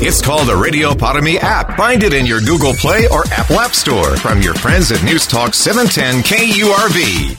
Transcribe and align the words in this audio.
It's 0.00 0.22
called 0.22 0.46
the 0.46 0.54
Radio 0.54 0.94
Para 0.94 1.20
app. 1.40 1.76
Find 1.76 2.04
it 2.04 2.14
in 2.14 2.24
your 2.24 2.40
Google 2.40 2.72
Play 2.72 3.08
or 3.08 3.24
Apple 3.32 3.58
App 3.58 3.72
Store 3.72 4.16
from 4.18 4.40
your 4.40 4.54
friends 4.54 4.92
at 4.92 5.02
News 5.02 5.26
Talk 5.26 5.54
710 5.54 6.22
KURV. 6.22 7.36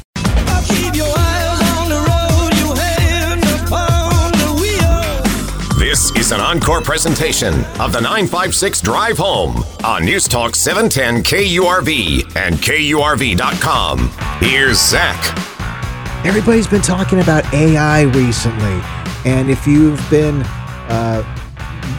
This 5.79 6.11
is 6.17 6.33
an 6.33 6.41
encore 6.41 6.81
presentation 6.81 7.53
of 7.79 7.93
the 7.93 8.01
956 8.01 8.81
Drive 8.81 9.17
Home 9.17 9.63
on 9.85 10.03
News 10.03 10.27
Talk 10.27 10.53
710 10.53 11.23
KURV 11.23 12.35
and 12.35 12.55
KURV.com. 12.55 14.11
Here's 14.41 14.85
Zach. 14.85 16.25
Everybody's 16.25 16.67
been 16.67 16.81
talking 16.81 17.21
about 17.21 17.51
AI 17.53 18.01
recently. 18.01 18.81
And 19.23 19.49
if 19.49 19.65
you've 19.65 20.07
been 20.09 20.41
uh, 20.89 21.23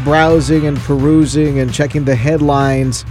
browsing 0.04 0.66
and 0.66 0.78
perusing 0.78 1.58
and 1.58 1.72
checking 1.72 2.04
the 2.04 2.14
headlines, 2.14 3.04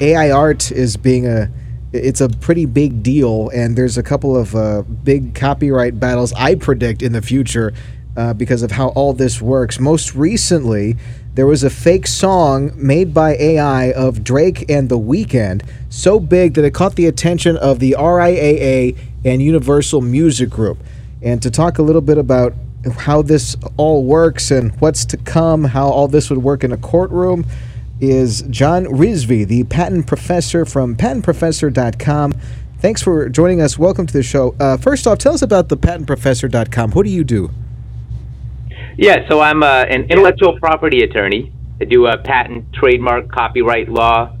AI 0.00 0.30
art 0.30 0.70
is 0.72 0.96
being 0.96 1.26
a 1.26 1.50
it's 1.92 2.20
a 2.20 2.28
pretty 2.28 2.66
big 2.66 3.02
deal, 3.02 3.48
and 3.48 3.76
there's 3.76 3.98
a 3.98 4.02
couple 4.02 4.36
of 4.36 4.54
uh, 4.54 4.82
big 4.82 5.34
copyright 5.34 5.98
battles 5.98 6.32
I 6.34 6.54
predict 6.54 7.02
in 7.02 7.12
the 7.12 7.20
future 7.20 7.72
uh, 8.16 8.32
because 8.32 8.62
of 8.62 8.70
how 8.70 8.88
all 8.88 9.12
this 9.12 9.42
works. 9.42 9.80
Most 9.80 10.14
recently, 10.14 10.96
there 11.34 11.46
was 11.46 11.64
a 11.64 11.70
fake 11.70 12.06
song 12.06 12.70
made 12.76 13.12
by 13.12 13.34
AI 13.36 13.90
of 13.92 14.22
Drake 14.22 14.70
and 14.70 14.88
The 14.88 14.98
Weeknd, 14.98 15.68
so 15.88 16.20
big 16.20 16.54
that 16.54 16.64
it 16.64 16.74
caught 16.74 16.94
the 16.94 17.06
attention 17.06 17.56
of 17.56 17.80
the 17.80 17.96
RIAA 17.98 18.96
and 19.24 19.42
Universal 19.42 20.02
Music 20.02 20.48
Group. 20.48 20.78
And 21.22 21.42
to 21.42 21.50
talk 21.50 21.78
a 21.78 21.82
little 21.82 22.00
bit 22.00 22.18
about 22.18 22.54
how 22.98 23.22
this 23.22 23.56
all 23.76 24.04
works 24.04 24.50
and 24.50 24.72
what's 24.80 25.04
to 25.06 25.16
come, 25.16 25.64
how 25.64 25.88
all 25.88 26.08
this 26.08 26.30
would 26.30 26.42
work 26.42 26.64
in 26.64 26.72
a 26.72 26.76
courtroom, 26.76 27.44
is 28.00 28.42
John 28.42 28.86
Rizvi, 28.86 29.46
the 29.46 29.64
patent 29.64 30.06
professor 30.06 30.64
from 30.64 30.96
patentprofessor.com. 30.96 32.32
Thanks 32.78 33.02
for 33.02 33.28
joining 33.28 33.60
us. 33.60 33.78
Welcome 33.78 34.06
to 34.06 34.12
the 34.12 34.22
show. 34.22 34.54
Uh, 34.58 34.78
first 34.78 35.06
off, 35.06 35.18
tell 35.18 35.34
us 35.34 35.42
about 35.42 35.68
the 35.68 35.76
patentprofessor.com. 35.76 36.92
What 36.92 37.04
do 37.04 37.10
you 37.10 37.24
do? 37.24 37.50
Yeah, 38.96 39.28
so 39.28 39.40
I'm 39.40 39.62
uh, 39.62 39.84
an 39.84 40.04
intellectual 40.10 40.58
property 40.58 41.02
attorney. 41.02 41.52
I 41.80 41.84
do 41.84 42.06
a 42.06 42.18
patent, 42.18 42.72
trademark, 42.72 43.30
copyright 43.30 43.88
law, 43.88 44.36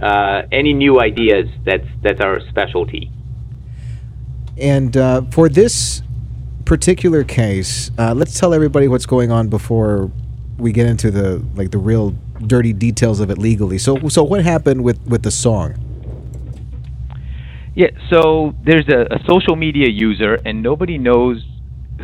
uh, 0.00 0.42
any 0.52 0.72
new 0.72 1.00
ideas. 1.00 1.48
That's 1.64 1.86
that's 2.02 2.20
our 2.20 2.40
specialty. 2.48 3.10
And 4.56 4.96
uh, 4.96 5.22
for 5.30 5.48
this 5.48 6.02
particular 6.64 7.24
case, 7.24 7.90
uh, 7.98 8.14
let's 8.14 8.38
tell 8.38 8.54
everybody 8.54 8.88
what's 8.88 9.06
going 9.06 9.30
on 9.30 9.48
before 9.48 10.10
we 10.58 10.72
get 10.72 10.86
into 10.86 11.10
the 11.10 11.44
like 11.54 11.70
the 11.70 11.78
real 11.78 12.14
dirty 12.46 12.72
details 12.72 13.20
of 13.20 13.30
it 13.30 13.38
legally. 13.38 13.78
So, 13.78 14.08
so 14.08 14.22
what 14.22 14.44
happened 14.44 14.84
with 14.84 15.00
with 15.06 15.22
the 15.22 15.30
song? 15.30 15.74
Yeah, 17.74 17.88
so 18.08 18.54
there's 18.64 18.88
a, 18.88 19.02
a 19.10 19.18
social 19.26 19.56
media 19.56 19.88
user, 19.88 20.38
and 20.44 20.62
nobody 20.62 20.96
knows 20.96 21.44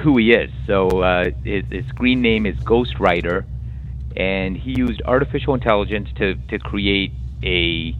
who 0.02 0.18
he 0.18 0.32
is. 0.32 0.50
So 0.66 0.88
uh, 0.88 1.26
his, 1.44 1.64
his 1.70 1.86
screen 1.86 2.20
name 2.20 2.44
is 2.44 2.56
Ghostwriter, 2.56 3.44
and 4.16 4.56
he 4.56 4.72
used 4.72 5.00
artificial 5.04 5.54
intelligence 5.54 6.08
to 6.16 6.34
to 6.34 6.58
create 6.58 7.12
a 7.42 7.94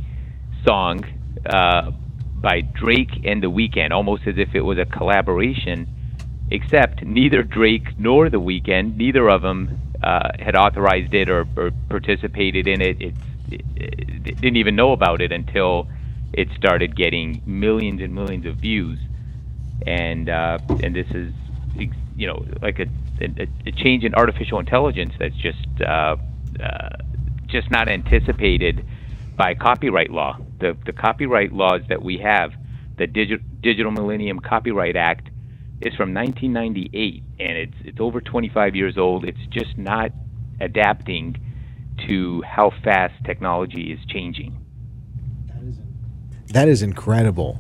song 0.67 1.05
uh, 1.47 1.93
by 2.35 2.61
Drake 2.61 3.25
and 3.25 3.43
The 3.43 3.51
Weeknd, 3.51 3.93
almost 3.93 4.27
as 4.27 4.35
if 4.37 4.55
it 4.55 4.63
was 4.63 4.79
a 4.79 4.85
collaboration 4.85 5.87
except 6.51 7.05
neither 7.05 7.43
Drake 7.43 7.89
nor 7.99 8.29
The 8.29 8.41
Weeknd, 8.41 8.97
neither 8.97 9.29
of 9.29 9.43
them 9.43 9.79
uh, 10.03 10.31
had 10.39 10.57
authorized 10.57 11.15
it 11.15 11.29
or, 11.29 11.47
or 11.57 11.71
participated 11.89 12.67
in 12.67 12.81
it. 12.81 12.97
It's, 13.01 13.17
it, 13.49 13.65
it. 13.77 14.41
Didn't 14.41 14.57
even 14.57 14.77
know 14.77 14.93
about 14.93 15.21
it 15.21 15.33
until 15.33 15.89
it 16.33 16.49
started 16.57 16.97
getting 16.97 17.43
millions 17.45 18.01
and 18.01 18.15
millions 18.15 18.47
of 18.47 18.57
views, 18.57 18.99
and 19.87 20.29
uh, 20.29 20.59
and 20.83 20.95
this 20.95 21.07
is 21.15 21.35
you 22.15 22.27
know 22.27 22.45
like 22.63 22.79
a, 22.79 22.87
a, 23.25 23.49
a 23.67 23.73
change 23.73 24.05
in 24.05 24.15
artificial 24.15 24.59
intelligence 24.59 25.13
that's 25.19 25.37
just 25.37 25.67
uh, 25.87 26.17
uh, 26.63 26.89
just 27.49 27.71
not 27.71 27.89
anticipated 27.89 28.85
by 29.37 29.55
copyright 29.55 30.11
law. 30.11 30.39
The 30.61 30.77
the 30.87 30.93
copyright 30.93 31.53
laws 31.53 31.83
that 31.89 32.03
we 32.03 32.19
have, 32.19 32.53
the 32.99 33.07
Digi- 33.07 33.43
Digital 33.63 33.91
Millennium 33.91 34.39
Copyright 34.41 34.97
Act 34.97 35.30
is 35.81 35.95
from 35.95 36.13
1998, 36.15 37.23
and 37.39 37.59
it's 37.59 37.75
it's 37.85 38.01
over 38.01 38.21
25 38.21 38.77
years 38.77 38.99
old. 38.99 39.25
It's 39.25 39.47
just 39.51 39.77
not 39.79 40.13
adapting 40.61 41.37
to 42.09 42.43
how 42.43 42.73
fast 42.83 43.15
technology 43.25 43.93
is 43.93 43.99
changing. 44.07 44.59
That 45.49 45.63
is, 45.63 45.79
that 46.49 46.69
is 46.69 46.83
incredible. 46.83 47.59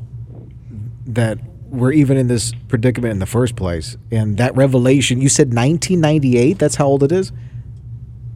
That 1.06 1.38
we're 1.70 1.92
even 1.92 2.16
in 2.16 2.28
this 2.28 2.52
predicament 2.68 3.12
in 3.12 3.18
the 3.20 3.26
first 3.26 3.56
place, 3.56 3.96
and 4.10 4.36
that 4.36 4.54
revelation. 4.56 5.20
You 5.20 5.28
said 5.28 5.48
1998. 5.48 6.58
That's 6.58 6.76
how 6.76 6.86
old 6.86 7.02
it 7.02 7.12
is. 7.12 7.32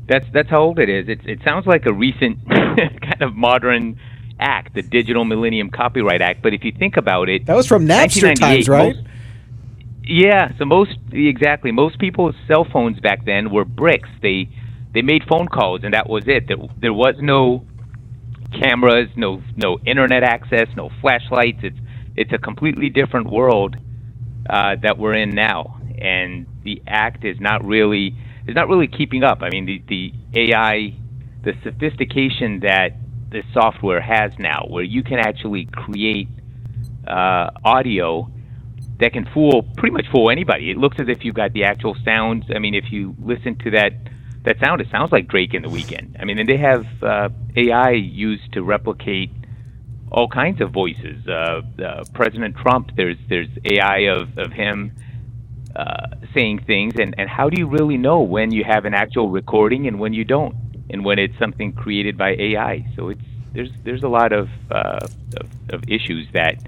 That's 0.09 0.27
that's 0.33 0.51
how 0.51 0.63
old 0.63 0.79
it 0.79 0.89
is. 0.89 1.09
It 1.09 1.21
it 1.27 1.41
sounds 1.45 1.67
like 1.67 1.87
a 1.87 1.93
recent 1.93 2.39
kind 2.49 3.23
of 3.23 3.35
modern 3.35 3.99
act, 4.39 4.75
the 4.75 4.83
Digital 4.83 5.25
Millennium 5.25 5.71
Copyright 5.71 6.21
Act. 6.21 6.43
But 6.43 6.55
if 6.55 6.65
you 6.65 6.73
think 6.73 6.97
about 6.97 7.29
it, 7.29 7.47
that 7.47 7.57
was 7.57 7.67
from 7.67 7.87
Napster 7.87 8.35
times, 8.35 8.69
right? 8.69 8.97
Most, 8.97 9.07
yeah, 10.07 10.53
so 10.59 10.65
most 10.65 10.97
exactly 11.13 11.73
most 11.73 11.99
people's 11.99 12.35
cell 12.47 12.67
phones 12.71 13.01
back 13.01 13.25
then 13.25 13.51
were 13.51 13.65
bricks. 13.65 14.09
They 14.23 14.49
they 14.93 15.03
made 15.03 15.23
phone 15.29 15.49
calls 15.49 15.81
and 15.83 15.95
that 15.95 16.09
was 16.09 16.25
it. 16.27 16.47
There, 16.49 16.57
there 16.81 16.93
was 16.93 17.15
no 17.21 17.65
cameras, 18.59 19.09
no 19.17 19.43
no 19.57 19.79
internet 19.87 20.23
access, 20.23 20.69
no 20.77 20.91
flashlights. 21.01 21.61
It's 21.63 21.79
it's 22.17 22.33
a 22.33 22.39
completely 22.39 22.91
different 22.91 23.31
world 23.31 23.77
uh, 24.49 24.77
that 24.83 24.99
we're 24.99 25.15
in 25.15 25.31
now, 25.31 25.81
and 25.99 26.47
the 26.65 26.83
act 26.87 27.25
is 27.25 27.41
not 27.41 27.65
really 27.65 28.15
is 28.47 28.55
not 28.55 28.69
really 28.69 28.89
keeping 28.89 29.25
up. 29.25 29.39
I 29.43 29.51
mean, 29.51 29.67
the 29.67 29.83
the 29.89 30.13
AI, 30.39 30.95
the 31.45 31.53
sophistication 31.63 32.61
that 32.61 32.91
the 33.31 33.43
software 33.53 34.01
has 34.01 34.33
now, 34.39 34.67
where 34.69 34.85
you 34.85 35.03
can 35.03 35.19
actually 35.19 35.67
create 35.73 36.29
uh, 37.09 37.51
audio 37.65 38.31
that 39.01 39.13
can 39.13 39.27
fool 39.33 39.63
pretty 39.77 39.93
much 39.93 40.07
fool 40.13 40.31
anybody. 40.31 40.71
It 40.71 40.77
looks 40.77 40.99
as 41.01 41.09
if 41.09 41.25
you've 41.25 41.35
got 41.35 41.53
the 41.53 41.65
actual 41.65 41.97
sounds. 42.05 42.45
I 42.55 42.59
mean, 42.59 42.75
if 42.75 42.93
you 42.93 43.15
listen 43.19 43.57
to 43.59 43.71
that 43.73 43.93
that 44.45 44.59
sound, 44.61 44.81
it 44.81 44.89
sounds 44.91 45.11
like 45.11 45.27
Drake 45.27 45.55
in 45.55 45.63
The 45.63 45.69
Weeknd. 45.69 46.17
I 46.21 46.25
mean, 46.25 46.39
and 46.39 46.49
they 46.49 46.59
have 46.59 46.87
uh, 47.03 47.31
AI 47.57 47.93
used 47.93 48.53
to 48.53 48.63
replicate 48.63 49.31
all 50.13 50.29
kinds 50.29 50.61
of 50.61 50.71
voices. 50.71 51.27
Uh, 51.27 51.63
uh, 51.83 52.05
President 52.13 52.57
Trump, 52.57 52.91
there's 52.97 53.17
there's 53.29 53.49
AI 53.65 54.11
of 54.11 54.39
of 54.39 54.53
him 54.53 54.93
uh, 55.75 56.07
saying 56.35 56.61
things, 56.61 56.95
and 56.99 57.15
and 57.19 57.29
how 57.29 57.49
do 57.49 57.59
you 57.59 57.67
really 57.67 57.97
know 57.97 58.21
when 58.21 58.53
you 58.53 58.65
have 58.65 58.85
an 58.85 58.95
actual 58.95 59.29
recording 59.29 59.89
and 59.89 59.99
when 59.99 60.13
you 60.13 60.25
don't, 60.25 60.55
and 60.91 61.05
when 61.05 61.19
it's 61.19 61.37
something 61.39 61.73
created 61.73 62.17
by 62.17 62.37
AI? 62.39 62.87
So 62.97 63.09
it's 63.09 63.25
there's 63.55 63.71
there's 63.83 64.03
a 64.03 64.09
lot 64.09 64.33
of 64.33 64.49
uh, 64.71 65.07
of, 65.41 65.49
of 65.71 65.83
issues 65.89 66.29
that 66.33 66.63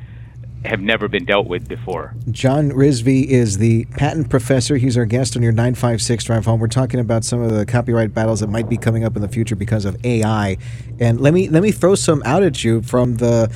have 0.66 0.80
never 0.80 1.08
been 1.08 1.24
dealt 1.24 1.46
with 1.46 1.68
before. 1.68 2.14
John 2.30 2.70
Rizvi 2.70 3.24
is 3.24 3.58
the 3.58 3.84
patent 3.86 4.28
professor. 4.30 4.76
He's 4.76 4.96
our 4.96 5.06
guest 5.06 5.36
on 5.36 5.42
your 5.42 5.52
956 5.52 6.24
Drive 6.24 6.44
Home. 6.44 6.60
We're 6.60 6.68
talking 6.68 7.00
about 7.00 7.24
some 7.24 7.40
of 7.40 7.52
the 7.52 7.64
copyright 7.64 8.12
battles 8.12 8.40
that 8.40 8.48
might 8.48 8.68
be 8.68 8.76
coming 8.76 9.04
up 9.04 9.16
in 9.16 9.22
the 9.22 9.28
future 9.28 9.56
because 9.56 9.84
of 9.84 9.96
AI. 10.04 10.56
And 11.00 11.20
let 11.20 11.32
me 11.32 11.48
let 11.48 11.62
me 11.62 11.72
throw 11.72 11.94
some 11.94 12.22
out 12.24 12.42
at 12.42 12.64
you 12.64 12.82
from 12.82 13.16
the 13.16 13.54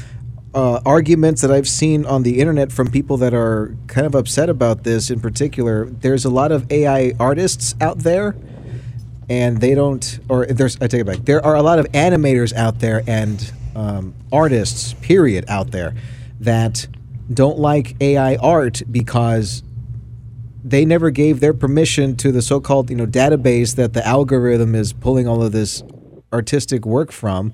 uh, 0.55 0.81
arguments 0.85 1.43
that 1.43 1.51
I've 1.51 1.69
seen 1.69 2.05
on 2.05 2.23
the 2.23 2.41
internet 2.41 2.73
from 2.73 2.91
people 2.91 3.17
that 3.19 3.35
are 3.35 3.75
kind 3.87 4.07
of 4.07 4.15
upset 4.15 4.49
about 4.49 4.85
this 4.85 5.11
in 5.11 5.21
particular. 5.21 5.87
There's 5.87 6.25
a 6.25 6.31
lot 6.31 6.53
of 6.53 6.71
AI 6.73 7.13
artists 7.21 7.75
out 7.81 7.99
there, 8.01 8.35
and 9.29 9.61
they 9.61 9.75
don't, 9.75 10.19
or 10.29 10.47
there's, 10.47 10.77
I 10.81 10.89
take 10.89 11.03
it 11.03 11.07
back. 11.07 11.19
There 11.19 11.45
are 11.45 11.55
a 11.55 11.63
lot 11.63 11.79
of 11.79 11.87
animators 11.93 12.53
out 12.53 12.81
there 12.81 13.03
and 13.07 13.53
um, 13.77 14.15
artists, 14.33 14.95
period, 14.95 15.45
out 15.49 15.71
there 15.71 15.95
that 16.41 16.89
don't 17.33 17.59
like 17.59 17.97
AI 18.01 18.37
art 18.37 18.83
because 18.91 19.63
they 20.63 20.85
never 20.85 21.11
gave 21.11 21.41
their 21.41 21.55
permission 21.55 22.17
to 22.17 22.33
the 22.33 22.43
so-called 22.43 22.91
you 22.91 22.97
know 22.97 23.07
database 23.07 23.77
that 23.77 23.93
the 23.93 24.07
algorithm 24.07 24.75
is 24.75 24.93
pulling 24.93 25.27
all 25.27 25.43
of 25.43 25.53
this 25.53 25.83
artistic 26.33 26.85
work 26.85 27.13
from 27.13 27.53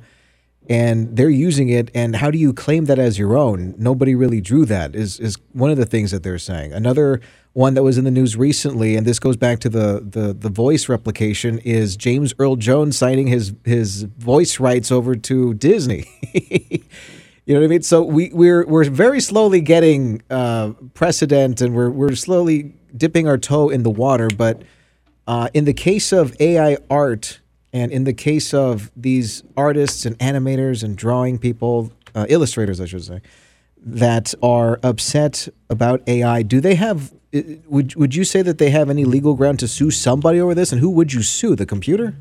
and 0.69 1.17
they're 1.17 1.31
using 1.31 1.69
it. 1.69 1.90
And 1.94 2.17
how 2.17 2.31
do 2.31 2.38
you 2.38 2.52
claim 2.52 2.87
that 2.87 2.99
as 2.99 3.19
your 3.19 3.37
own? 3.37 3.75
Nobody 3.78 4.14
really 4.14 4.40
drew 4.40 4.64
that. 4.67 4.94
Is 4.94 5.20
is 5.20 5.37
one 5.52 5.70
of 5.70 5.76
the 5.76 5.87
things 5.87 6.11
that 6.11 6.22
they're 6.22 6.38
saying. 6.38 6.72
Another 6.72 7.20
one 7.52 7.75
that 7.75 7.82
was 7.82 7.96
in 7.99 8.05
the 8.05 8.11
news 8.11 8.37
recently, 8.37 8.96
and 8.96 9.06
this 9.06 9.19
goes 9.19 9.37
back 9.37 9.61
to 9.61 9.69
the 9.69 10.05
the 10.08 10.32
the 10.32 10.49
voice 10.49 10.88
replication, 10.88 11.58
is 11.61 11.96
James 11.96 12.34
Earl 12.38 12.56
Jones 12.56 12.96
signing 12.99 13.29
his 13.29 13.55
his 13.64 14.02
voice 14.02 14.58
rights 14.61 14.90
over 14.90 15.14
to 15.14 15.55
Disney. 15.55 16.06
you 17.46 17.54
know 17.54 17.60
what 17.60 17.66
I 17.66 17.69
mean? 17.69 17.82
So 17.82 18.02
we 18.02 18.31
we're 18.32 18.66
we're 18.66 18.90
very 18.90 19.20
slowly 19.20 19.60
getting 19.60 20.20
uh, 20.31 20.72
precedent, 20.94 21.60
and 21.60 21.75
we're 21.75 21.90
we're 21.90 22.16
slowly 22.16 22.75
dipping 22.96 23.28
our 23.28 23.38
toe 23.38 23.69
in 23.69 23.84
the 23.84 23.90
water. 23.90 24.28
But 24.37 24.62
uh, 25.28 25.48
in 25.54 25.64
the 25.64 25.72
case 25.72 26.12
of 26.12 26.34
AI 26.40 26.76
art 26.90 27.38
and 27.72 27.93
in 27.93 28.02
the 28.02 28.12
case 28.12 28.52
of 28.52 28.90
these 28.96 29.44
artists 29.56 30.04
and 30.04 30.19
animators 30.19 30.82
and 30.82 30.96
drawing 30.96 31.38
people, 31.38 31.93
uh, 32.16 32.26
illustrators, 32.28 32.81
I 32.81 32.87
should 32.87 33.04
say, 33.04 33.20
that 33.78 34.34
are 34.43 34.81
upset 34.82 35.48
about 35.70 36.02
AI, 36.08 36.43
do 36.43 36.60
they 36.60 36.75
have? 36.75 37.12
Would 37.69 37.94
would 37.94 38.16
you 38.16 38.25
say 38.25 38.43
that 38.43 38.58
they 38.58 38.70
have 38.70 38.90
any 38.90 39.04
legal 39.04 39.34
ground 39.34 39.60
to 39.60 39.69
sue 39.69 39.93
somebody 39.93 40.40
over 40.40 40.52
this? 40.52 40.72
And 40.72 40.81
who 40.81 40.90
would 40.90 41.12
you 41.12 41.22
sue? 41.22 41.54
The 41.54 41.66
computer? 41.66 42.16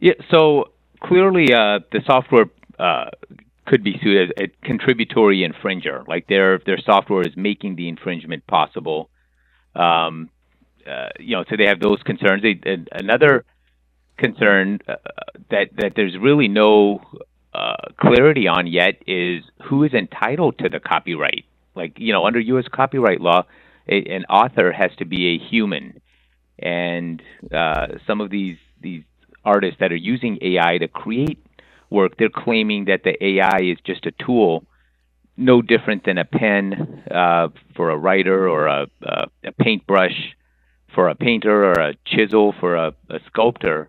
Yeah. 0.00 0.14
So 0.28 0.72
clearly, 1.00 1.52
uh, 1.52 1.80
the 1.92 2.00
software 2.04 2.46
uh, 2.78 3.10
could 3.66 3.84
be 3.84 3.98
sued 4.02 4.30
as 4.30 4.44
a 4.44 4.66
contributory 4.66 5.46
infringer. 5.46 6.06
Like 6.08 6.26
their 6.26 6.58
their 6.58 6.78
software 6.78 7.22
is 7.22 7.36
making 7.36 7.76
the 7.76 7.88
infringement 7.88 8.46
possible. 8.46 9.10
Um, 9.74 10.30
uh, 10.86 11.10
you 11.20 11.36
know, 11.36 11.44
so 11.48 11.56
they 11.56 11.66
have 11.66 11.80
those 11.80 12.02
concerns. 12.02 12.42
They, 12.42 12.60
another 12.92 13.44
concern 14.16 14.80
uh, 14.88 14.96
that 15.50 15.68
that 15.76 15.92
there's 15.96 16.16
really 16.18 16.48
no 16.48 17.02
uh, 17.54 17.76
clarity 18.00 18.48
on 18.48 18.66
yet 18.66 19.02
is 19.06 19.42
who 19.64 19.84
is 19.84 19.92
entitled 19.92 20.58
to 20.58 20.68
the 20.68 20.80
copyright. 20.80 21.44
Like 21.74 21.98
you 21.98 22.12
know, 22.12 22.24
under 22.24 22.40
U.S. 22.40 22.64
copyright 22.72 23.20
law, 23.20 23.44
a, 23.88 24.02
an 24.14 24.24
author 24.26 24.72
has 24.72 24.90
to 24.98 25.04
be 25.04 25.34
a 25.34 25.38
human, 25.38 26.00
and 26.58 27.22
uh, 27.54 27.98
some 28.06 28.20
of 28.20 28.30
these 28.30 28.56
these 28.80 29.02
artists 29.44 29.78
that 29.80 29.92
are 29.92 29.96
using 29.96 30.38
AI 30.42 30.78
to 30.78 30.88
create 30.88 31.44
work, 31.90 32.16
they're 32.16 32.28
claiming 32.28 32.86
that 32.86 33.02
the 33.04 33.22
AI 33.24 33.60
is 33.62 33.78
just 33.84 34.06
a 34.06 34.12
tool, 34.12 34.64
no 35.36 35.62
different 35.62 36.04
than 36.04 36.18
a 36.18 36.24
pen 36.24 37.04
uh, 37.10 37.48
for 37.76 37.90
a 37.90 37.96
writer 37.96 38.48
or 38.48 38.66
a, 38.66 38.86
a, 39.02 39.26
a 39.44 39.52
paintbrush 39.52 40.34
for 40.94 41.08
a 41.08 41.14
painter 41.14 41.64
or 41.64 41.72
a 41.72 41.94
chisel 42.06 42.54
for 42.58 42.76
a, 42.76 42.94
a 43.08 43.20
sculptor. 43.26 43.88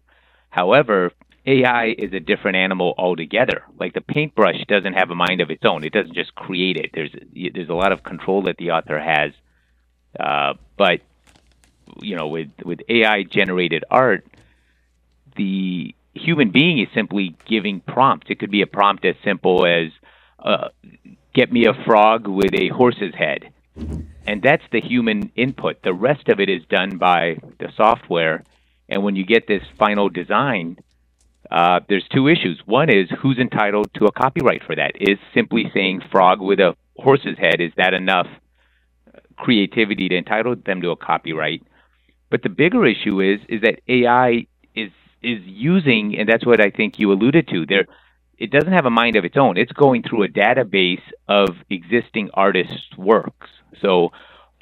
However, 0.49 1.11
AI 1.45 1.95
is 1.97 2.13
a 2.13 2.19
different 2.19 2.57
animal 2.57 2.93
altogether. 2.97 3.63
Like 3.79 3.93
the 3.93 4.01
paintbrush 4.01 4.63
doesn't 4.67 4.93
have 4.93 5.09
a 5.09 5.15
mind 5.15 5.41
of 5.41 5.49
its 5.49 5.63
own; 5.65 5.83
it 5.83 5.93
doesn't 5.93 6.13
just 6.13 6.35
create 6.35 6.77
it. 6.77 6.91
There's 6.93 7.11
there's 7.53 7.69
a 7.69 7.73
lot 7.73 7.91
of 7.91 8.03
control 8.03 8.43
that 8.43 8.57
the 8.57 8.71
author 8.71 8.99
has. 8.99 9.31
Uh, 10.19 10.53
but 10.77 11.01
you 12.01 12.15
know, 12.15 12.27
with 12.27 12.49
with 12.63 12.81
AI 12.89 13.23
generated 13.23 13.83
art, 13.89 14.25
the 15.35 15.95
human 16.23 16.51
being 16.51 16.79
is 16.79 16.87
simply 16.93 17.35
giving 17.47 17.81
prompts. 17.81 18.27
It 18.29 18.39
could 18.39 18.51
be 18.51 18.61
a 18.61 18.67
prompt 18.67 19.05
as 19.05 19.15
simple 19.23 19.65
as 19.65 19.91
uh, 20.43 20.69
"Get 21.33 21.51
me 21.51 21.65
a 21.65 21.73
frog 21.85 22.27
with 22.27 22.53
a 22.53 22.69
horse's 22.69 23.15
head," 23.15 23.51
and 24.27 24.41
that's 24.41 24.63
the 24.71 24.81
human 24.81 25.31
input. 25.35 25.81
The 25.83 25.93
rest 25.93 26.29
of 26.29 26.39
it 26.39 26.49
is 26.49 26.63
done 26.69 26.97
by 26.97 27.37
the 27.59 27.71
software 27.75 28.43
and 28.89 29.03
when 29.03 29.15
you 29.15 29.25
get 29.25 29.47
this 29.47 29.61
final 29.77 30.09
design, 30.09 30.77
uh, 31.49 31.79
there's 31.87 32.07
two 32.13 32.27
issues. 32.27 32.61
One 32.65 32.89
is 32.89 33.07
who's 33.21 33.37
entitled 33.37 33.93
to 33.95 34.05
a 34.05 34.11
copyright 34.11 34.63
for 34.65 34.75
that? 34.75 34.93
Is 34.99 35.19
simply 35.33 35.69
saying 35.73 36.01
frog 36.11 36.41
with 36.41 36.59
a 36.59 36.75
horse's 36.97 37.37
head, 37.37 37.61
is 37.61 37.71
that 37.77 37.93
enough 37.93 38.27
creativity 39.37 40.09
to 40.09 40.17
entitle 40.17 40.55
them 40.55 40.81
to 40.81 40.89
a 40.89 40.95
copyright? 40.95 41.63
But 42.29 42.43
the 42.43 42.49
bigger 42.49 42.85
issue 42.85 43.21
is 43.21 43.39
is 43.47 43.61
that 43.61 43.79
AI 43.87 44.47
is 44.75 44.91
is 45.21 45.41
using, 45.43 46.17
and 46.17 46.27
that's 46.27 46.45
what 46.45 46.61
I 46.61 46.69
think 46.69 46.99
you 46.99 47.11
alluded 47.11 47.47
to. 47.49 47.65
There, 47.65 47.85
it 48.37 48.51
doesn't 48.51 48.71
have 48.71 48.85
a 48.85 48.89
mind 48.89 49.15
of 49.15 49.25
its 49.25 49.37
own. 49.37 49.57
It's 49.57 49.71
going 49.71 50.03
through 50.03 50.23
a 50.23 50.27
database 50.27 51.01
of 51.27 51.49
existing 51.69 52.29
artists' 52.33 52.97
works. 52.97 53.49
So 53.81 54.11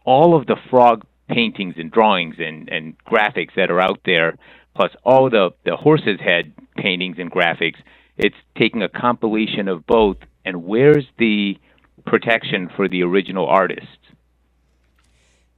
all 0.04 0.36
of 0.36 0.48
the 0.48 0.56
frog 0.70 1.06
paintings 1.30 1.76
and 1.78 1.92
drawings 1.92 2.36
and, 2.40 2.70
and 2.70 2.96
graphics 3.06 3.56
that 3.56 3.70
are 3.70 3.82
out 3.82 4.00
there, 4.06 4.38
plus 4.76 4.92
all 5.04 5.30
the, 5.30 5.52
the 5.66 5.76
horse's 5.76 6.20
head 6.20 6.54
paintings 6.78 7.18
and 7.20 7.32
graphics. 7.32 7.78
It's 8.18 8.36
taking 8.58 8.82
a 8.82 8.90
compilation 8.90 9.68
of 9.68 9.86
both, 9.86 10.18
and 10.46 10.64
where's 10.64 11.06
the 11.20 11.58
protection 12.06 12.70
for 12.76 12.88
the 12.88 13.04
original 13.04 13.46
artists? 13.46 13.88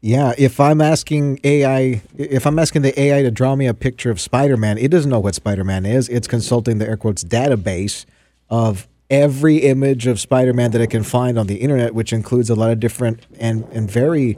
Yeah, 0.02 0.34
if 0.38 0.60
I'm 0.62 0.80
asking 0.80 1.42
AI, 1.44 2.02
if 2.18 2.48
I'm 2.48 2.58
asking 2.58 2.84
the 2.84 2.98
AI 3.00 3.22
to 3.22 3.32
draw 3.32 3.56
me 3.56 3.68
a 3.68 3.74
picture 3.74 4.10
of 4.10 4.22
Spider-Man, 4.22 4.78
it 4.78 4.90
doesn't 4.90 5.12
know 5.12 5.20
what 5.20 5.36
Spider-Man 5.36 5.86
is. 5.86 6.08
It's 6.08 6.28
consulting 6.28 6.78
the 6.78 6.88
air 6.88 6.96
quotes 6.96 7.24
database 7.24 8.06
of 8.50 8.88
every 9.10 9.58
image 9.58 10.08
of 10.08 10.20
Spider-Man 10.20 10.72
that 10.72 10.80
it 10.80 10.88
can 10.88 11.04
find 11.04 11.38
on 11.38 11.48
the 11.48 11.58
internet, 11.58 11.94
which 11.94 12.14
includes 12.14 12.50
a 12.50 12.56
lot 12.56 12.72
of 12.72 12.80
different 12.80 13.26
and 13.40 13.66
and 13.74 13.92
very 13.92 14.38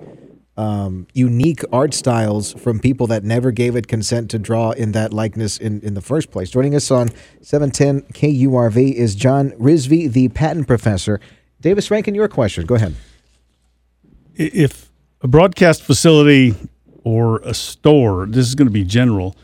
um, 0.58 1.08
unique 1.14 1.64
art 1.72 1.94
styles 1.94 2.54
from 2.54 2.80
people 2.80 3.08
that 3.08 3.24
never 3.24 3.52
gave 3.52 3.76
it 3.76 3.88
consent 3.88 4.30
to 4.32 4.40
draw 4.40 4.72
in 4.72 4.92
that 4.92 5.14
likeness 5.14 5.58
in, 5.58 5.80
in 5.82 5.94
the 5.94 6.02
first 6.02 6.30
place. 6.30 6.50
Joining 6.50 6.76
us 6.76 6.92
on 6.92 7.10
710 7.42 8.02
KURV 8.14 8.94
is 8.94 9.16
John 9.16 9.52
Rizvi, 9.52 10.12
the 10.12 10.30
patent 10.30 10.68
professor. 10.68 11.20
Davis 11.62 11.90
Rankin, 11.90 12.16
your 12.16 12.28
question. 12.28 12.66
Go 12.66 12.76
ahead. 12.76 12.96
If 14.36 14.91
a 15.22 15.28
broadcast 15.28 15.84
facility 15.84 16.56
or 17.04 17.40
a 17.40 17.54
store, 17.54 18.26
this 18.26 18.48
is 18.48 18.56
going 18.56 18.68
to 18.68 18.74
be 18.74 18.84
general, 18.84 19.36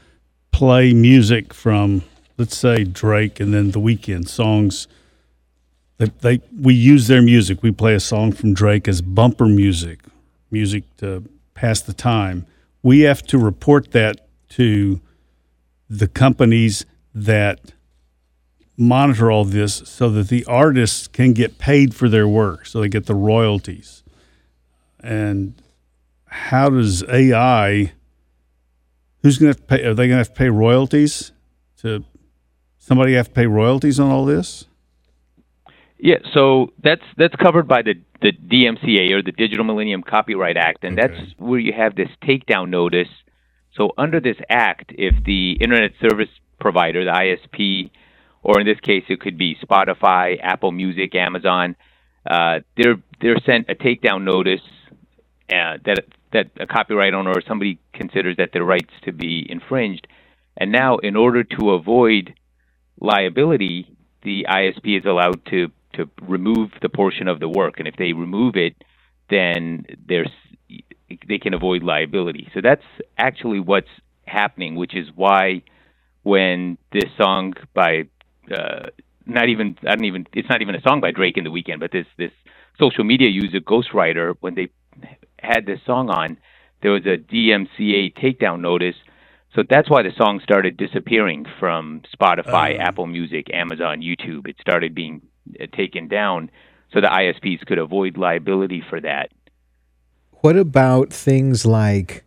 play 0.51 0.93
music 0.93 1.53
from, 1.53 2.03
let's 2.37 2.57
say, 2.57 2.83
Drake 2.83 3.39
and 3.39 3.53
then 3.53 3.71
The 3.71 3.79
Weeknd 3.79 4.27
songs. 4.27 4.87
They, 5.97 6.41
we 6.59 6.73
use 6.73 7.07
their 7.07 7.21
music. 7.21 7.63
We 7.63 7.71
play 7.71 7.95
a 7.95 7.99
song 7.99 8.31
from 8.31 8.53
Drake 8.53 8.87
as 8.87 9.01
bumper 9.01 9.47
music 9.47 10.01
music 10.51 10.83
to 10.97 11.23
pass 11.53 11.81
the 11.81 11.93
time, 11.93 12.45
we 12.83 13.01
have 13.01 13.23
to 13.23 13.37
report 13.37 13.91
that 13.91 14.27
to 14.49 15.01
the 15.89 16.07
companies 16.07 16.85
that 17.13 17.73
monitor 18.77 19.31
all 19.31 19.43
this 19.43 19.75
so 19.85 20.09
that 20.09 20.27
the 20.27 20.45
artists 20.45 21.07
can 21.07 21.33
get 21.33 21.57
paid 21.57 21.95
for 21.95 22.07
their 22.07 22.27
work, 22.27 22.65
so 22.65 22.79
they 22.79 22.89
get 22.89 23.07
the 23.07 23.15
royalties. 23.15 24.03
And 24.99 25.55
how 26.27 26.69
does 26.69 27.03
AI? 27.09 27.93
Who's 29.23 29.37
going 29.37 29.53
to 29.53 29.61
pay? 29.61 29.83
Are 29.83 29.93
they 29.93 30.07
going 30.07 30.11
to 30.11 30.17
have 30.17 30.29
to 30.29 30.33
pay 30.33 30.49
royalties 30.49 31.31
to 31.81 32.03
somebody? 32.77 33.13
Have 33.13 33.27
to 33.27 33.33
pay 33.33 33.47
royalties 33.47 33.99
on 33.99 34.11
all 34.11 34.25
this? 34.25 34.65
Yeah, 35.99 36.17
so 36.33 36.73
that's 36.83 37.01
that's 37.17 37.35
covered 37.35 37.67
by 37.67 37.81
the 37.81 37.95
the 38.21 38.31
DMCA 38.31 39.11
or 39.11 39.21
the 39.21 39.31
Digital 39.31 39.65
Millennium 39.65 40.03
Copyright 40.03 40.57
Act, 40.57 40.83
and 40.83 40.99
okay. 40.99 41.07
that's 41.07 41.33
where 41.37 41.59
you 41.59 41.73
have 41.73 41.95
this 41.95 42.09
takedown 42.23 42.69
notice. 42.69 43.09
So 43.75 43.91
under 43.97 44.19
this 44.19 44.37
act, 44.49 44.91
if 44.97 45.23
the 45.23 45.53
internet 45.53 45.91
service 46.01 46.29
provider, 46.59 47.05
the 47.05 47.11
ISP, 47.11 47.91
or 48.43 48.59
in 48.59 48.65
this 48.65 48.79
case 48.79 49.03
it 49.07 49.19
could 49.19 49.37
be 49.37 49.55
Spotify, 49.63 50.37
Apple 50.41 50.71
Music, 50.71 51.13
Amazon, 51.15 51.75
uh, 52.29 52.59
they're 52.75 52.97
they're 53.21 53.39
sent 53.45 53.69
a 53.69 53.75
takedown 53.75 54.23
notice 54.23 54.61
uh, 55.49 55.77
that 55.85 56.05
that 56.33 56.47
a 56.59 56.67
copyright 56.67 57.13
owner 57.13 57.31
or 57.31 57.41
somebody 57.47 57.79
considers 57.93 58.35
that 58.37 58.51
their 58.51 58.63
rights 58.63 58.93
to 59.03 59.11
be 59.11 59.45
infringed, 59.49 60.07
and 60.57 60.71
now 60.71 60.97
in 60.97 61.15
order 61.15 61.43
to 61.43 61.71
avoid 61.71 62.33
liability, 62.99 63.95
the 64.23 64.45
ISP 64.49 64.99
is 64.99 65.05
allowed 65.05 65.45
to 65.45 65.71
to 65.93 66.09
remove 66.21 66.71
the 66.81 66.89
portion 66.89 67.27
of 67.27 67.39
the 67.39 67.49
work, 67.49 67.79
and 67.79 67.87
if 67.87 67.95
they 67.95 68.13
remove 68.13 68.55
it, 68.55 68.75
then 69.29 69.85
there's 70.07 70.31
they 71.27 71.37
can 71.37 71.53
avoid 71.53 71.83
liability. 71.83 72.49
So 72.53 72.59
that's 72.61 72.83
actually 73.17 73.59
what's 73.59 73.87
happening, 74.25 74.75
which 74.75 74.95
is 74.95 75.07
why 75.15 75.63
when 76.23 76.77
this 76.91 77.09
song 77.17 77.53
by 77.73 78.03
uh, 78.53 78.87
not 79.25 79.47
even 79.49 79.77
I 79.87 79.95
don't 79.95 80.05
even 80.05 80.27
it's 80.33 80.49
not 80.49 80.61
even 80.61 80.75
a 80.75 80.81
song 80.81 80.99
by 80.99 81.11
Drake 81.11 81.37
in 81.37 81.45
The 81.45 81.51
Weeknd, 81.51 81.79
but 81.79 81.91
this 81.91 82.05
this 82.17 82.31
social 82.79 83.03
media 83.03 83.29
user 83.29 83.59
Ghostwriter 83.59 84.35
when 84.41 84.55
they 84.55 84.69
had 85.39 85.65
this 85.65 85.79
song 85.85 86.09
on, 86.09 86.37
there 86.81 86.91
was 86.91 87.05
a 87.05 87.17
DMCA 87.17 88.15
takedown 88.17 88.61
notice. 88.61 88.95
So 89.55 89.63
that's 89.67 89.89
why 89.89 90.03
the 90.03 90.11
song 90.17 90.39
started 90.43 90.77
disappearing 90.77 91.45
from 91.59 92.01
Spotify, 92.15 92.75
um. 92.75 92.81
Apple 92.81 93.07
Music, 93.07 93.47
Amazon, 93.53 94.01
YouTube. 94.01 94.47
It 94.47 94.57
started 94.61 94.93
being 94.93 95.21
uh, 95.59 95.65
taken 95.75 96.07
down 96.07 96.51
so 96.93 97.01
the 97.01 97.07
ISPs 97.07 97.65
could 97.65 97.77
avoid 97.77 98.17
liability 98.17 98.83
for 98.89 99.01
that. 99.01 99.31
What 100.41 100.55
about 100.55 101.11
things 101.11 101.65
like 101.65 102.23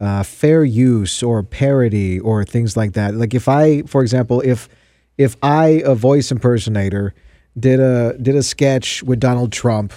uh, 0.00 0.22
fair 0.22 0.64
use 0.64 1.22
or 1.22 1.42
parody 1.42 2.20
or 2.20 2.44
things 2.44 2.76
like 2.76 2.92
that? 2.92 3.14
Like 3.14 3.34
if 3.34 3.48
I, 3.48 3.82
for 3.82 4.02
example, 4.02 4.40
if 4.42 4.68
if 5.16 5.36
I, 5.42 5.82
a 5.84 5.96
voice 5.96 6.30
impersonator, 6.30 7.12
did 7.58 7.80
a 7.80 8.16
did 8.18 8.36
a 8.36 8.42
sketch 8.42 9.02
with 9.02 9.18
Donald 9.18 9.52
Trump. 9.52 9.92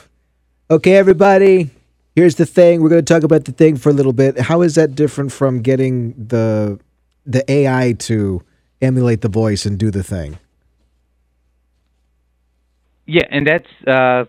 Okay, 0.70 0.96
everybody, 0.96 1.70
here's 2.16 2.36
the 2.36 2.46
thing. 2.46 2.82
We're 2.82 2.90
going 2.90 3.04
to 3.04 3.14
talk 3.14 3.24
about 3.24 3.46
the 3.46 3.52
thing 3.52 3.78
for 3.78 3.90
a 3.90 3.94
little 3.94 4.14
bit. 4.14 4.40
How 4.40 4.62
is 4.62 4.76
that 4.76 4.96
different 4.96 5.32
from 5.32 5.62
getting 5.62 6.14
the 6.14 6.80
the 7.26 7.50
AI 7.52 7.94
to 8.00 8.42
emulate 8.82 9.22
the 9.22 9.30
voice 9.30 9.66
and 9.66 9.78
do 9.78 9.92
the 9.92 10.04
thing? 10.04 10.40
Yeah, 13.06 13.26
and 13.30 13.46
that's 13.46 13.88
uh, 13.88 14.26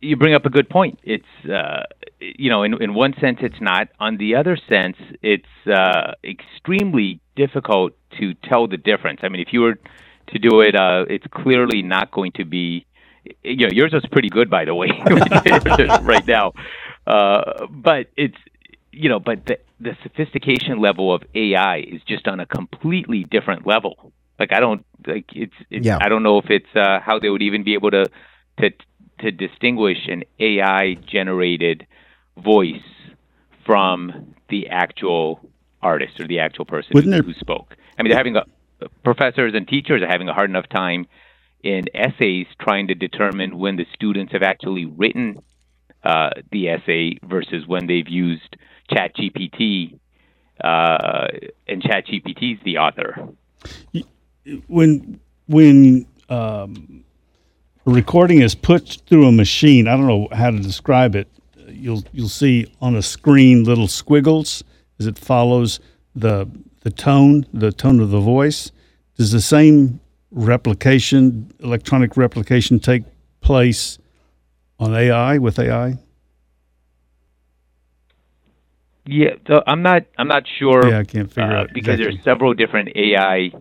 you 0.00 0.16
bring 0.16 0.34
up 0.34 0.46
a 0.46 0.50
good 0.50 0.68
point. 0.68 0.98
It's 1.02 1.50
uh, 1.50 1.84
you 2.20 2.50
know, 2.50 2.62
in 2.62 2.80
in 2.82 2.94
one 2.94 3.14
sense, 3.20 3.38
it's 3.40 3.60
not. 3.60 3.88
On 4.00 4.16
the 4.16 4.36
other 4.36 4.56
sense, 4.68 4.96
it's 5.22 5.66
uh, 5.66 6.12
extremely 6.22 7.20
difficult 7.36 7.92
to 8.18 8.34
tell 8.34 8.68
the 8.68 8.76
difference. 8.76 9.20
I 9.22 9.28
mean, 9.28 9.40
if 9.40 9.52
you 9.52 9.62
were 9.62 9.78
to 10.28 10.38
do 10.38 10.60
it, 10.60 10.76
uh, 10.76 11.04
it's 11.08 11.26
clearly 11.30 11.82
not 11.82 12.10
going 12.10 12.32
to 12.32 12.44
be. 12.44 12.86
You 13.42 13.66
know, 13.66 13.72
yours 13.72 13.92
was 13.94 14.04
pretty 14.12 14.28
good, 14.28 14.50
by 14.50 14.66
the 14.66 14.74
way, 14.74 14.88
right 16.02 16.26
now. 16.26 16.52
Uh, 17.06 17.66
but 17.70 18.08
it's 18.16 18.36
you 18.92 19.08
know, 19.08 19.20
but 19.20 19.44
the 19.46 19.58
the 19.80 19.96
sophistication 20.02 20.80
level 20.80 21.12
of 21.14 21.22
AI 21.34 21.78
is 21.78 22.00
just 22.06 22.26
on 22.28 22.40
a 22.40 22.46
completely 22.46 23.24
different 23.24 23.66
level. 23.66 24.12
Like 24.38 24.52
I 24.52 24.60
don't 24.60 24.84
like 25.06 25.26
it's, 25.34 25.54
it's 25.70 25.84
Yeah. 25.86 25.98
I 26.00 26.08
don't 26.08 26.22
know 26.22 26.38
if 26.38 26.50
it's 26.50 26.74
uh, 26.74 27.00
how 27.00 27.18
they 27.18 27.28
would 27.28 27.42
even 27.42 27.64
be 27.64 27.74
able 27.74 27.90
to 27.90 28.06
to 28.60 28.70
to 29.20 29.30
distinguish 29.30 29.98
an 30.08 30.24
AI 30.40 30.94
generated 30.94 31.86
voice 32.42 32.82
from 33.66 34.34
the 34.48 34.68
actual 34.68 35.40
artist 35.82 36.18
or 36.20 36.26
the 36.26 36.40
actual 36.40 36.64
person 36.64 36.90
who, 36.92 37.02
there- 37.02 37.22
who 37.22 37.32
spoke. 37.34 37.76
I 37.98 38.02
mean, 38.02 38.10
they're 38.10 38.18
having 38.18 38.36
a, 38.36 38.44
professors 39.04 39.52
and 39.54 39.66
teachers 39.68 40.02
are 40.02 40.08
having 40.08 40.28
a 40.28 40.34
hard 40.34 40.50
enough 40.50 40.68
time 40.68 41.06
in 41.62 41.84
essays 41.94 42.46
trying 42.60 42.88
to 42.88 42.94
determine 42.94 43.58
when 43.58 43.76
the 43.76 43.86
students 43.94 44.32
have 44.32 44.42
actually 44.42 44.84
written 44.84 45.38
uh, 46.04 46.30
the 46.52 46.68
essay 46.68 47.18
versus 47.24 47.66
when 47.66 47.86
they've 47.86 48.08
used 48.08 48.56
ChatGPT 48.90 49.98
uh, 50.62 51.28
and 51.66 51.82
ChatGPT 51.82 52.54
is 52.54 52.58
the 52.64 52.78
author. 52.78 53.28
when 54.66 55.20
when 55.46 56.06
um, 56.28 57.04
a 57.86 57.90
recording 57.90 58.40
is 58.40 58.54
put 58.54 59.00
through 59.06 59.26
a 59.26 59.32
machine, 59.32 59.88
I 59.88 59.96
don't 59.96 60.06
know 60.06 60.28
how 60.32 60.50
to 60.50 60.58
describe 60.58 61.14
it. 61.14 61.28
You'll 61.68 62.04
you'll 62.12 62.28
see 62.28 62.72
on 62.80 62.94
a 62.94 63.02
screen 63.02 63.64
little 63.64 63.88
squiggles 63.88 64.62
as 64.98 65.06
it 65.06 65.18
follows 65.18 65.80
the 66.14 66.48
the 66.80 66.90
tone, 66.90 67.46
the 67.52 67.72
tone 67.72 68.00
of 68.00 68.10
the 68.10 68.20
voice. 68.20 68.70
Does 69.16 69.32
the 69.32 69.40
same 69.40 70.00
replication, 70.30 71.50
electronic 71.60 72.16
replication, 72.16 72.78
take 72.78 73.04
place 73.40 73.98
on 74.78 74.94
AI 74.94 75.38
with 75.38 75.58
AI? 75.58 75.98
Yeah, 79.06 79.34
so 79.46 79.62
I'm 79.66 79.82
not 79.82 80.04
I'm 80.16 80.28
not 80.28 80.44
sure 80.58 80.88
Yeah, 80.88 80.98
I 81.00 81.04
can't 81.04 81.30
figure 81.30 81.52
uh, 81.52 81.60
out 81.60 81.72
because 81.72 81.98
exactly. 81.98 82.04
there's 82.04 82.24
several 82.24 82.54
different 82.54 82.90
AI 82.96 83.52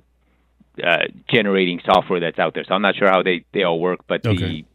uh, 0.84 0.98
generating 1.30 1.82
software 1.86 2.20
that's 2.20 2.40
out 2.40 2.54
there. 2.54 2.64
So 2.64 2.74
I'm 2.74 2.82
not 2.82 2.96
sure 2.96 3.10
how 3.10 3.24
they, 3.24 3.46
they 3.54 3.64
all 3.64 3.80
work, 3.80 4.00
but 4.08 4.24
Okay. 4.26 4.40
the 4.40 4.66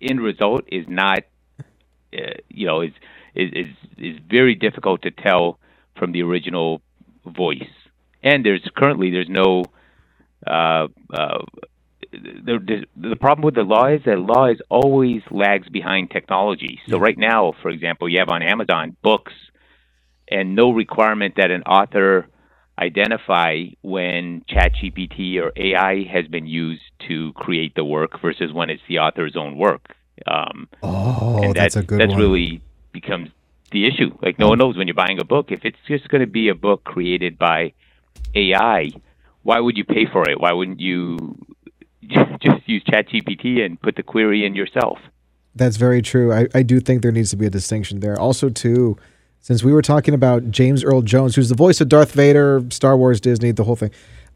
end 0.00 0.20
result 0.20 0.64
is 0.68 0.86
not 0.88 1.20
uh, 2.12 2.34
you 2.48 2.66
know 2.66 2.80
is, 2.80 2.92
is 3.34 3.50
is 3.52 3.66
is 3.98 4.18
very 4.30 4.54
difficult 4.54 5.02
to 5.02 5.10
tell 5.10 5.58
from 5.98 6.12
the 6.12 6.22
original 6.22 6.80
voice. 7.26 7.68
And 8.22 8.44
there's 8.44 8.66
currently 8.76 9.10
there's 9.10 9.28
no 9.28 9.64
uh, 10.46 10.88
uh, 11.12 11.38
the, 12.10 12.58
the 12.96 13.08
the 13.10 13.16
problem 13.16 13.44
with 13.44 13.54
the 13.54 13.62
law 13.62 13.86
is 13.86 14.00
that 14.04 14.18
law 14.18 14.46
is 14.46 14.58
always 14.68 15.22
lags 15.30 15.68
behind 15.68 16.10
technology. 16.10 16.80
So 16.88 16.98
right 16.98 17.18
now, 17.18 17.52
for 17.62 17.70
example, 17.70 18.08
you 18.08 18.18
have 18.18 18.28
on 18.28 18.42
Amazon 18.42 18.96
books 19.02 19.32
and 20.30 20.54
no 20.54 20.70
requirement 20.72 21.34
that 21.36 21.50
an 21.50 21.62
author 21.62 22.28
identify 22.78 23.64
when 23.82 24.44
ChatGPT 24.48 25.40
or 25.42 25.52
AI 25.56 26.04
has 26.12 26.26
been 26.28 26.46
used 26.46 26.82
to 27.08 27.32
create 27.34 27.74
the 27.74 27.84
work 27.84 28.20
versus 28.20 28.52
when 28.52 28.70
it's 28.70 28.82
the 28.88 28.98
author's 28.98 29.36
own 29.36 29.56
work. 29.56 29.94
Um, 30.26 30.68
Oh, 30.82 31.42
and 31.42 31.54
that's 31.54 31.76
a 31.76 31.82
good 31.82 32.00
that's 32.00 32.10
one. 32.10 32.18
really 32.20 32.62
becomes 32.92 33.30
the 33.72 33.86
issue. 33.86 34.16
Like 34.22 34.38
no 34.38 34.48
one 34.48 34.58
knows 34.58 34.76
when 34.76 34.86
you're 34.86 34.94
buying 34.94 35.20
a 35.20 35.24
book 35.24 35.50
if 35.50 35.64
it's 35.64 35.78
just 35.86 36.08
going 36.08 36.20
to 36.20 36.26
be 36.26 36.48
a 36.48 36.54
book 36.54 36.84
created 36.84 37.38
by 37.38 37.72
AI. 38.34 38.90
Why 39.42 39.60
would 39.60 39.76
you 39.76 39.84
pay 39.84 40.06
for 40.12 40.28
it? 40.28 40.40
Why 40.40 40.52
wouldn't 40.52 40.80
you 40.80 41.36
just 42.40 42.68
use 42.68 42.82
ChatGPT 42.84 43.64
and 43.64 43.80
put 43.80 43.96
the 43.96 44.02
query 44.02 44.44
in 44.44 44.54
yourself? 44.54 44.98
That's 45.54 45.76
very 45.76 46.02
true. 46.02 46.32
I, 46.32 46.46
I 46.54 46.62
do 46.62 46.80
think 46.80 47.02
there 47.02 47.12
needs 47.12 47.30
to 47.30 47.36
be 47.36 47.46
a 47.46 47.50
distinction 47.50 48.00
there. 48.00 48.18
Also, 48.18 48.48
too, 48.48 48.96
since 49.40 49.64
we 49.64 49.72
were 49.72 49.82
talking 49.82 50.14
about 50.14 50.50
James 50.50 50.84
Earl 50.84 51.02
Jones, 51.02 51.34
who's 51.34 51.48
the 51.48 51.54
voice 51.54 51.80
of 51.80 51.88
Darth 51.88 52.12
Vader, 52.12 52.64
Star 52.70 52.96
Wars, 52.96 53.20
Disney, 53.20 53.50
the 53.50 53.64
whole 53.64 53.76
thing, 53.76 53.90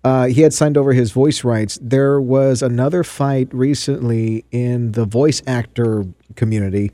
uh, 0.05 0.27
he 0.27 0.41
had 0.41 0.53
signed 0.53 0.77
over 0.77 0.93
his 0.93 1.13
voice 1.13 1.45
rights. 1.45 1.79
There 1.81 2.21
was 2.21 2.63
another 2.63 3.05
fight 3.05 3.53
recently 3.55 4.45
in 4.51 4.93
the 4.93 5.05
voice 5.05 5.43
actor 5.47 6.05
community 6.35 6.91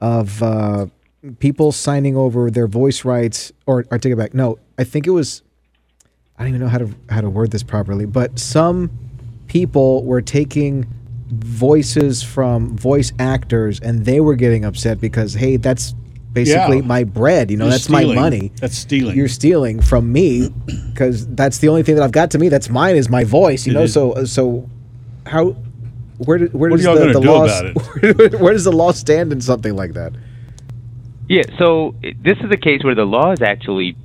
of 0.00 0.42
uh, 0.42 0.86
people 1.38 1.70
signing 1.70 2.16
over 2.16 2.50
their 2.50 2.66
voice 2.66 3.04
rights, 3.04 3.52
or 3.66 3.84
I 3.90 3.98
take 3.98 4.12
it 4.12 4.16
back. 4.16 4.34
No, 4.34 4.58
I 4.78 4.84
think 4.84 5.06
it 5.06 5.10
was. 5.10 5.42
I 6.38 6.42
don't 6.42 6.48
even 6.48 6.60
know 6.62 6.68
how 6.68 6.78
to 6.78 6.94
how 7.10 7.20
to 7.20 7.30
word 7.30 7.50
this 7.50 7.62
properly, 7.62 8.06
but 8.06 8.38
some 8.38 8.90
people 9.50 10.04
were 10.04 10.22
taking 10.22 10.86
voices 11.28 12.22
from 12.22 12.76
voice 12.76 13.12
actors 13.18 13.80
and 13.80 14.04
they 14.04 14.20
were 14.20 14.36
getting 14.36 14.64
upset 14.64 15.00
because 15.00 15.34
hey 15.34 15.56
that's 15.56 15.92
basically 16.32 16.76
Yeah. 16.78 16.82
my 16.86 17.02
bread 17.02 17.50
you 17.50 17.56
know 17.56 17.64
You're 17.64 17.72
that's 17.72 17.88
my 17.88 18.04
money 18.04 18.52
That's 18.60 18.78
stealing. 18.78 19.16
you're 19.16 19.26
stealing 19.26 19.80
from 19.82 20.12
me 20.12 20.50
because 20.92 21.26
that's 21.34 21.58
the 21.58 21.68
only 21.68 21.82
thing 21.82 21.96
that 21.96 22.04
i've 22.04 22.12
got 22.12 22.30
to 22.32 22.38
me 22.38 22.48
that's 22.48 22.68
mine 22.70 22.94
is 22.94 23.08
my 23.08 23.24
voice 23.24 23.66
you 23.66 23.72
It 23.72 23.74
know 23.74 23.82
is. 23.82 23.92
so 23.92 24.24
so 24.24 24.68
how 25.26 25.56
where, 26.18 26.38
do, 26.38 26.46
where 26.52 26.70
What 26.70 26.76
does 26.76 26.84
the, 26.84 27.12
the 27.12 27.20
do 27.20 27.28
law 27.32 27.48
where, 28.28 28.38
where 28.42 28.52
does 28.52 28.64
the 28.64 28.72
law 28.72 28.92
stand 28.92 29.32
in 29.32 29.40
something 29.40 29.74
like 29.74 29.94
that 29.94 30.12
Yeah, 31.28 31.42
so 31.58 31.94
this 32.22 32.38
is 32.38 32.50
a 32.52 32.56
case 32.56 32.84
where 32.84 32.94
the 32.94 33.04
law 33.18 33.32
is 33.32 33.42
actually 33.42 33.96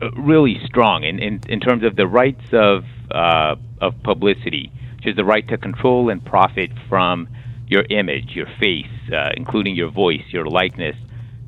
uh, 0.00 0.10
really 0.12 0.56
strong 0.64 1.04
in, 1.04 1.18
in, 1.18 1.40
in 1.48 1.60
terms 1.60 1.82
of 1.82 1.96
the 1.96 2.06
rights 2.06 2.46
of 2.52 2.84
uh, 3.10 3.56
of 3.80 3.94
publicity, 4.02 4.72
which 4.96 5.06
is 5.06 5.16
the 5.16 5.24
right 5.24 5.46
to 5.48 5.58
control 5.58 6.10
and 6.10 6.24
profit 6.24 6.70
from 6.88 7.28
your 7.66 7.84
image, 7.90 8.30
your 8.34 8.48
face, 8.58 8.86
uh, 9.12 9.30
including 9.36 9.74
your 9.74 9.90
voice, 9.90 10.22
your 10.30 10.46
likeness. 10.46 10.96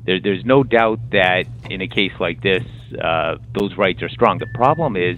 There, 0.05 0.19
there's 0.19 0.45
no 0.45 0.63
doubt 0.63 0.99
that 1.11 1.45
in 1.69 1.81
a 1.81 1.87
case 1.87 2.13
like 2.19 2.41
this, 2.41 2.63
uh, 3.01 3.37
those 3.57 3.77
rights 3.77 4.01
are 4.03 4.09
strong. 4.09 4.39
The 4.39 4.47
problem 4.47 4.95
is 4.95 5.17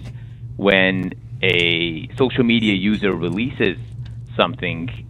when 0.56 1.12
a 1.42 2.08
social 2.16 2.44
media 2.44 2.74
user 2.74 3.14
releases 3.14 3.76
something 4.36 5.04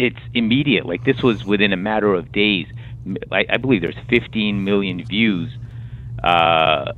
it's 0.00 0.18
immediate. 0.32 0.86
Like 0.86 1.04
this 1.04 1.22
was 1.22 1.44
within 1.44 1.72
a 1.74 1.76
matter 1.76 2.14
of 2.14 2.32
days. 2.32 2.66
I 3.30 3.56
believe 3.58 3.82
there's 3.82 3.98
15 4.08 4.64
million 4.64 5.04
views. 5.04 5.50
Uh, 6.22 6.92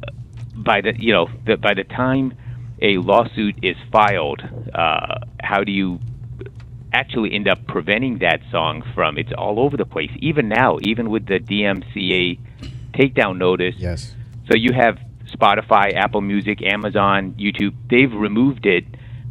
by 0.54 0.80
the 0.80 0.92
you 0.98 1.12
know 1.12 1.28
the, 1.46 1.56
by 1.56 1.74
the 1.74 1.84
time 1.84 2.34
a 2.82 2.98
lawsuit 2.98 3.56
is 3.62 3.76
filed, 3.90 4.42
uh, 4.74 5.20
how 5.42 5.64
do 5.64 5.72
you 5.72 5.98
actually 6.92 7.32
end 7.32 7.48
up 7.48 7.66
preventing 7.66 8.18
that 8.18 8.40
song 8.50 8.82
from? 8.94 9.16
It's 9.16 9.32
all 9.38 9.58
over 9.60 9.78
the 9.78 9.86
place. 9.86 10.10
Even 10.18 10.48
now, 10.48 10.78
even 10.82 11.08
with 11.08 11.26
the 11.26 11.38
DMCA 11.38 12.38
takedown 12.92 13.38
notice, 13.38 13.76
yes 13.78 14.14
so 14.48 14.56
you 14.56 14.72
have 14.72 14.98
Spotify, 15.26 15.94
Apple 15.94 16.20
Music, 16.20 16.62
Amazon, 16.62 17.32
YouTube. 17.38 17.74
They've 17.88 18.12
removed 18.12 18.66
it. 18.66 18.84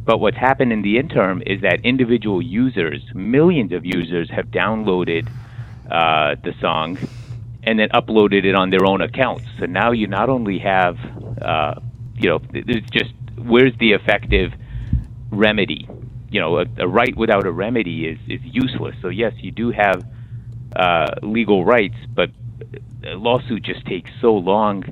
But 0.04 0.18
what's 0.18 0.36
happened 0.36 0.72
in 0.72 0.82
the 0.82 0.98
interim 0.98 1.42
is 1.46 1.60
that 1.60 1.84
individual 1.84 2.42
users, 2.42 3.02
millions 3.14 3.72
of 3.72 3.84
users, 3.84 4.28
have 4.30 4.46
downloaded 4.46 5.28
uh, 5.90 6.34
the 6.42 6.54
song 6.60 6.98
and 7.62 7.78
then 7.78 7.88
uploaded 7.90 8.44
it 8.44 8.56
on 8.56 8.70
their 8.70 8.84
own 8.84 9.00
accounts. 9.00 9.44
So 9.60 9.66
now 9.66 9.92
you 9.92 10.08
not 10.08 10.28
only 10.28 10.58
have, 10.58 10.98
uh, 11.40 11.74
you 12.16 12.30
know, 12.30 12.40
it's 12.52 12.90
just 12.90 13.12
where's 13.38 13.72
the 13.78 13.92
effective 13.92 14.52
remedy? 15.30 15.88
You 16.30 16.40
know, 16.40 16.58
a, 16.58 16.66
a 16.78 16.88
right 16.88 17.16
without 17.16 17.46
a 17.46 17.52
remedy 17.52 18.06
is, 18.06 18.18
is 18.26 18.40
useless. 18.42 18.94
So 19.02 19.08
yes, 19.08 19.32
you 19.40 19.50
do 19.50 19.70
have 19.70 20.04
uh, 20.74 21.08
legal 21.22 21.64
rights, 21.64 21.96
but 22.14 22.30
a 23.04 23.14
lawsuit 23.16 23.62
just 23.62 23.84
takes 23.86 24.10
so 24.20 24.32
long 24.34 24.84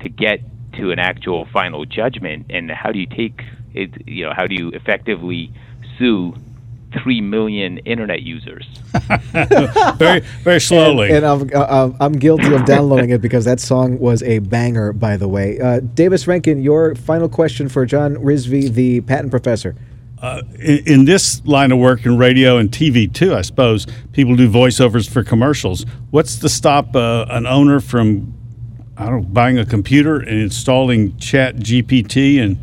to 0.00 0.08
get 0.08 0.40
to 0.74 0.90
an 0.90 0.98
actual 0.98 1.46
final 1.52 1.84
judgment. 1.84 2.46
And 2.50 2.70
how 2.70 2.92
do 2.92 2.98
you 2.98 3.06
take 3.06 3.42
it? 3.74 4.06
You 4.06 4.26
know, 4.26 4.32
how 4.36 4.46
do 4.46 4.54
you 4.54 4.70
effectively 4.70 5.52
sue 5.98 6.34
three 7.02 7.20
million 7.20 7.78
internet 7.78 8.22
users? 8.22 8.66
very 9.96 10.20
very 10.42 10.60
slowly. 10.60 11.10
And 11.10 11.24
I'm, 11.24 11.50
uh, 11.54 11.90
I'm 12.00 12.12
guilty 12.12 12.54
of 12.54 12.64
downloading 12.64 13.10
it 13.10 13.20
because 13.20 13.44
that 13.44 13.60
song 13.60 13.98
was 13.98 14.22
a 14.22 14.38
banger, 14.40 14.92
by 14.92 15.16
the 15.16 15.28
way. 15.28 15.60
Uh, 15.60 15.80
Davis 15.80 16.26
Rankin, 16.26 16.62
your 16.62 16.94
final 16.94 17.28
question 17.28 17.68
for 17.68 17.86
John 17.86 18.16
Rizvi, 18.16 18.72
the 18.72 19.00
patent 19.02 19.30
professor. 19.30 19.74
uh, 20.22 20.42
in, 20.58 20.78
in, 20.86 21.04
this 21.04 21.44
line 21.46 21.70
of 21.70 21.78
work 21.78 22.04
in 22.04 22.16
radio 22.16 22.56
and 22.56 22.70
TV 22.70 23.12
too, 23.12 23.34
I 23.34 23.42
suppose 23.42 23.86
people 24.12 24.34
do 24.36 24.50
voiceovers 24.50 25.08
for 25.08 25.22
commercials. 25.22 25.86
What's 26.10 26.36
to 26.40 26.48
stop 26.48 26.96
uh, 26.96 27.26
an 27.28 27.46
owner 27.46 27.80
from, 27.80 28.34
I 28.96 29.06
don't 29.06 29.22
know, 29.22 29.28
buying 29.28 29.58
a 29.58 29.66
computer 29.66 30.18
and 30.18 30.40
installing 30.40 31.16
Chat 31.18 31.56
GPT 31.56 32.42
and 32.42 32.58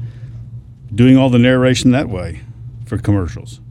doing 0.93 1.17
all 1.17 1.29
the 1.29 1.39
narration 1.39 1.91
that 1.91 2.09
way 2.09 2.41
for 2.85 2.97
commercials? 2.97 3.61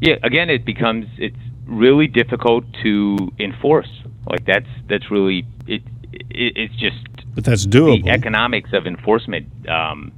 Yeah, 0.00 0.14
again, 0.22 0.50
it 0.50 0.64
becomes 0.64 1.06
it's 1.18 1.36
really 1.66 2.06
difficult 2.06 2.64
to 2.82 3.30
enforce. 3.38 3.90
Like 4.26 4.44
that's 4.46 4.68
that's 4.88 5.10
really 5.10 5.46
it. 5.66 5.82
it 6.12 6.22
it's 6.56 6.76
just. 6.76 6.96
But 7.34 7.44
that's 7.44 7.66
doable. 7.66 8.02
The 8.04 8.10
economics 8.10 8.70
of 8.72 8.86
enforcement 8.86 9.46
um, 9.68 10.12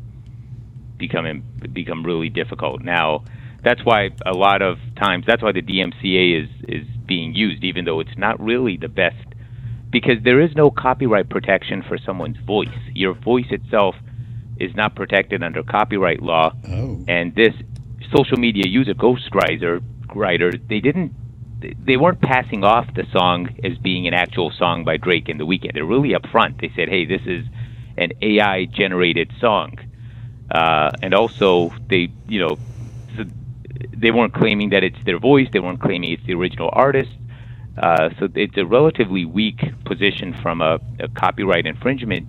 become 0.99 1.43
become 1.73 2.05
really 2.05 2.29
difficult 2.29 2.83
now. 2.83 3.25
That's 3.65 3.85
why 3.85 4.11
a 4.27 4.33
lot 4.33 4.63
of 4.63 4.79
times 4.97 5.25
that's 5.27 5.43
why 5.43 5.53
the 5.53 5.63
DMCA 5.63 6.45
is 6.45 6.51
is 6.69 6.87
being 7.07 7.35
used, 7.35 7.63
even 7.65 7.85
though 7.85 8.01
it's 8.01 8.17
not 8.17 8.41
really 8.41 8.77
the 8.77 8.89
best, 8.89 9.27
because 9.91 10.19
there 10.25 10.41
is 10.41 10.55
no 10.55 10.71
copyright 10.71 11.29
protection 11.29 11.83
for 11.83 11.99
someone's 11.99 12.39
voice. 12.47 12.69
Your 12.95 13.15
voice 13.15 13.51
itself 13.51 13.95
is 14.59 14.75
not 14.75 14.95
protected 14.95 15.43
under 15.43 15.63
copyright 15.63 16.23
law, 16.23 16.53
oh. 16.69 17.05
and 17.09 17.35
this 17.35 17.55
social 18.15 18.39
media 18.39 18.65
user 18.67 18.95
ghostwriter 18.95 19.83
writer 20.15 20.53
they 20.69 20.81
didn't 20.81 21.13
they 21.85 21.97
weren't 21.97 22.21
passing 22.21 22.65
off 22.65 22.87
the 22.95 23.05
song 23.13 23.49
as 23.65 23.79
being 23.79 24.07
an 24.07 24.15
actual 24.15 24.51
song 24.51 24.85
by 24.85 24.97
Drake 24.97 25.29
and 25.29 25.39
The 25.39 25.47
Weeknd. 25.47 25.75
They're 25.75 25.85
really 25.85 26.11
upfront. 26.11 26.61
They 26.61 26.73
said, 26.75 26.89
"Hey, 26.89 27.05
this 27.05 27.23
is 27.27 27.47
an 27.97 28.13
AI 28.21 28.65
generated 28.67 29.33
song," 29.41 29.79
uh, 30.51 30.91
and 31.03 31.15
also 31.15 31.73
they, 31.89 32.13
you 32.29 32.41
know, 32.41 32.59
they 33.97 34.11
weren't 34.11 34.35
claiming 34.35 34.71
that 34.71 34.83
it's 34.83 35.03
their 35.05 35.19
voice. 35.19 35.49
They 35.53 35.61
weren't 35.61 35.81
claiming 35.81 36.13
it's 36.13 36.27
the 36.27 36.35
original 36.35 36.71
artist. 36.73 37.13
Uh, 37.79 38.11
so 38.19 38.29
it's 38.35 38.57
a 38.59 38.67
relatively 38.67 39.25
weak 39.25 39.63
position 39.85 40.35
from 40.43 40.61
a, 40.61 40.79
a 41.01 41.09
copyright 41.09 41.67
infringement 41.67 42.27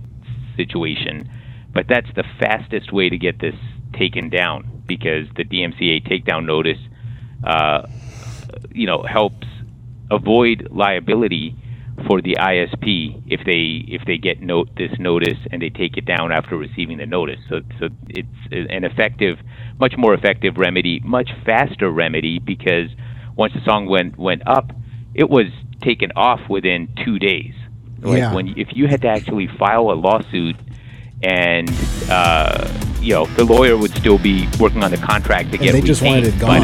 situation. 0.56 1.30
But 1.74 1.88
that's 1.90 2.08
the 2.16 2.24
fastest 2.40 2.94
way 2.94 3.10
to 3.10 3.18
get 3.18 3.40
this 3.40 3.56
taken 3.94 4.30
down 4.30 4.73
because 4.88 5.28
the 5.36 5.44
DMCA 5.44 6.08
takedown 6.08 6.46
notice 6.46 6.80
uh, 7.46 7.88
you 8.72 8.88
know 8.88 9.04
helps 9.04 9.48
avoid 10.12 10.68
liability 10.72 11.56
for 12.08 12.22
the 12.22 12.36
ISP 12.40 13.22
if 13.28 13.46
they 13.46 13.86
if 13.88 14.06
they 14.06 14.18
get 14.18 14.42
note 14.42 14.70
this 14.76 14.92
notice 15.00 15.38
and 15.52 15.62
they 15.62 15.70
take 15.70 15.96
it 15.96 16.06
down 16.06 16.32
after 16.32 16.58
receiving 16.58 16.98
the 16.98 17.06
notice. 17.06 17.40
So 17.50 17.62
so 17.80 17.90
it's 18.10 18.28
an 18.52 18.84
effective, 18.84 19.40
much 19.80 19.94
more 19.98 20.14
effective 20.14 20.58
remedy, 20.58 21.00
much 21.04 21.30
faster 21.46 21.90
remedy 21.92 22.40
because 22.40 22.90
once 23.36 23.54
the 23.54 23.62
song 23.64 23.86
went 23.88 24.18
went 24.18 24.46
up, 24.48 24.72
it 25.14 25.30
was 25.30 25.48
taken 25.82 26.12
off 26.16 26.42
within 26.50 26.90
two 27.04 27.20
days. 27.20 27.54
Like 28.02 28.18
yeah. 28.18 28.34
when 28.34 28.58
if 28.58 28.70
you 28.76 28.88
had 28.88 29.02
to 29.04 29.08
actually 29.08 29.48
file 29.48 29.92
a 29.92 29.94
lawsuit 29.94 30.56
and 31.24 31.72
uh, 32.10 32.72
you 33.02 33.14
know 33.14 33.26
the 33.26 33.44
lawyer 33.44 33.78
would 33.78 33.92
still 33.96 34.18
be 34.18 34.48
working 34.60 34.84
on 34.84 34.92
the 34.92 34.98
contract 34.98 35.52
to 35.52 35.58
and 35.58 35.64
get 35.64 35.72
they 35.74 35.82
just 35.82 36.02
wanted 36.02 36.26
it 36.26 36.40
gone. 36.40 36.64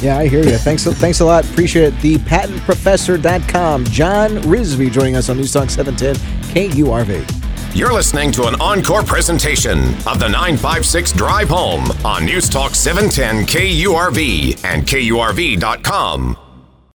Yeah, 0.00 0.16
I 0.16 0.28
hear 0.28 0.42
you. 0.42 0.56
Thanks, 0.56 0.84
thanks 0.84 1.20
a 1.20 1.26
lot. 1.26 1.44
Appreciate 1.44 1.92
it. 1.92 1.94
ThePatentProfessor.com. 1.94 3.84
John 3.86 4.30
Rizvi 4.38 4.90
joining 4.90 5.16
us 5.16 5.28
on 5.28 5.36
News 5.36 5.52
Talk 5.52 5.68
710 5.68 6.16
KURV. 6.54 7.76
You're 7.76 7.92
listening 7.92 8.32
to 8.32 8.46
an 8.46 8.60
encore 8.60 9.02
presentation 9.02 9.78
of 10.06 10.18
the 10.18 10.28
956 10.28 11.12
Drive 11.12 11.50
Home 11.50 11.90
on 12.04 12.24
News 12.24 12.48
Talk 12.48 12.74
710 12.74 13.46
KURV 13.46 14.64
and 14.64 14.84
KURV.com. 14.84 16.49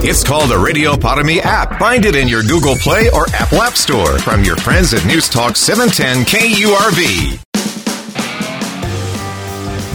It's 0.00 0.22
called 0.22 0.50
the 0.50 0.58
Radio 0.58 0.96
Para 0.96 1.24
Mi 1.24 1.40
app. 1.40 1.78
Find 1.78 2.04
it 2.04 2.14
in 2.14 2.28
your 2.28 2.42
Google 2.42 2.76
Play 2.76 3.08
or 3.10 3.26
Apple 3.30 3.62
App 3.62 3.74
Store 3.74 4.18
from 4.18 4.44
your 4.44 4.56
friends 4.56 4.94
at 4.94 5.04
News 5.06 5.28
Talk 5.28 5.56
710 5.56 6.24
KURV. 6.24 7.42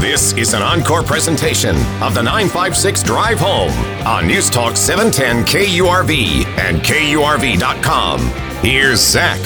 This 0.01 0.33
is 0.33 0.53
an 0.53 0.63
encore 0.63 1.03
presentation 1.03 1.75
of 2.01 2.15
the 2.15 2.23
956 2.23 3.03
Drive 3.03 3.39
Home 3.39 3.71
on 4.05 4.27
News 4.27 4.49
Talk 4.49 4.75
710 4.75 5.45
KURV 5.45 6.45
and 6.57 6.77
KURV.com. 6.81 8.19
Here's 8.65 8.99
Zach. 8.99 9.39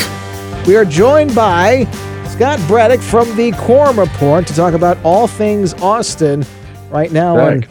We 0.66 0.78
are 0.78 0.86
joined 0.86 1.36
by 1.36 1.84
Scott 2.30 2.60
Braddock 2.68 3.02
from 3.02 3.36
the 3.36 3.52
Quorum 3.52 4.00
Report 4.00 4.48
to 4.48 4.56
talk 4.56 4.74
about 4.74 4.98
all 5.04 5.28
things 5.28 5.74
Austin 5.76 6.44
right 6.90 7.12
now. 7.12 7.38
On, 7.38 7.68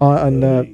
on 0.00 0.42
uh, 0.42 0.64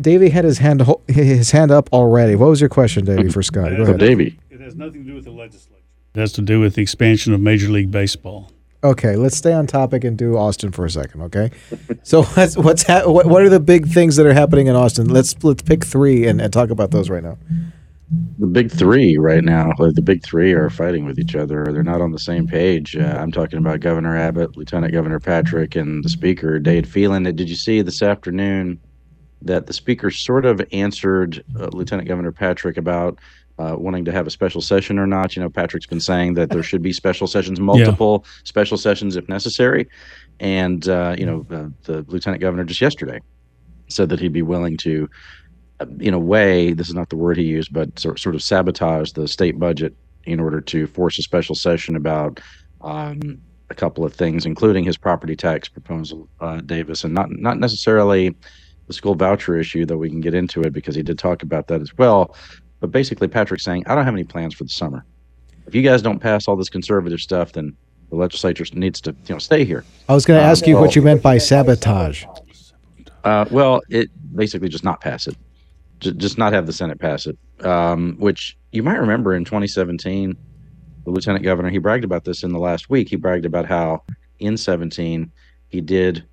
Davey 0.00 0.28
had 0.28 0.44
his 0.44 0.58
hand 0.58 0.84
his 1.08 1.50
hand 1.50 1.70
up 1.70 1.88
already. 1.92 2.36
What 2.36 2.50
was 2.50 2.60
your 2.60 2.68
question, 2.68 3.04
Davey, 3.04 3.30
for 3.30 3.42
Scott? 3.42 3.70
Go 3.76 3.82
ahead. 3.82 3.98
Davey. 3.98 4.38
It 4.50 4.60
has 4.60 4.74
nothing 4.74 5.04
to 5.04 5.10
do 5.10 5.14
with 5.14 5.24
the 5.24 5.30
legislature. 5.30 5.82
It 6.14 6.20
has 6.20 6.32
to 6.32 6.42
do 6.42 6.60
with 6.60 6.74
the 6.74 6.82
expansion 6.82 7.32
of 7.32 7.40
Major 7.40 7.68
League 7.68 7.90
Baseball. 7.90 8.50
Okay, 8.84 9.16
let's 9.16 9.36
stay 9.36 9.52
on 9.52 9.66
topic 9.66 10.04
and 10.04 10.16
do 10.16 10.36
Austin 10.36 10.70
for 10.70 10.84
a 10.84 10.90
second. 10.90 11.22
Okay, 11.22 11.50
so 12.02 12.22
what's 12.34 12.56
what's 12.56 12.82
ha- 12.82 13.02
what, 13.06 13.26
what 13.26 13.42
are 13.42 13.48
the 13.48 13.60
big 13.60 13.88
things 13.88 14.16
that 14.16 14.26
are 14.26 14.34
happening 14.34 14.66
in 14.66 14.76
Austin? 14.76 15.08
Let's 15.08 15.42
let's 15.42 15.62
pick 15.62 15.84
three 15.84 16.26
and, 16.26 16.40
and 16.40 16.52
talk 16.52 16.70
about 16.70 16.90
those 16.90 17.10
right 17.10 17.22
now. 17.22 17.38
The 18.38 18.46
big 18.46 18.70
three 18.70 19.16
right 19.16 19.42
now, 19.42 19.72
the 19.78 20.02
big 20.02 20.22
three 20.22 20.52
are 20.52 20.70
fighting 20.70 21.04
with 21.04 21.18
each 21.18 21.34
other. 21.34 21.64
They're 21.72 21.82
not 21.82 22.00
on 22.00 22.12
the 22.12 22.18
same 22.20 22.46
page. 22.46 22.96
Uh, 22.96 23.16
I'm 23.18 23.32
talking 23.32 23.58
about 23.58 23.80
Governor 23.80 24.16
Abbott, 24.16 24.56
Lieutenant 24.56 24.92
Governor 24.92 25.18
Patrick, 25.18 25.74
and 25.74 26.04
the 26.04 26.08
Speaker 26.08 26.60
Dade 26.60 26.86
Phelan. 26.86 27.24
Did 27.24 27.48
you 27.48 27.56
see 27.56 27.82
this 27.82 28.02
afternoon 28.02 28.78
that 29.46 29.66
the 29.66 29.72
Speaker 29.72 30.10
sort 30.10 30.46
of 30.46 30.60
answered 30.72 31.44
uh, 31.58 31.68
Lieutenant 31.72 32.08
Governor 32.08 32.32
Patrick 32.32 32.76
about 32.76 33.18
uh, 33.58 33.74
wanting 33.78 34.04
to 34.04 34.12
have 34.12 34.26
a 34.26 34.30
special 34.30 34.60
session 34.60 34.98
or 34.98 35.06
not. 35.06 35.34
You 35.34 35.42
know, 35.42 35.48
Patrick's 35.48 35.86
been 35.86 36.00
saying 36.00 36.34
that 36.34 36.50
there 36.50 36.62
should 36.62 36.82
be 36.82 36.92
special 36.92 37.26
sessions, 37.26 37.58
multiple 37.58 38.24
yeah. 38.24 38.30
special 38.44 38.76
sessions 38.76 39.16
if 39.16 39.28
necessary. 39.28 39.88
And, 40.40 40.86
uh, 40.88 41.16
you 41.18 41.24
know, 41.24 41.46
uh, 41.50 41.68
the 41.84 42.04
lieutenant 42.08 42.42
governor 42.42 42.64
just 42.64 42.80
yesterday 42.80 43.20
said 43.88 44.08
that 44.10 44.20
he'd 44.20 44.32
be 44.32 44.42
willing 44.42 44.76
to, 44.78 45.08
uh, 45.80 45.86
in 46.00 46.12
a 46.12 46.18
way, 46.18 46.72
this 46.72 46.88
is 46.88 46.94
not 46.94 47.08
the 47.08 47.16
word 47.16 47.38
he 47.38 47.44
used, 47.44 47.72
but 47.72 47.98
sort, 47.98 48.18
sort 48.18 48.34
of 48.34 48.42
sabotage 48.42 49.12
the 49.12 49.26
state 49.26 49.58
budget 49.58 49.94
in 50.24 50.40
order 50.40 50.60
to 50.60 50.86
force 50.88 51.18
a 51.18 51.22
special 51.22 51.54
session 51.54 51.96
about 51.96 52.40
um, 52.82 53.40
a 53.70 53.74
couple 53.74 54.04
of 54.04 54.12
things, 54.12 54.44
including 54.44 54.84
his 54.84 54.98
property 54.98 55.34
tax 55.34 55.68
proposal, 55.68 56.28
uh, 56.40 56.60
Davis, 56.60 57.04
and 57.04 57.14
not, 57.14 57.30
not 57.30 57.58
necessarily 57.58 58.34
the 58.86 58.92
school 58.92 59.14
voucher 59.14 59.56
issue, 59.56 59.84
though 59.84 59.96
we 59.96 60.08
can 60.08 60.20
get 60.20 60.34
into 60.34 60.62
it 60.62 60.72
because 60.72 60.94
he 60.94 61.02
did 61.02 61.18
talk 61.18 61.42
about 61.42 61.68
that 61.68 61.80
as 61.80 61.96
well. 61.96 62.34
But 62.80 62.90
basically, 62.90 63.28
Patrick's 63.28 63.64
saying, 63.64 63.84
I 63.86 63.94
don't 63.94 64.04
have 64.04 64.14
any 64.14 64.24
plans 64.24 64.54
for 64.54 64.64
the 64.64 64.70
summer. 64.70 65.04
If 65.66 65.74
you 65.74 65.82
guys 65.82 66.02
don't 66.02 66.20
pass 66.20 66.46
all 66.46 66.56
this 66.56 66.68
conservative 66.68 67.20
stuff, 67.20 67.52
then 67.52 67.76
the 68.10 68.16
legislature 68.16 68.64
needs 68.74 69.00
to, 69.02 69.10
you 69.26 69.34
know, 69.34 69.38
stay 69.38 69.64
here. 69.64 69.84
I 70.08 70.14
was 70.14 70.24
going 70.24 70.40
to 70.40 70.44
ask 70.44 70.64
um, 70.64 70.68
you 70.68 70.74
well, 70.76 70.84
what 70.84 70.96
you 70.96 71.02
meant 71.02 71.22
by 71.22 71.38
sabotage. 71.38 72.24
Uh, 73.24 73.46
well, 73.50 73.80
it 73.88 74.08
basically 74.36 74.68
just 74.68 74.84
not 74.84 75.00
pass 75.00 75.26
it, 75.26 75.36
just, 75.98 76.16
just 76.18 76.38
not 76.38 76.52
have 76.52 76.66
the 76.66 76.72
Senate 76.72 77.00
pass 77.00 77.26
it. 77.26 77.36
Um, 77.64 78.14
which 78.18 78.56
you 78.70 78.82
might 78.82 78.98
remember 78.98 79.34
in 79.34 79.44
2017, 79.44 80.36
the 81.04 81.10
lieutenant 81.10 81.44
governor 81.44 81.70
he 81.70 81.78
bragged 81.78 82.04
about 82.04 82.24
this 82.24 82.42
in 82.42 82.52
the 82.52 82.58
last 82.58 82.90
week. 82.90 83.08
He 83.08 83.16
bragged 83.16 83.46
about 83.46 83.66
how 83.66 84.04
in 84.38 84.56
17 84.56 85.32
he 85.68 85.80
did 85.80 86.24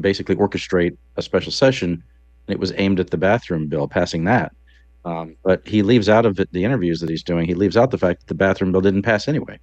basically 0.00 0.36
orchestrate 0.36 0.96
a 1.16 1.22
special 1.22 1.52
session, 1.52 2.02
and 2.46 2.54
it 2.54 2.58
was 2.58 2.72
aimed 2.76 3.00
at 3.00 3.10
the 3.10 3.16
bathroom 3.16 3.68
bill, 3.68 3.88
passing 3.88 4.24
that. 4.24 4.52
Um, 5.04 5.36
but 5.42 5.66
he 5.66 5.82
leaves 5.82 6.08
out 6.08 6.24
of 6.24 6.40
it 6.40 6.50
the 6.52 6.64
interviews 6.64 7.00
that 7.00 7.10
he's 7.10 7.22
doing. 7.22 7.46
He 7.46 7.54
leaves 7.54 7.76
out 7.76 7.90
the 7.90 7.98
fact 7.98 8.20
that 8.20 8.26
the 8.26 8.34
bathroom 8.34 8.72
bill 8.72 8.80
didn't 8.80 9.02
pass 9.02 9.28
anyway, 9.28 9.58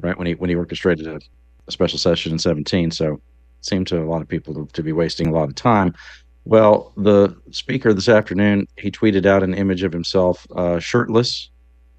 right? 0.00 0.18
When 0.18 0.26
he 0.26 0.34
when 0.34 0.50
he 0.50 0.56
orchestrated 0.56 1.06
a, 1.06 1.20
a 1.68 1.72
special 1.72 1.98
session 1.98 2.32
in 2.32 2.38
17, 2.38 2.90
so 2.90 3.14
it 3.14 3.20
seemed 3.60 3.86
to 3.88 4.02
a 4.02 4.06
lot 4.06 4.20
of 4.20 4.28
people 4.28 4.54
to, 4.54 4.66
to, 4.72 4.82
be 4.82 4.92
wasting 4.92 5.28
a 5.28 5.32
lot 5.32 5.48
of 5.48 5.54
time. 5.54 5.94
Well, 6.44 6.92
the 6.96 7.36
speaker 7.52 7.94
this 7.94 8.08
afternoon 8.08 8.66
he 8.76 8.90
tweeted 8.90 9.26
out 9.26 9.44
an 9.44 9.54
image 9.54 9.84
of 9.84 9.92
himself 9.92 10.46
uh, 10.56 10.80
shirtless 10.80 11.50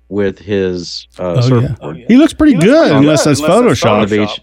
with 0.10 0.38
his 0.38 1.08
uh, 1.18 1.42
oh, 1.42 1.62
yeah. 1.62 1.76
oh, 1.80 1.92
yeah. 1.92 2.06
He 2.10 2.18
looks 2.18 2.34
pretty 2.34 2.56
he 2.56 2.60
good, 2.60 2.68
looks 2.68 2.80
pretty 2.80 2.98
unless, 2.98 3.24
good, 3.24 3.30
that's 3.30 3.40
unless 3.40 3.80
Photoshop. 3.82 3.92
On 3.92 4.10
the 4.10 4.18
beach. 4.18 4.42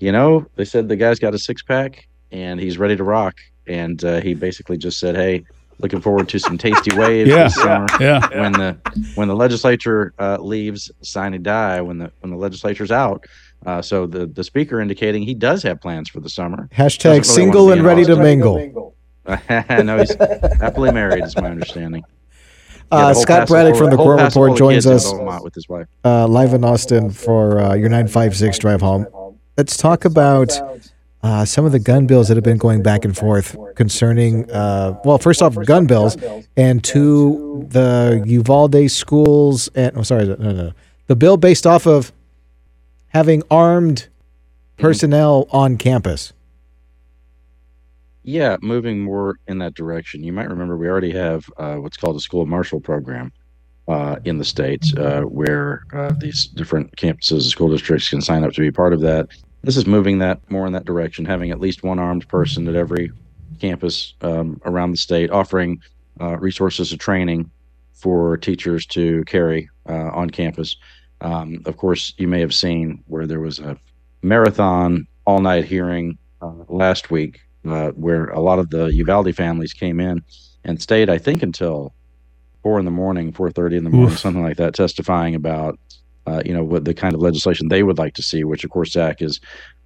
You 0.00 0.12
know, 0.12 0.46
they 0.56 0.64
said 0.64 0.88
the 0.88 0.96
guy's 0.96 1.18
got 1.20 1.34
a 1.34 1.38
six 1.38 1.62
pack 1.62 2.08
and 2.32 2.60
he's 2.60 2.78
ready 2.78 2.96
to 2.96 3.04
rock. 3.04 3.36
And 3.66 4.02
uh, 4.04 4.20
he 4.20 4.34
basically 4.34 4.78
just 4.78 4.98
said, 4.98 5.14
"Hey, 5.16 5.44
looking 5.78 6.00
forward 6.00 6.28
to 6.30 6.38
some 6.38 6.56
tasty 6.58 6.96
waves 6.96 7.28
Yeah. 7.30 7.44
this 7.44 7.54
summer. 7.54 7.86
Yeah. 8.00 8.26
When 8.40 8.52
the 8.52 8.76
when 9.14 9.28
the 9.28 9.36
legislature 9.36 10.12
uh, 10.18 10.38
leaves, 10.40 10.90
and 11.16 11.42
die. 11.44 11.80
When 11.80 11.98
the 11.98 12.10
when 12.20 12.30
the 12.30 12.36
legislature's 12.38 12.90
out, 12.90 13.24
uh, 13.66 13.82
so 13.82 14.06
the 14.06 14.26
the 14.26 14.42
speaker 14.44 14.80
indicating 14.80 15.22
he 15.22 15.34
does 15.34 15.62
have 15.64 15.80
plans 15.80 16.08
for 16.08 16.20
the 16.20 16.30
summer. 16.30 16.68
Hashtag 16.74 17.04
really 17.10 17.22
single 17.24 17.72
and 17.72 17.82
ready 17.84 18.04
to 18.04 18.12
Austin. 18.12 18.24
mingle. 18.24 18.94
no, 19.28 19.98
he's 19.98 20.14
happily 20.58 20.90
married, 20.90 21.22
is 21.24 21.36
my 21.36 21.50
understanding. 21.50 22.02
Uh, 22.90 22.96
Yeah, 22.96 23.08
the 23.08 23.14
Scott 23.14 23.48
Braddock 23.48 23.76
from 23.76 23.90
the 23.90 23.96
whole 23.98 24.06
Court 24.16 24.22
Report 24.22 24.56
joins 24.56 24.86
us 24.86 25.12
with 25.42 25.54
his 25.54 25.68
wife. 25.68 25.86
uh, 26.06 26.26
live 26.26 26.54
in 26.54 26.64
Austin 26.64 27.10
for 27.10 27.60
uh, 27.60 27.74
your 27.74 27.90
956 27.90 28.58
drive 28.58 28.80
home. 28.80 29.06
Let's 29.58 29.76
talk 29.76 30.06
about 30.06 30.58
uh, 31.28 31.44
some 31.44 31.66
of 31.66 31.72
the 31.72 31.78
gun 31.78 32.06
bills 32.06 32.28
that 32.28 32.38
have 32.38 32.44
been 32.44 32.56
going 32.56 32.82
back 32.82 33.04
and 33.04 33.14
forth 33.14 33.54
concerning, 33.74 34.50
uh, 34.50 34.98
well, 35.04 35.18
first 35.18 35.42
off, 35.42 35.54
gun 35.66 35.86
bills, 35.86 36.16
and 36.56 36.82
two, 36.82 37.66
the 37.68 38.24
Uvalde 38.24 38.90
schools. 38.90 39.68
And 39.74 39.92
I'm 39.92 39.98
oh, 39.98 40.02
sorry, 40.04 40.24
no, 40.24 40.36
no, 40.36 40.72
the 41.06 41.16
bill 41.16 41.36
based 41.36 41.66
off 41.66 41.86
of 41.86 42.12
having 43.08 43.42
armed 43.50 44.08
personnel 44.78 45.46
on 45.50 45.76
campus. 45.76 46.32
Yeah, 48.22 48.56
moving 48.62 49.00
more 49.00 49.36
in 49.48 49.58
that 49.58 49.74
direction. 49.74 50.24
You 50.24 50.32
might 50.32 50.48
remember 50.48 50.78
we 50.78 50.88
already 50.88 51.12
have 51.12 51.44
uh, 51.58 51.76
what's 51.76 51.98
called 51.98 52.16
a 52.16 52.20
school 52.20 52.46
marshal 52.46 52.80
program 52.80 53.32
uh, 53.86 54.16
in 54.24 54.38
the 54.38 54.46
states 54.46 54.94
uh, 54.96 55.20
where 55.20 55.82
uh, 55.92 56.10
these 56.20 56.46
different 56.46 56.96
campuses, 56.96 57.42
school 57.42 57.68
districts 57.68 58.08
can 58.08 58.22
sign 58.22 58.44
up 58.44 58.54
to 58.54 58.62
be 58.62 58.70
part 58.70 58.94
of 58.94 59.02
that. 59.02 59.28
This 59.62 59.76
is 59.76 59.86
moving 59.86 60.18
that 60.18 60.38
more 60.50 60.66
in 60.66 60.72
that 60.72 60.84
direction, 60.84 61.24
having 61.24 61.50
at 61.50 61.60
least 61.60 61.82
one 61.82 61.98
armed 61.98 62.28
person 62.28 62.68
at 62.68 62.74
every 62.74 63.10
campus 63.60 64.14
um, 64.22 64.60
around 64.64 64.92
the 64.92 64.96
state, 64.96 65.30
offering 65.30 65.80
uh, 66.20 66.38
resources 66.38 66.92
of 66.92 66.98
training 66.98 67.50
for 67.92 68.36
teachers 68.36 68.86
to 68.86 69.24
carry 69.24 69.68
uh, 69.88 70.10
on 70.12 70.30
campus. 70.30 70.76
Um, 71.20 71.62
of 71.66 71.76
course, 71.76 72.14
you 72.16 72.28
may 72.28 72.40
have 72.40 72.54
seen 72.54 73.02
where 73.08 73.26
there 73.26 73.40
was 73.40 73.58
a 73.58 73.76
marathon 74.22 75.06
all 75.24 75.40
night 75.40 75.64
hearing 75.64 76.16
uh, 76.40 76.52
last 76.68 77.10
week 77.10 77.40
uh, 77.66 77.90
where 77.90 78.26
a 78.26 78.40
lot 78.40 78.58
of 78.58 78.70
the 78.70 78.92
Uvalde 78.94 79.34
families 79.34 79.72
came 79.72 79.98
in 79.98 80.22
and 80.64 80.80
stayed, 80.80 81.10
I 81.10 81.18
think, 81.18 81.42
until 81.42 81.92
four 82.62 82.78
in 82.78 82.84
the 82.84 82.90
morning, 82.90 83.32
four 83.32 83.50
thirty 83.50 83.76
in 83.76 83.84
the 83.84 83.90
morning, 83.90 84.12
Oof. 84.12 84.18
something 84.20 84.42
like 84.42 84.56
that, 84.58 84.74
testifying 84.74 85.34
about, 85.34 85.78
uh, 86.28 86.42
you 86.44 86.52
know, 86.52 86.62
what 86.62 86.84
the 86.84 86.94
kind 86.94 87.14
of 87.14 87.20
legislation 87.20 87.68
they 87.68 87.82
would 87.82 87.98
like 87.98 88.14
to 88.14 88.22
see. 88.22 88.44
Which, 88.44 88.64
of 88.64 88.70
course, 88.70 88.92
Zach 88.92 89.22
is 89.22 89.40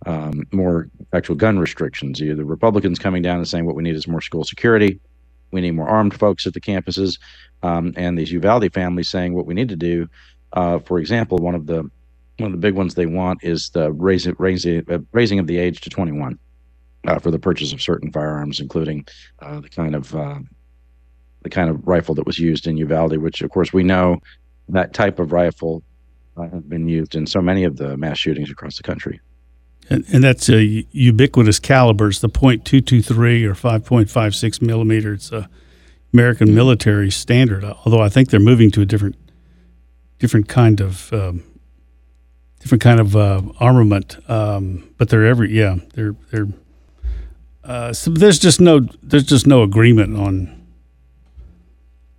um, 0.07 0.45
more 0.53 0.89
actual 1.13 1.37
gun 1.37 1.59
restrictions. 1.59 2.19
You 2.19 2.35
the 2.35 2.45
Republicans 2.45 2.99
coming 2.99 3.23
down 3.23 3.37
and 3.37 3.49
saying 3.49 3.67
what 3.67 3.77
we 3.77 3.83
need 3.83 3.95
is 3.95 4.09
more 4.09 4.21
school 4.21 4.45
security, 4.45 4.99
we 5.53 5.61
need 5.61 5.73
more 5.73 5.89
armed 5.89 6.15
folks 6.15 6.47
at 6.47 6.55
the 6.55 6.61
campuses, 6.61 7.19
um, 7.63 7.93
and 7.97 8.19
these 8.19 8.33
Uvalde 8.33 8.73
families 8.73 9.09
saying 9.09 9.35
what 9.35 9.47
we 9.47 9.55
need 9.55 9.69
to 9.69 9.77
do. 9.77 10.09
Uh, 10.53 10.79
for 10.81 10.99
example, 10.99 11.39
one 11.39 11.55
of 11.55 11.67
the 11.67 11.89
one 12.39 12.47
of 12.47 12.53
the 12.53 12.67
big 12.67 12.75
ones 12.75 12.95
they 12.95 13.07
want 13.07 13.45
is 13.45 13.71
the 13.71 13.93
raising 13.93 14.35
raising 14.39 14.85
uh, 14.91 14.99
raising 15.13 15.39
of 15.39 15.47
the 15.47 15.59
age 15.59 15.81
to 15.83 15.91
21 15.91 16.39
uh, 17.07 17.19
for 17.21 17.31
the 17.31 17.39
purchase 17.39 17.73
of 17.73 17.81
certain 17.81 18.11
firearms, 18.11 18.59
including 18.59 19.07
uh, 19.41 19.61
the 19.61 19.69
kind 19.69 19.95
of 19.95 20.11
the 20.11 21.51
kind 21.51 21.71
of 21.71 21.87
rifle 21.87 22.15
that 22.15 22.27
was 22.27 22.39
used 22.39 22.67
in 22.67 22.77
Uvalde, 22.77 23.17
which 23.19 23.43
of 23.43 23.51
course 23.51 23.73
we 23.73 23.83
know 23.83 24.19
that 24.69 24.93
type 24.93 25.19
of 25.19 25.33
rifle 25.33 25.83
uh, 26.37 26.49
has 26.49 26.63
been 26.63 26.89
used 26.89 27.15
in 27.15 27.27
so 27.27 27.41
many 27.41 27.65
of 27.65 27.77
the 27.77 27.97
mass 27.97 28.19
shootings 28.19 28.51
across 28.51 28.77
the 28.77 28.83
country. 28.83 29.21
And, 29.91 30.05
and 30.13 30.23
that's 30.23 30.49
a 30.49 30.87
ubiquitous 30.93 31.59
caliber. 31.59 32.09
It's 32.09 32.21
the 32.21 32.29
.223 32.29 33.45
or 33.45 33.55
5.56 33.55 34.63
millimeter. 34.63 35.15
It's 35.15 35.33
a 35.33 35.49
American 36.13 36.55
military 36.55 37.11
standard. 37.11 37.65
Although 37.65 38.01
I 38.01 38.09
think 38.09 38.31
they're 38.31 38.41
moving 38.41 38.71
to 38.73 38.83
a 38.83 38.87
different, 38.87 39.17
different 40.19 40.49
kind 40.49 40.81
of, 40.81 41.13
um, 41.13 41.43
different 42.61 42.83
kind 42.83 43.01
of 43.01 43.17
uh, 43.17 43.43
armament. 43.61 44.19
Um, 44.31 44.95
but 44.99 45.09
they're 45.09 45.27
every 45.27 45.53
yeah, 45.53 45.77
they're 45.95 46.15
they're. 46.31 46.49
Uh, 47.65 47.93
so 47.93 48.11
there's 48.11 48.39
just 48.39 48.61
no 48.61 48.81
there's 49.03 49.25
just 49.25 49.47
no 49.47 49.63
agreement 49.63 50.17
on. 50.17 50.62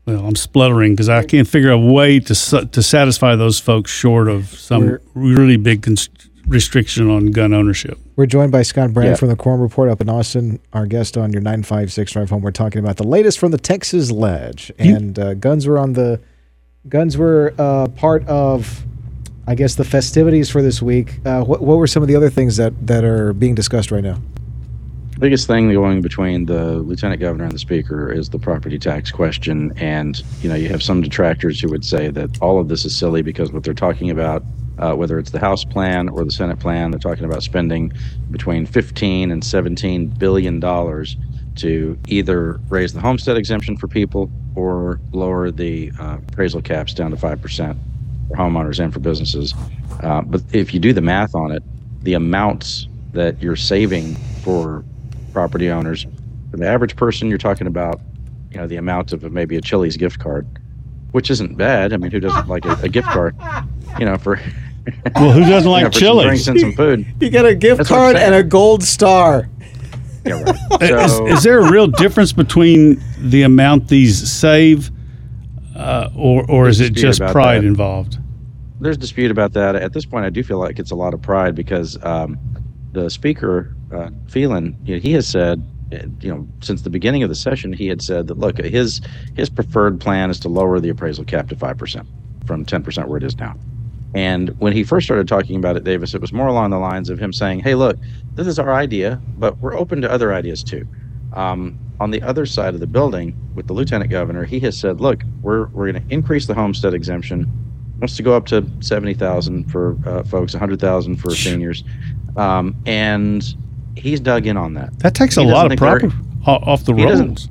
Well, 0.05 0.25
I'm 0.25 0.35
spluttering 0.35 0.93
because 0.93 1.07
I 1.09 1.23
can't 1.23 1.47
figure 1.47 1.71
a 1.71 1.77
way 1.77 2.19
to 2.19 2.35
sa- 2.35 2.61
to 2.61 2.83
satisfy 2.83 3.35
those 3.35 3.59
folks 3.59 3.89
short 3.91 4.27
of 4.27 4.47
some 4.47 4.85
We're- 4.85 4.97
really 5.13 5.55
big 5.57 5.81
const- 5.81 6.09
restriction 6.45 7.09
on 7.09 7.27
gun 7.27 7.53
ownership. 7.53 7.97
We're 8.17 8.25
joined 8.25 8.51
by 8.51 8.63
Scott 8.63 8.91
Brand 8.93 9.11
Yeah. 9.11 9.15
from 9.15 9.29
the 9.29 9.37
Quorum 9.37 9.61
Report 9.61 9.89
up 9.89 10.01
in 10.01 10.09
Austin. 10.09 10.59
Our 10.73 10.85
guest 10.87 11.17
on 11.17 11.31
your 11.31 11.41
956 11.41 12.11
drive 12.11 12.29
home. 12.29 12.41
We're 12.41 12.51
talking 12.51 12.79
about 12.79 12.97
the 12.97 13.05
latest 13.05 13.39
from 13.39 13.51
the 13.51 13.57
Texas 13.57 14.11
Ledge. 14.11 14.69
You- 14.77 14.93
And 14.95 15.17
uh, 15.17 15.33
guns 15.35 15.65
were 15.67 15.79
on 15.79 15.93
the 15.93 16.19
guns 16.89 17.17
were 17.17 17.53
uh, 17.57 17.87
part 17.87 18.27
of, 18.27 18.83
I 19.47 19.55
guess, 19.55 19.75
the 19.75 19.85
festivities 19.85 20.49
for 20.49 20.61
this 20.61 20.81
week. 20.81 21.21
Uh, 21.25 21.43
what, 21.45 21.61
what 21.61 21.77
were 21.77 21.87
some 21.87 22.03
of 22.03 22.09
the 22.09 22.15
other 22.17 22.29
things 22.29 22.57
that, 22.57 22.73
that 22.87 23.05
are 23.05 23.31
being 23.31 23.55
discussed 23.55 23.89
right 23.89 24.03
now? 24.03 24.17
Biggest 25.23 25.47
thing 25.47 25.71
going 25.71 26.01
between 26.01 26.47
the 26.47 26.79
lieutenant 26.79 27.21
governor 27.21 27.45
and 27.45 27.53
the 27.53 27.57
speaker 27.59 28.11
is 28.11 28.27
the 28.31 28.37
property 28.37 28.77
tax 28.77 29.09
question. 29.09 29.71
And 29.77 30.21
you 30.41 30.49
know 30.49 30.55
you 30.55 30.67
have 30.67 30.83
some 30.83 30.99
detractors 30.99 31.61
who 31.61 31.69
would 31.69 31.85
say 31.85 32.09
that 32.09 32.41
all 32.41 32.59
of 32.59 32.67
this 32.67 32.83
is 32.83 32.93
silly 32.93 33.21
because 33.21 33.49
what 33.53 33.63
they're 33.63 33.73
talking 33.73 34.09
about 34.09 34.43
uh, 34.79 34.93
whether 34.95 35.17
it's 35.17 35.31
the 35.31 35.39
house 35.39 35.63
plan 35.63 36.09
or 36.09 36.25
the 36.25 36.31
senate 36.31 36.59
plan 36.59 36.91
they're 36.91 36.99
talking 36.99 37.23
about 37.23 37.41
spending 37.41 37.93
between 38.31 38.65
15 38.65 39.31
and 39.31 39.45
17 39.45 40.07
billion 40.07 40.59
dollars 40.59 41.15
to 41.55 41.97
either 42.09 42.59
raise 42.67 42.91
the 42.91 42.99
homestead 42.99 43.37
exemption 43.37 43.77
for 43.77 43.87
people 43.87 44.29
or 44.55 44.99
lower 45.13 45.51
the 45.51 45.89
uh, 46.01 46.17
appraisal 46.27 46.61
caps 46.61 46.93
down 46.93 47.11
to 47.11 47.17
5% 47.17 47.77
for 48.27 48.35
homeowners 48.35 48.83
and 48.83 48.91
for 48.91 48.99
businesses. 48.99 49.53
Uh, 50.01 50.21
but 50.21 50.41
if 50.51 50.73
you 50.73 50.81
do 50.81 50.91
the 50.91 51.01
math 51.01 51.33
on 51.33 51.51
it 51.51 51.63
the 52.01 52.13
amounts 52.13 52.89
that 53.13 53.41
you're 53.41 53.55
saving 53.55 54.15
for 54.43 54.83
property 55.33 55.69
owners. 55.69 56.05
For 56.51 56.57
the 56.57 56.67
average 56.67 56.95
person, 56.95 57.27
you're 57.29 57.37
talking 57.37 57.67
about, 57.67 57.99
you 58.51 58.57
know, 58.57 58.67
the 58.67 58.77
amount 58.77 59.11
of 59.11 59.23
maybe 59.31 59.57
a 59.57 59.61
Chili's 59.61 59.97
gift 59.97 60.19
card, 60.19 60.47
which 61.11 61.29
isn't 61.31 61.57
bad. 61.57 61.93
I 61.93 61.97
mean, 61.97 62.11
who 62.11 62.19
doesn't 62.19 62.47
like 62.47 62.65
a, 62.65 62.73
a 62.83 62.89
gift 62.89 63.07
card? 63.09 63.35
You 63.99 64.05
know, 64.05 64.17
for 64.17 64.39
Well, 65.15 65.31
who 65.31 65.41
doesn't 65.41 65.63
you 65.63 65.69
like 65.69 65.83
know, 65.83 65.89
for 65.89 65.93
some 65.93 65.99
chili? 65.99 66.25
drinks 66.25 66.47
and 66.47 66.59
some 66.59 66.73
food. 66.73 67.05
You 67.19 67.29
get 67.29 67.45
a 67.45 67.55
gift 67.55 67.77
That's 67.77 67.89
card 67.89 68.15
and 68.15 68.35
a 68.35 68.43
gold 68.43 68.83
star. 68.83 69.49
Yeah, 70.25 70.41
right. 70.41 70.81
is, 70.81 71.11
So, 71.11 71.27
is 71.27 71.43
there 71.43 71.59
a 71.59 71.71
real 71.71 71.87
difference 71.87 72.31
between 72.33 73.01
the 73.19 73.43
amount 73.43 73.87
these 73.87 74.31
save, 74.31 74.91
uh, 75.75 76.09
or 76.15 76.49
or 76.49 76.67
is 76.67 76.79
it 76.79 76.93
just 76.93 77.19
pride 77.19 77.63
that. 77.63 77.67
involved? 77.67 78.19
there's 78.79 78.97
dispute 78.97 79.31
about 79.31 79.53
that. 79.53 79.77
At 79.77 79.93
this 79.93 80.05
point, 80.05 80.25
I 80.25 80.29
do 80.29 80.43
feel 80.43 80.59
like 80.59 80.77
it's 80.77 80.91
a 80.91 80.95
lot 80.95 81.13
of 81.13 81.21
pride 81.21 81.55
because 81.55 81.97
um, 82.03 82.37
the 82.91 83.09
speaker, 83.09 83.73
uh, 83.93 84.09
Phelan, 84.27 84.77
you 84.83 84.95
know, 84.95 85.01
he 85.01 85.13
has 85.13 85.27
said, 85.27 85.63
you 86.21 86.29
know, 86.29 86.47
since 86.61 86.81
the 86.81 86.89
beginning 86.89 87.23
of 87.23 87.29
the 87.29 87.35
session, 87.35 87.71
he 87.71 87.87
had 87.87 88.01
said 88.01 88.27
that 88.27 88.39
look, 88.39 88.57
his 88.57 89.01
his 89.35 89.49
preferred 89.49 89.99
plan 89.99 90.29
is 90.29 90.39
to 90.41 90.49
lower 90.49 90.79
the 90.79 90.89
appraisal 90.89 91.23
cap 91.23 91.49
to 91.49 91.55
five 91.55 91.77
percent 91.77 92.07
from 92.45 92.65
ten 92.65 92.83
percent 92.83 93.07
where 93.07 93.17
it 93.17 93.23
is 93.23 93.37
now. 93.37 93.55
And 94.15 94.49
when 94.59 94.73
he 94.73 94.83
first 94.83 95.05
started 95.05 95.27
talking 95.27 95.55
about 95.55 95.75
it, 95.75 95.83
Davis, 95.83 96.13
it 96.13 96.21
was 96.21 96.33
more 96.33 96.47
along 96.47 96.69
the 96.71 96.79
lines 96.79 97.09
of 97.09 97.19
him 97.19 97.31
saying, 97.31 97.59
"Hey, 97.59 97.75
look, 97.75 97.97
this 98.35 98.47
is 98.47 98.57
our 98.57 98.73
idea, 98.73 99.21
but 99.37 99.57
we're 99.59 99.75
open 99.75 100.01
to 100.01 100.11
other 100.11 100.33
ideas 100.33 100.63
too." 100.63 100.87
Um, 101.33 101.77
on 101.99 102.11
the 102.11 102.21
other 102.21 102.45
side 102.45 102.73
of 102.73 102.79
the 102.79 102.87
building, 102.87 103.35
with 103.55 103.67
the 103.67 103.73
lieutenant 103.73 104.09
governor, 104.09 104.45
he 104.45 104.59
has 104.61 104.77
said, 104.77 104.99
"Look, 104.99 105.23
we're 105.41 105.67
we're 105.67 105.91
going 105.91 106.07
to 106.07 106.13
increase 106.13 106.47
the 106.47 106.55
homestead 106.55 106.93
exemption 106.93 107.51
wants 108.03 108.17
to 108.17 108.23
go 108.23 108.35
up 108.35 108.45
to 108.45 108.69
70,000 108.81 109.71
for 109.71 109.97
uh, 110.05 110.23
folks, 110.23 110.53
100,000 110.53 111.15
for 111.15 111.29
seniors. 111.29 111.85
Um, 112.35 112.75
and 112.85 113.55
he's 113.95 114.19
dug 114.19 114.47
in 114.47 114.57
on 114.57 114.73
that. 114.75 114.97
That 114.99 115.15
takes 115.15 115.35
He 115.35 115.43
a 115.43 115.45
lot 115.45 115.65
of 115.65 115.71
think 115.71 115.79
proper 115.79 116.11
off 116.45 116.85
the 116.85 116.93
rolls. 116.93 117.49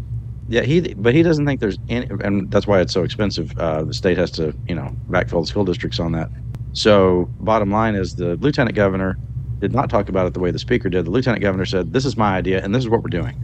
Yeah, 0.49 0.63
he 0.63 0.95
but 0.95 1.15
he 1.15 1.23
doesn't 1.23 1.47
think 1.47 1.61
there's 1.61 1.79
any 1.89 2.07
and 2.23 2.51
that's 2.51 2.67
why 2.67 2.81
it's 2.81 2.93
so 2.93 3.05
expensive. 3.05 3.57
Uh, 3.59 3.85
the 3.85 3.95
state 3.95 4.19
has 4.19 4.31
to, 4.33 4.55
you 4.69 4.75
know, 4.75 4.95
backfill 5.09 5.43
the 5.43 5.47
school 5.47 5.65
districts 5.65 5.99
on 5.99 6.13
that. 6.13 6.29
So, 6.75 7.31
bottom 7.41 7.71
line 7.71 7.95
is 7.95 8.17
the 8.17 8.37
lieutenant 8.37 8.75
governor 8.77 9.19
did 9.61 9.73
not 9.73 9.89
talk 9.89 10.09
about 10.09 10.27
it 10.27 10.35
the 10.35 10.41
way 10.41 10.51
the 10.51 10.59
speaker 10.59 10.89
did. 10.89 11.07
The 11.07 11.11
lieutenant 11.11 11.43
governor 11.43 11.65
said, 11.65 11.93
"This 11.93 12.05
is 12.05 12.17
my 12.17 12.37
idea 12.37 12.63
and 12.63 12.75
this 12.75 12.83
is 12.83 12.91
what 12.91 13.03
we're 13.03 13.09
doing." 13.09 13.43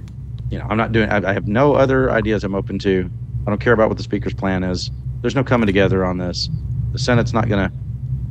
You 0.50 0.58
know, 0.58 0.66
I'm 0.68 0.76
not 0.76 0.92
doing 0.92 1.08
I, 1.08 1.30
I 1.30 1.32
have 1.32 1.46
no 1.46 1.74
other 1.74 2.10
ideas 2.10 2.44
I'm 2.44 2.54
open 2.54 2.78
to. 2.80 3.10
I 3.46 3.50
don't 3.50 3.60
care 3.60 3.72
about 3.72 3.88
what 3.88 3.96
the 3.96 4.04
speaker's 4.04 4.34
plan 4.34 4.64
is. 4.64 4.90
There's 5.22 5.34
no 5.34 5.44
coming 5.44 5.66
together 5.66 6.04
on 6.04 6.18
this. 6.18 6.50
The 6.92 6.98
Senate's 6.98 7.32
not 7.32 7.48
going 7.48 7.68
to 7.68 7.74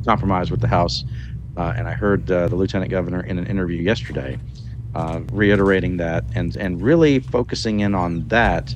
compromise 0.04 0.50
with 0.50 0.60
the 0.60 0.68
House. 0.68 1.04
Uh, 1.58 1.74
and 1.76 1.88
I 1.88 1.92
heard 1.92 2.30
uh, 2.30 2.46
the 2.46 2.54
lieutenant 2.54 2.90
governor 2.90 3.20
in 3.20 3.36
an 3.36 3.46
interview 3.46 3.82
yesterday 3.82 4.38
uh, 4.94 5.20
reiterating 5.32 5.96
that 5.96 6.24
and 6.34 6.56
and 6.56 6.80
really 6.80 7.18
focusing 7.18 7.80
in 7.80 7.94
on 7.94 8.26
that 8.28 8.74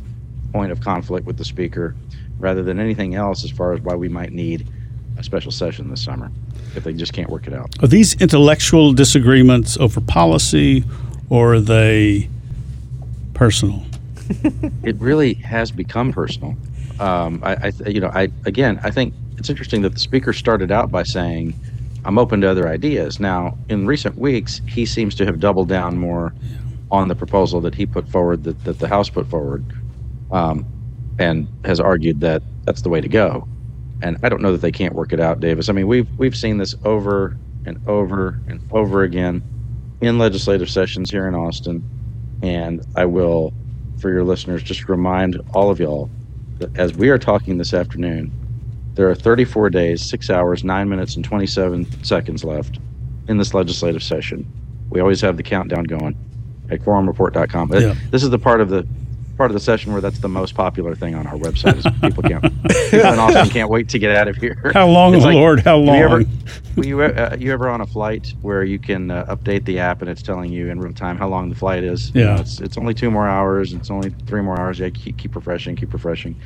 point 0.52 0.72
of 0.72 0.80
conflict 0.80 1.24
with 1.24 1.38
the 1.38 1.44
speaker 1.44 1.94
rather 2.38 2.62
than 2.62 2.80
anything 2.80 3.14
else 3.14 3.44
as 3.44 3.50
far 3.50 3.72
as 3.72 3.80
why 3.80 3.94
we 3.94 4.08
might 4.08 4.32
need 4.32 4.66
a 5.16 5.22
special 5.22 5.52
session 5.52 5.88
this 5.88 6.02
summer 6.02 6.30
if 6.74 6.84
they 6.84 6.92
just 6.92 7.12
can't 7.12 7.30
work 7.30 7.46
it 7.46 7.52
out. 7.52 7.70
Are 7.82 7.86
these 7.86 8.14
intellectual 8.20 8.92
disagreements 8.92 9.76
over 9.78 10.00
policy, 10.00 10.84
or 11.30 11.54
are 11.54 11.60
they 11.60 12.28
personal? 13.32 13.84
it 14.82 14.96
really 14.96 15.34
has 15.34 15.70
become 15.70 16.12
personal. 16.12 16.56
Um, 16.98 17.40
I, 17.44 17.72
I, 17.84 17.88
you 17.88 18.00
know, 18.00 18.10
I 18.12 18.28
again, 18.44 18.80
I 18.82 18.90
think 18.90 19.14
it's 19.38 19.50
interesting 19.50 19.82
that 19.82 19.92
the 19.92 20.00
speaker 20.00 20.32
started 20.32 20.72
out 20.72 20.90
by 20.90 21.02
saying, 21.04 21.54
"I'm 22.04 22.18
open 22.18 22.40
to 22.42 22.50
other 22.50 22.68
ideas." 22.68 23.20
Now, 23.20 23.54
in 23.68 23.86
recent 23.86 24.18
weeks, 24.18 24.60
he 24.66 24.86
seems 24.86 25.14
to 25.16 25.26
have 25.26 25.40
doubled 25.40 25.68
down 25.68 25.98
more 25.98 26.34
on 26.90 27.08
the 27.08 27.16
proposal 27.16 27.60
that 27.62 27.76
he 27.76 27.86
put 27.86 28.08
forward, 28.08 28.44
that, 28.44 28.64
that 28.64 28.80
the 28.80 28.88
House 28.88 29.10
put 29.10 29.28
forward, 29.28 29.66
um, 30.30 30.66
and 31.18 31.48
has 31.64 31.80
argued 31.80 32.20
that 32.20 32.42
that's 32.66 32.82
the 32.82 32.90
way 32.90 33.00
to 33.00 33.08
go. 33.08 33.46
And 34.02 34.18
I 34.22 34.28
don't 34.30 34.42
know 34.42 34.52
that 34.52 34.62
they 34.62 34.72
can't 34.72 34.94
work 34.94 35.12
it 35.12 35.20
out, 35.20 35.40
Davis. 35.40 35.68
I 35.68 35.72
mean, 35.74 35.88
we've 35.88 36.08
we've 36.18 36.36
seen 36.36 36.58
this 36.58 36.74
over 36.84 37.36
and 37.66 37.78
over 37.86 38.40
and 38.48 38.60
over 38.72 39.02
again 39.04 39.44
in 40.00 40.18
legislative 40.18 40.70
sessions 40.70 41.10
here 41.10 41.28
in 41.28 41.34
Austin. 41.36 41.84
And 42.42 42.82
I 42.96 43.06
will, 43.06 43.52
for 43.98 44.10
your 44.12 44.24
listeners, 44.24 44.62
just 44.62 44.88
remind 44.88 45.40
all 45.54 45.70
of 45.70 45.80
y'all 45.80 46.10
that 46.60 46.70
as 46.76 46.94
we 46.94 47.10
are 47.10 47.18
talking 47.18 47.58
this 47.58 47.74
afternoon, 47.74 48.32
there 48.94 49.08
are 49.08 49.14
34 49.14 49.70
days, 49.70 50.02
six 50.02 50.28
hours, 50.30 50.64
nine 50.64 50.88
minutes, 50.88 51.16
and 51.16 51.24
27 51.24 52.04
seconds 52.04 52.44
left 52.44 52.78
in 53.28 53.38
this 53.38 53.54
legislative 53.54 54.02
session. 54.02 54.50
We 54.90 55.00
always 55.00 55.20
have 55.22 55.36
the 55.36 55.42
countdown 55.42 55.84
going 55.84 56.16
at 56.70 56.80
quorumreport.com. 56.80 57.72
Yeah. 57.72 57.94
this 58.10 58.22
is 58.22 58.30
the 58.30 58.38
part 58.38 58.60
of 58.60 58.68
the 58.68 58.86
part 59.38 59.50
of 59.50 59.54
the 59.54 59.60
session 59.60 59.92
where 59.92 60.02
that's 60.02 60.18
the 60.18 60.28
most 60.28 60.54
popular 60.54 60.94
thing 60.94 61.14
on 61.14 61.26
our 61.26 61.36
website. 61.36 61.78
Is 61.78 61.86
people 62.02 62.22
can't 62.22 62.42
people 62.90 63.12
in 63.12 63.18
Austin 63.18 63.48
can't 63.48 63.70
wait 63.70 63.88
to 63.88 63.98
get 63.98 64.14
out 64.14 64.28
of 64.28 64.36
here. 64.36 64.70
How 64.74 64.86
long, 64.86 65.18
like, 65.18 65.34
Lord? 65.34 65.60
How 65.60 65.82
have 65.82 65.86
you 65.96 66.04
ever, 66.04 66.20
long? 66.22 66.38
were 66.76 66.84
you, 66.84 67.00
uh, 67.02 67.36
you 67.38 67.50
ever 67.52 67.68
on 67.70 67.80
a 67.80 67.86
flight 67.86 68.34
where 68.42 68.62
you 68.62 68.78
can 68.78 69.10
uh, 69.10 69.24
update 69.34 69.64
the 69.64 69.78
app 69.78 70.02
and 70.02 70.10
it's 70.10 70.22
telling 70.22 70.52
you 70.52 70.68
in 70.68 70.78
real 70.78 70.92
time 70.92 71.16
how 71.16 71.28
long 71.28 71.48
the 71.48 71.54
flight 71.54 71.82
is? 71.82 72.14
You 72.14 72.24
know, 72.24 72.34
Yeah. 72.34 72.40
it's, 72.40 72.60
it's 72.60 72.76
only 72.76 72.92
two 72.92 73.10
more 73.10 73.26
hours. 73.26 73.72
It's 73.72 73.90
only 73.90 74.10
three 74.26 74.42
more 74.42 74.60
hours. 74.60 74.78
Yeah, 74.78 74.90
keep, 74.90 75.16
keep 75.16 75.34
refreshing, 75.34 75.76
keep 75.76 75.92
refreshing. 75.94 76.38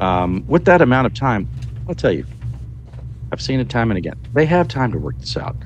Um, 0.00 0.44
with 0.48 0.64
that 0.64 0.82
amount 0.82 1.06
of 1.06 1.14
time, 1.14 1.48
I'll 1.88 1.94
tell 1.94 2.12
you, 2.12 2.24
I've 3.32 3.40
seen 3.40 3.60
it 3.60 3.68
time 3.68 3.90
and 3.90 3.98
again. 3.98 4.14
They 4.32 4.46
have 4.46 4.68
time 4.68 4.92
to 4.92 4.98
work 4.98 5.18
this 5.18 5.36
out. 5.36 5.56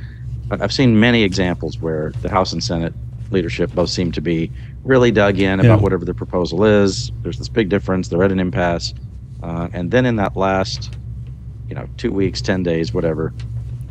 I've 0.51 0.73
seen 0.73 0.99
many 0.99 1.23
examples 1.23 1.79
where 1.81 2.13
the 2.23 2.31
House 2.31 2.53
and 2.53 2.63
Senate 2.65 2.95
leadership 3.31 3.71
both 3.75 3.91
seem 3.91 4.11
to 4.13 4.21
be 4.23 4.51
really 4.85 5.11
dug 5.11 5.39
in 5.39 5.61
about 5.61 5.77
Yeah. 5.79 5.83
whatever 5.83 6.05
the 6.05 6.15
proposal 6.15 6.65
is. 6.65 7.13
There's 7.23 7.37
this 7.39 7.49
big 7.51 7.69
difference. 7.69 8.09
They're 8.09 8.23
at 8.23 8.33
an 8.33 8.41
impasse. 8.41 8.95
Uh, 9.43 9.69
and 9.75 9.91
then 9.91 10.07
in 10.07 10.17
that 10.17 10.37
last, 10.37 10.97
you 11.69 11.75
know, 11.75 11.87
two 11.99 12.11
weeks, 12.11 12.41
10 12.41 12.63
days, 12.63 12.95
whatever, 12.95 13.35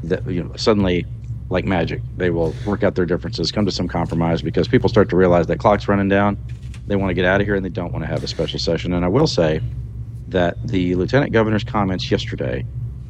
that, 0.03 0.25
you 0.29 0.43
know, 0.43 0.51
suddenly, 0.55 1.05
like 1.49 1.65
magic, 1.65 2.01
they 2.17 2.31
will 2.31 2.53
work 2.65 2.83
out 2.83 2.95
their 2.95 3.05
differences, 3.05 3.51
come 3.51 3.65
to 3.65 3.71
some 3.71 3.87
compromise 3.87 4.41
because 4.41 4.67
people 4.67 4.89
start 4.89 5.09
to 5.09 5.15
realize 5.15 5.45
that 5.47 5.59
clock's 5.59 5.87
running 5.87 6.09
down. 6.09 6.37
They 6.87 6.95
want 6.95 7.09
to 7.11 7.13
get 7.13 7.25
out 7.25 7.39
of 7.39 7.47
here 7.47 7.55
and 7.55 7.63
they 7.63 7.69
don't 7.69 7.93
want 7.93 8.03
to 8.03 8.07
have 8.07 8.23
a 8.23 8.27
special 8.27 8.59
session. 8.59 8.91
And 8.93 9.05
I 9.05 9.07
will 9.07 9.27
say 9.27 9.61
that 10.29 10.55
the 10.67 10.95
lieutenant 10.95 11.31
governor's 11.31 11.63
comments 11.63 12.09
yesterday 12.11 12.65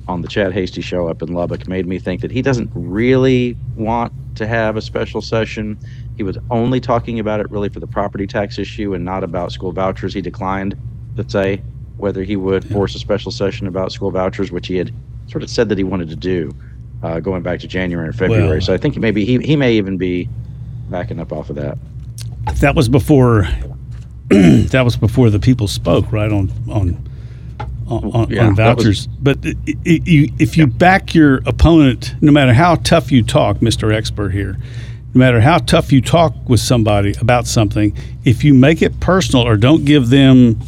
on 0.08 0.22
the 0.22 0.28
Chad 0.28 0.54
Hasty 0.54 0.82
show 0.82 1.08
up 1.08 1.22
in 1.22 1.34
Lubbock 1.34 1.68
made 1.68 1.86
me 1.86 2.00
think 2.00 2.22
that 2.22 2.32
he 2.32 2.42
doesn't 2.42 2.70
really 2.74 3.58
want 3.76 4.14
to 4.36 4.48
have 4.48 4.78
a 4.78 4.82
special 4.82 5.22
session. 5.22 5.78
He 6.16 6.24
was 6.24 6.38
only 6.50 6.80
talking 6.80 7.20
about 7.20 7.40
it 7.40 7.50
really 7.52 7.70
for 7.70 7.80
the 7.80 7.88
property 7.88 8.26
tax 8.28 8.58
issue 8.58 8.94
and 8.94 9.04
not 9.04 9.24
about 9.24 9.52
school 9.52 9.72
vouchers. 9.72 10.14
He 10.14 10.22
declined 10.22 10.76
to 11.18 11.30
say 11.30 11.62
whether 11.98 12.24
he 12.24 12.36
would 12.36 12.64
force 12.70 12.96
a 12.96 13.00
special 13.00 13.32
session 13.32 13.68
about 13.68 13.92
school 13.92 14.12
vouchers, 14.12 14.52
which 14.52 14.68
he 14.68 14.78
had 14.78 14.94
sort 15.28 15.44
of 15.44 15.50
said 15.50 15.68
that 15.70 15.78
he 15.78 15.84
wanted 15.84 16.10
to 16.10 16.16
do 16.16 16.52
uh, 17.04 17.20
going 17.20 17.42
back 17.44 17.60
to 17.60 17.68
January 17.68 18.08
or 18.08 18.14
February. 18.14 18.48
Well- 18.48 18.62
so 18.62 18.74
I 18.74 18.78
think 18.78 18.98
maybe 18.98 19.26
he, 19.26 19.40
he 19.40 19.56
may 19.56 19.74
even 19.74 19.98
be 19.98 20.30
backing 20.90 21.20
up 21.20 21.34
off 21.34 21.50
of 21.50 21.56
that. 21.58 21.78
that 22.62 22.76
was 22.76 22.88
before. 22.88 23.48
that 24.30 24.82
was 24.84 24.98
before 24.98 25.30
the 25.30 25.40
people 25.40 25.68
spoke, 25.68 26.12
right 26.12 26.32
on 26.32 26.52
on 26.70 27.07
on, 27.88 28.12
on, 28.14 28.30
Yeah, 28.30 28.48
on 28.48 28.56
that 28.56 28.78
was- 28.78 28.86
vouchers. 28.86 29.08
but 29.22 29.38
i 29.46 29.50
i 29.68 29.76
you, 29.86 30.32
if 30.40 30.58
you 30.58 30.68
back 30.68 31.14
your 31.16 31.38
opponent, 31.46 32.16
no 32.22 32.32
matter 32.32 32.54
how 32.54 32.76
tough 32.76 33.12
you 33.12 33.24
talk, 33.24 33.62
Mister 33.62 33.92
Expert 33.92 34.30
here, 34.30 34.58
no 35.14 35.20
matter 35.20 35.42
how 35.42 35.58
tough 35.60 35.92
you 35.92 36.02
talk 36.02 36.34
with 36.48 36.60
somebody 36.60 37.14
about 37.20 37.48
something, 37.48 37.96
if 38.26 38.44
you 38.44 38.54
make 38.54 38.82
it 38.82 39.00
personal 39.00 39.48
or 39.48 39.58
don't 39.58 39.86
give 39.86 40.10
them 40.10 40.60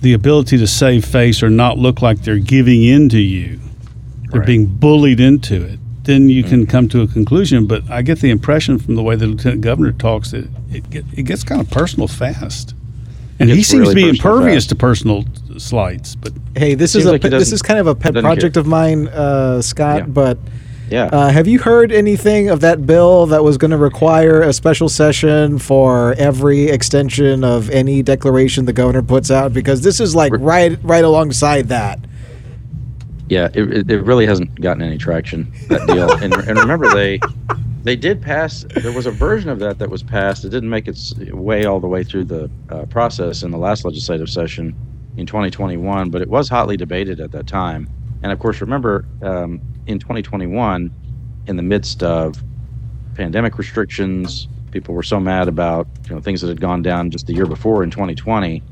the 0.00 0.12
ability 0.12 0.58
to 0.58 0.66
save 0.66 1.04
face 1.04 1.42
or 1.42 1.50
not 1.50 1.78
look 1.78 2.02
like 2.02 2.22
they're 2.22 2.38
giving 2.38 2.82
in 2.82 3.08
to 3.08 3.20
you, 3.20 3.58
they're 4.30 4.40
Right. 4.40 4.46
being 4.46 4.66
bullied 4.66 5.20
into 5.20 5.62
it, 5.62 5.78
then 6.04 6.28
you 6.28 6.42
can 6.42 6.62
mm-hmm. 6.62 6.70
come 6.70 6.88
to 6.88 7.02
a 7.02 7.06
conclusion. 7.06 7.66
But 7.66 7.88
I 7.90 8.02
get 8.02 8.20
the 8.20 8.30
impression 8.30 8.78
from 8.78 8.94
the 8.96 9.02
way 9.02 9.14
the 9.14 9.26
lieutenant 9.26 9.60
governor 9.60 9.92
talks 9.92 10.30
that 10.32 10.48
it, 10.72 10.88
get, 10.90 11.04
it 11.14 11.22
gets 11.24 11.44
kind 11.44 11.60
of 11.60 11.70
personal 11.70 12.08
fast. 12.08 12.74
And 13.38 13.50
he 13.50 13.62
seems 13.62 13.88
to 13.88 13.94
be 13.94 14.08
impervious 14.08 14.64
fast. 14.64 14.68
to 14.70 14.74
personal 14.76 15.24
slights. 15.58 16.14
But 16.14 16.32
Hey, 16.56 16.74
this 16.74 16.94
is 16.94 17.06
a 17.06 17.12
like 17.12 17.22
he 17.22 17.28
this 17.28 17.52
is 17.52 17.62
kind 17.62 17.80
of 17.80 17.86
a 17.86 17.94
pet 17.94 18.14
project 18.14 18.54
care. 18.54 18.60
of 18.60 18.66
mine, 18.66 19.08
uh, 19.08 19.62
Scott. 19.62 19.98
Yeah. 20.00 20.06
But 20.06 20.38
Yeah. 20.90 21.04
uh, 21.06 21.28
have 21.30 21.48
you 21.48 21.58
heard 21.58 21.90
anything 21.92 22.50
of 22.50 22.60
that 22.60 22.86
bill 22.86 23.26
that 23.26 23.42
was 23.42 23.56
going 23.56 23.70
to 23.70 23.76
require 23.78 24.42
a 24.42 24.52
special 24.52 24.88
session 24.88 25.58
for 25.58 26.14
every 26.18 26.64
extension 26.66 27.42
of 27.44 27.70
any 27.70 28.02
declaration 28.02 28.66
the 28.66 28.72
governor 28.72 29.02
puts 29.02 29.30
out? 29.30 29.52
Because 29.54 29.80
this 29.82 30.00
is 30.00 30.14
like 30.14 30.32
right 30.36 30.78
right 30.82 31.04
alongside 31.04 31.68
that. 31.68 31.98
Yeah, 33.28 33.48
it, 33.54 33.72
it, 33.72 33.90
it 33.90 34.02
really 34.02 34.26
hasn't 34.26 34.60
gotten 34.60 34.82
any 34.82 34.98
traction 34.98 35.50
that 35.68 35.86
deal. 35.86 36.12
and, 36.22 36.34
and 36.34 36.58
remember, 36.58 36.90
they 36.92 37.18
they 37.82 37.96
did 37.96 38.20
pass. 38.20 38.66
There 38.76 38.92
was 38.92 39.06
a 39.06 39.10
version 39.10 39.48
of 39.48 39.58
that 39.60 39.78
that 39.78 39.88
was 39.88 40.02
passed. 40.02 40.44
It 40.44 40.50
didn't 40.50 40.68
make 40.68 40.86
its 40.86 41.14
way 41.30 41.64
all 41.64 41.80
the 41.80 41.88
way 41.88 42.04
through 42.04 42.24
the 42.24 42.50
uh, 42.68 42.84
process 42.86 43.42
in 43.42 43.50
the 43.50 43.58
last 43.58 43.84
legislative 43.86 44.28
session 44.28 44.76
in 45.16 45.26
2021, 45.26 46.10
but 46.10 46.22
it 46.22 46.28
was 46.28 46.48
hotly 46.48 46.76
debated 46.76 47.20
at 47.20 47.32
that 47.32 47.46
time. 47.46 47.88
And 48.22 48.32
of 48.32 48.38
course, 48.38 48.60
remember 48.60 49.04
um, 49.22 49.60
in 49.86 49.98
2021, 49.98 50.90
in 51.48 51.56
the 51.56 51.62
midst 51.62 52.02
of 52.02 52.42
pandemic 53.14 53.58
restrictions, 53.58 54.48
people 54.70 54.94
were 54.94 55.02
so 55.02 55.20
mad 55.20 55.48
about 55.48 55.86
you 56.08 56.14
know 56.14 56.20
things 56.20 56.40
that 56.40 56.48
had 56.48 56.60
gone 56.60 56.82
down 56.82 57.10
just 57.10 57.26
the 57.26 57.34
year 57.34 57.46
before 57.46 57.82
in 57.82 57.90
2020 57.90 58.62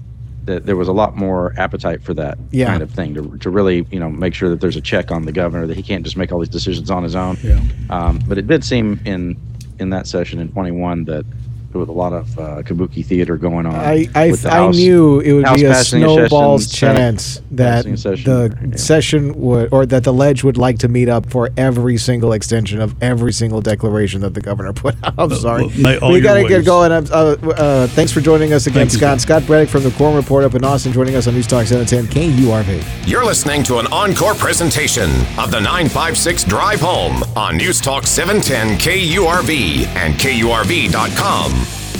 that 0.45 0.65
there 0.65 0.77
was 0.77 0.89
a 0.89 0.93
lot 0.93 1.15
more 1.17 1.53
appetite 1.59 2.03
for 2.03 2.15
that 2.15 2.39
Yeah. 2.51 2.67
kind 2.67 2.83
of 2.83 2.91
thing 2.91 3.13
to, 3.15 3.37
to 3.39 3.51
really 3.51 3.87
you 3.91 4.01
know 4.01 4.09
make 4.09 4.33
sure 4.35 4.49
that 4.49 4.61
there's 4.61 4.77
a 4.77 4.81
check 4.81 5.11
on 5.11 5.27
the 5.27 5.33
governor 5.33 5.67
that 5.67 5.77
he 5.77 5.83
can't 5.83 6.03
just 6.03 6.17
make 6.17 6.33
all 6.33 6.39
these 6.39 6.49
decisions 6.49 6.91
on 6.91 7.03
his 7.03 7.15
own. 7.15 7.37
Yeah. 7.43 7.61
Um, 7.91 8.21
but 8.27 8.39
it 8.39 8.47
did 8.47 8.65
seem 8.65 8.99
in 9.05 9.37
in 9.79 9.91
that 9.91 10.07
session 10.07 10.39
in 10.39 10.51
21 10.53 11.05
that 11.05 11.25
there 11.71 11.79
was 11.79 11.89
a 11.89 11.93
lot 11.93 12.13
of 12.13 12.39
uh, 12.39 12.63
kabuki 12.63 13.05
theater 13.05 13.37
going 13.37 13.67
on. 13.67 13.75
I 13.75 14.07
I, 14.15 14.31
with 14.31 14.47
I 14.47 14.71
knew 14.71 15.21
it 15.21 15.33
would 15.33 15.47
House 15.47 15.61
be 15.61 15.65
a 15.67 15.75
snowball's 15.75 16.67
session, 16.67 16.97
chance 16.97 17.43
that 17.53 17.85
session, 17.99 18.25
the 18.25 18.59
yeah. 18.71 18.77
session 18.77 19.35
would 19.41 19.73
or 19.73 19.87
that 19.87 20.05
the 20.05 20.13
ledge 20.13 20.43
would 20.43 20.57
like 20.57 20.79
to 20.79 20.89
meet 20.89 21.09
up 21.09 21.31
for 21.31 21.51
every 21.57 21.97
single 21.97 22.33
extension 22.33 22.81
of 22.81 23.01
every 23.03 23.33
single 23.33 23.61
declaration 23.61 24.21
that 24.21 24.35
the 24.35 24.41
governor 24.41 24.73
put 24.75 24.97
out. 25.03 25.15
I'm 25.17 25.35
sorry. 25.35 25.67
well, 25.67 26.01
may 26.01 26.13
we 26.13 26.21
got 26.21 26.35
to 26.35 26.49
get 26.49 26.65
going. 26.65 26.93
Uh, 26.93 27.05
uh, 27.13 27.87
thanks 27.89 28.13
for 28.13 28.21
joining 28.21 28.53
us 28.53 28.67
again, 28.67 28.89
Thank 28.89 28.91
Scott. 28.91 29.21
Scott. 29.21 29.41
Scott 29.41 29.47
Braddock 29.47 29.69
from 29.69 29.85
the 29.85 29.91
Quorum 29.93 30.17
Report 30.17 30.45
up 30.45 30.55
in 30.55 30.65
Austin, 30.65 30.93
joining 30.93 31.15
us 31.15 31.27
on 31.27 31.35
News 31.35 31.47
Talk 31.47 31.67
710 31.67 32.07
KURV. 32.13 33.09
You're 33.09 33.25
listening 33.25 33.63
to 33.65 33.79
an 33.79 33.87
encore 33.93 34.35
presentation 34.35 35.11
of 35.39 35.51
the 35.51 35.61
956 35.61 36.45
Drive 36.45 36.81
Home 36.81 37.23
on 37.37 37.57
News 37.57 37.81
Talk 37.81 38.07
710 38.07 38.79
KURV 38.79 39.87
and 39.97 40.15
KURV.com. 40.15 41.60
Welcome. 41.61 42.00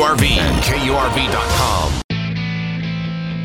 and 0.03 0.63
KURV.com. 0.63 2.01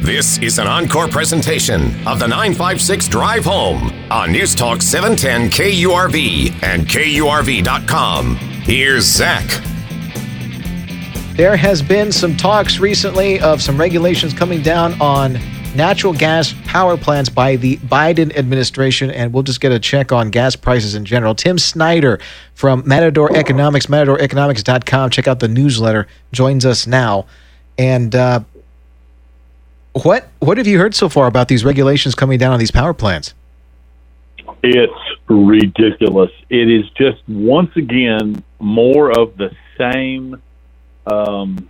This 0.03 0.39
is 0.39 0.59
an 0.59 0.67
encore 0.67 1.07
presentation 1.07 1.83
of 2.07 2.19
the 2.19 2.27
956 2.27 3.09
Drive 3.09 3.45
Home 3.45 3.93
on 4.11 4.33
News 4.33 4.55
Talk 4.55 4.81
710 4.81 5.51
KURV 5.51 6.63
and 6.63 6.87
KURV.com. 6.87 8.37
Here's 8.37 9.05
Zach. 9.05 9.45
There 11.37 11.57
has 11.57 11.83
been 11.83 12.11
some 12.11 12.37
talks 12.37 12.79
recently 12.79 13.39
of 13.41 13.61
some 13.61 13.77
regulations 13.77 14.33
coming 14.33 14.63
down 14.63 14.99
on 15.01 15.39
natural 15.77 16.13
gas 16.13 16.55
power 16.65 16.97
plants 16.97 17.29
by 17.29 17.57
the 17.57 17.77
Biden 17.79 18.37
administration, 18.37 19.11
and 19.11 19.33
we'll 19.33 19.43
just 19.43 19.61
get 19.61 19.73
a 19.73 19.79
check 19.79 20.11
on 20.11 20.31
gas 20.31 20.57
prices 20.57 20.95
in 20.95 21.05
general. 21.05 21.35
Tim 21.35 21.59
Snyder 21.59 22.19
from 22.55 22.83
Matador 22.87 23.37
Economics, 23.37 23.87
matadoreconomics.com. 23.87 25.11
Check 25.11 25.29
out 25.29 25.41
the 25.41 25.49
newsletter. 25.49 26.07
Joins 26.33 26.65
us 26.65 26.87
now. 26.87 27.27
And 27.79 28.15
uh, 28.15 28.41
what 29.93 30.29
what 30.41 30.59
have 30.59 30.67
you 30.67 30.79
heard 30.79 30.95
so 30.95 31.09
far 31.09 31.27
about 31.27 31.49
these 31.49 31.65
regulations 31.65 32.15
coming 32.15 32.39
down 32.39 32.53
on 32.53 32.59
these 32.59 32.71
power 32.71 32.95
plants? 32.95 33.35
It's 34.63 34.93
ridiculous. 35.29 36.31
It 36.49 36.71
is 36.71 36.89
just 36.91 37.27
once 37.29 37.77
again 37.77 38.43
more 38.59 39.11
of 39.11 39.37
the 39.37 39.55
same. 39.79 40.43
Um, 41.07 41.69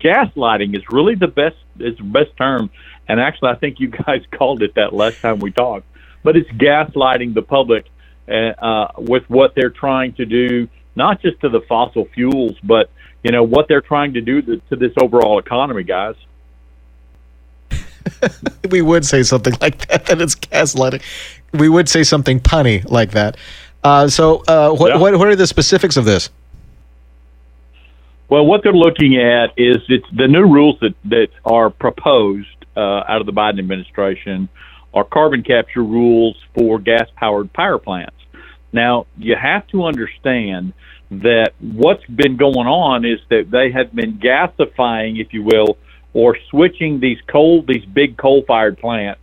gaslighting 0.00 0.76
is 0.76 0.82
really 0.90 1.14
the 1.14 1.28
best 1.28 1.56
is 1.78 1.96
the 1.98 2.04
best 2.04 2.36
term, 2.36 2.70
and 3.08 3.20
actually, 3.20 3.50
I 3.50 3.54
think 3.56 3.80
you 3.80 3.88
guys 3.88 4.22
called 4.32 4.62
it 4.62 4.74
that 4.74 4.92
last 4.92 5.20
time 5.20 5.38
we 5.38 5.50
talked. 5.52 5.86
But 6.22 6.36
it's 6.36 6.50
gaslighting 6.50 7.34
the 7.34 7.42
public 7.42 7.86
uh, 8.28 8.32
uh, 8.32 8.92
with 8.98 9.28
what 9.28 9.54
they're 9.54 9.70
trying 9.70 10.14
to 10.14 10.24
do, 10.26 10.68
not 10.96 11.22
just 11.22 11.40
to 11.40 11.48
the 11.48 11.60
fossil 11.68 12.06
fuels, 12.14 12.56
but 12.64 12.90
you 13.22 13.30
know 13.30 13.42
what 13.44 13.68
they're 13.68 13.80
trying 13.80 14.14
to 14.14 14.20
do 14.20 14.42
to, 14.42 14.60
to 14.70 14.76
this 14.76 14.92
overall 15.00 15.38
economy, 15.38 15.82
guys. 15.84 16.14
we 18.70 18.82
would 18.82 19.04
say 19.04 19.22
something 19.22 19.54
like 19.60 19.86
that. 19.88 20.06
That 20.06 20.20
it's 20.20 20.34
gaslighting. 20.34 21.02
We 21.52 21.68
would 21.68 21.88
say 21.88 22.02
something 22.02 22.40
punny 22.40 22.88
like 22.90 23.12
that. 23.12 23.36
Uh, 23.84 24.08
so, 24.08 24.42
uh, 24.48 24.72
what, 24.74 24.92
Yeah. 24.92 24.98
what 24.98 25.16
what 25.18 25.28
are 25.28 25.36
the 25.36 25.46
specifics 25.46 25.96
of 25.96 26.04
this? 26.04 26.30
Well, 28.28 28.44
what 28.44 28.62
they're 28.64 28.72
looking 28.72 29.16
at 29.16 29.52
is 29.56 29.76
it's 29.88 30.06
the 30.12 30.26
new 30.26 30.42
rules 30.42 30.78
that, 30.80 30.94
that 31.04 31.28
are 31.44 31.70
proposed 31.70 32.48
out 32.80 33.20
of 33.20 33.26
the 33.26 33.32
Biden 33.32 33.58
administration 33.58 34.48
are 34.94 35.04
carbon 35.04 35.42
capture 35.42 35.82
rules 35.82 36.36
for 36.54 36.78
gas 36.78 37.08
powered 37.16 37.52
power 37.52 37.78
plants. 37.78 38.16
Now, 38.72 39.06
you 39.18 39.36
have 39.36 39.66
to 39.68 39.84
understand 39.84 40.72
that 41.10 41.52
what's 41.60 42.04
been 42.06 42.36
going 42.36 42.66
on 42.66 43.04
is 43.04 43.20
that 43.30 43.50
they 43.50 43.70
have 43.70 43.94
been 43.94 44.18
gasifying, 44.18 45.20
if 45.20 45.32
you 45.32 45.42
will, 45.42 45.78
or 46.12 46.36
switching 46.50 46.98
these 46.98 47.18
coal, 47.26 47.62
these 47.62 47.84
big 47.84 48.16
coal 48.16 48.42
fired 48.46 48.78
plants 48.78 49.22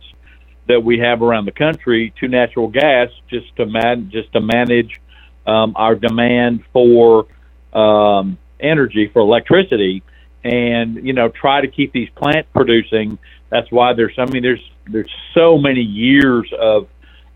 that 0.66 0.82
we 0.82 0.98
have 0.98 1.22
around 1.22 1.44
the 1.44 1.52
country 1.52 2.14
to 2.20 2.28
natural 2.28 2.68
gas 2.68 3.10
just 3.28 3.54
to 3.56 3.66
man, 3.66 4.10
just 4.10 4.32
to 4.32 4.40
manage 4.40 5.00
um, 5.46 5.72
our 5.76 5.94
demand 5.94 6.64
for 6.72 7.26
um, 7.72 8.38
energy 8.60 9.10
for 9.12 9.20
electricity 9.20 10.02
and 10.42 11.06
you 11.06 11.12
know 11.12 11.28
try 11.28 11.60
to 11.60 11.68
keep 11.68 11.92
these 11.92 12.08
plants 12.10 12.48
producing 12.54 13.18
that's 13.54 13.70
why 13.70 13.92
there's 13.92 14.14
i 14.18 14.26
mean 14.26 14.42
there's 14.42 14.70
there's 14.90 15.10
so 15.32 15.56
many 15.56 15.80
years 15.80 16.52
of 16.58 16.88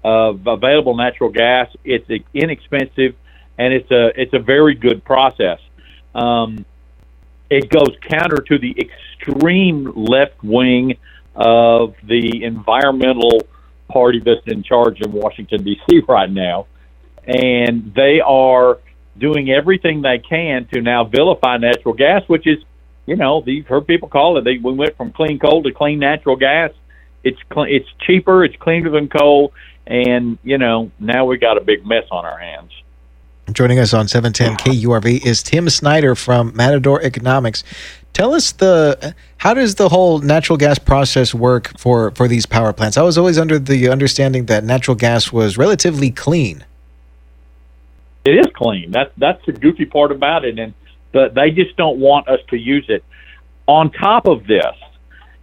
of 0.05 0.47
available 0.47 0.97
natural 0.97 1.31
gas 1.31 1.69
it's 1.85 2.09
inexpensive 2.35 3.15
and 3.59 3.73
it's 3.73 3.91
a 3.91 4.11
it's 4.21 4.35
a 4.35 4.39
very 4.39 4.75
good 4.75 5.05
process 5.05 5.61
um, 6.15 6.65
it 7.51 7.71
goes 7.71 7.97
counter 8.09 8.43
to 8.49 8.59
the 8.59 8.75
extreme 8.79 9.93
left 9.95 10.43
wing 10.43 10.97
of 11.35 11.95
the 12.03 12.43
environmental 12.43 13.47
party 13.89 14.21
that's 14.21 14.47
in 14.47 14.63
charge 14.63 15.01
in 15.01 15.13
Washington 15.13 15.63
D.C. 15.65 16.01
right 16.09 16.31
now, 16.31 16.67
and 17.25 17.93
they 17.95 18.21
are 18.21 18.79
doing 19.19 19.51
everything 19.51 20.03
they 20.03 20.19
can 20.19 20.67
to 20.73 20.81
now 20.81 21.05
vilify 21.05 21.57
natural 21.57 21.95
gas, 21.95 22.23
which 22.27 22.47
is, 22.47 22.59
you 23.09 23.17
know, 23.17 23.43
you've 23.47 23.67
heard 23.67 23.87
people 23.87 24.09
call 24.11 24.37
it. 24.37 24.45
They, 24.45 24.59
we 24.59 24.75
went 24.75 24.95
from 24.99 25.13
clean 25.13 25.39
coal 25.39 25.63
to 25.63 25.73
clean 25.73 25.99
natural 25.99 26.37
gas. 26.37 26.73
It's 27.25 27.39
cl- 27.51 27.67
it's 27.67 27.89
cheaper, 28.01 28.45
it's 28.45 28.57
cleaner 28.57 28.91
than 28.91 29.09
coal, 29.09 29.55
and 29.87 30.37
you 30.45 30.59
know 30.59 30.91
now 31.01 31.25
we 31.25 31.39
got 31.39 31.57
a 31.57 31.63
big 31.63 31.87
mess 31.87 32.05
on 32.11 32.27
our 32.27 32.39
hands. 32.39 32.71
Joining 33.51 33.79
us 33.79 33.95
on 33.95 34.09
710 34.09 34.59
KURV 34.59 35.25
is 35.25 35.43
Tim 35.43 35.71
Snyder 35.71 36.15
from 36.15 36.55
Matador 36.55 37.01
Economics. 37.01 37.65
Tell 38.13 38.35
us 38.35 38.53
the 38.53 39.15
how 39.39 39.55
does 39.55 39.77
the 39.77 39.89
whole 39.89 40.19
natural 40.19 40.59
gas 40.59 40.79
process 40.79 41.35
work 41.35 41.79
for 41.79 42.11
for 42.11 42.29
these 42.29 42.45
power 42.45 42.75
plants? 42.75 42.99
I 42.99 43.03
was 43.03 43.17
always 43.17 43.39
under 43.39 43.59
the 43.59 43.89
understanding 43.89 44.47
that 44.47 44.65
natural 44.65 44.95
gas 44.95 45.33
was 45.33 45.57
relatively 45.57 46.11
clean. 46.11 46.63
It 48.27 48.33
is 48.33 48.53
clean. 48.55 48.91
That's 48.91 49.11
that's 49.17 49.45
the 49.47 49.53
goofy 49.53 49.87
part 49.87 50.13
about 50.13 50.45
it, 50.45 50.59
and 50.59 50.75
but 51.13 51.35
they 51.35 51.51
just 51.51 51.77
don't 51.77 51.99
want 51.99 52.29
us 52.29 52.41
to 52.51 52.57
use 52.57 52.87
it. 52.89 53.05
On 53.67 53.91
top 53.91 54.27
of 54.27 54.47
this, 54.47 54.75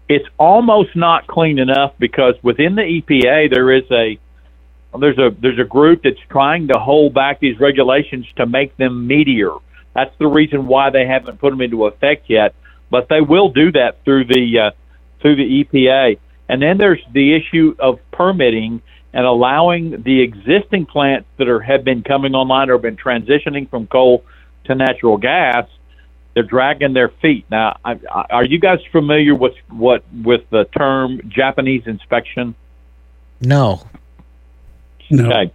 it's 0.08 0.28
almost 0.38 0.96
not 0.96 1.28
clean 1.28 1.60
enough 1.60 1.94
because 2.00 2.36
within 2.44 2.76
the 2.76 2.82
EPA 2.82 3.50
there 3.50 3.72
is 3.72 3.84
a 3.92 4.20
there's 5.00 5.18
a 5.18 5.36
there's 5.42 5.60
a 5.60 5.64
group 5.64 6.04
that's 6.04 6.20
trying 6.30 6.68
to 6.70 6.80
hold 6.80 7.14
back 7.14 7.40
these 7.40 7.60
regulations 7.60 8.26
to 8.38 8.46
make 8.46 8.76
them 8.78 9.08
meatier. 9.08 9.62
That's 9.94 10.16
the 10.20 10.28
reason 10.28 10.68
why 10.68 10.90
they 10.90 11.06
haven't 11.06 11.40
put 11.40 11.52
them 11.52 11.62
into 11.62 11.86
effect 11.86 12.30
yet, 12.30 12.54
but 12.90 13.08
they 13.10 13.22
will 13.22 13.50
do 13.50 13.72
that 13.74 14.04
through 14.04 14.26
the 14.26 14.60
uh, 14.60 14.72
through 15.22 15.38
the 15.38 15.64
EPA. 15.64 16.20
And 16.48 16.62
then 16.62 16.78
there's 16.78 17.02
the 17.12 17.34
issue 17.36 17.76
of 17.80 18.00
permitting 18.12 18.82
and 19.14 19.26
allowing 19.26 20.04
the 20.04 20.22
existing 20.22 20.86
plants 20.86 21.28
that 21.38 21.48
are 21.48 21.62
have 21.62 21.84
been 21.84 22.04
coming 22.04 22.36
online 22.36 22.70
or 22.70 22.78
been 22.78 22.98
transitioning 22.98 23.70
from 23.70 23.88
coal 23.88 24.24
to 24.66 24.76
natural 24.76 25.18
gas. 25.18 25.68
They're 26.34 26.44
dragging 26.44 26.94
their 26.94 27.10
feet. 27.10 27.46
Now, 27.50 27.78
I, 27.86 28.00
I, 28.14 28.26
are 28.30 28.44
you 28.44 28.60
guys 28.60 28.80
familiar 28.92 29.34
with 29.34 29.54
what 29.70 30.04
with 30.14 30.50
the 30.50 30.66
term 30.66 31.22
Japanese 31.30 31.84
inspection? 31.86 32.56
No. 33.42 33.88
No. 35.10 35.28
Okay. 35.28 35.54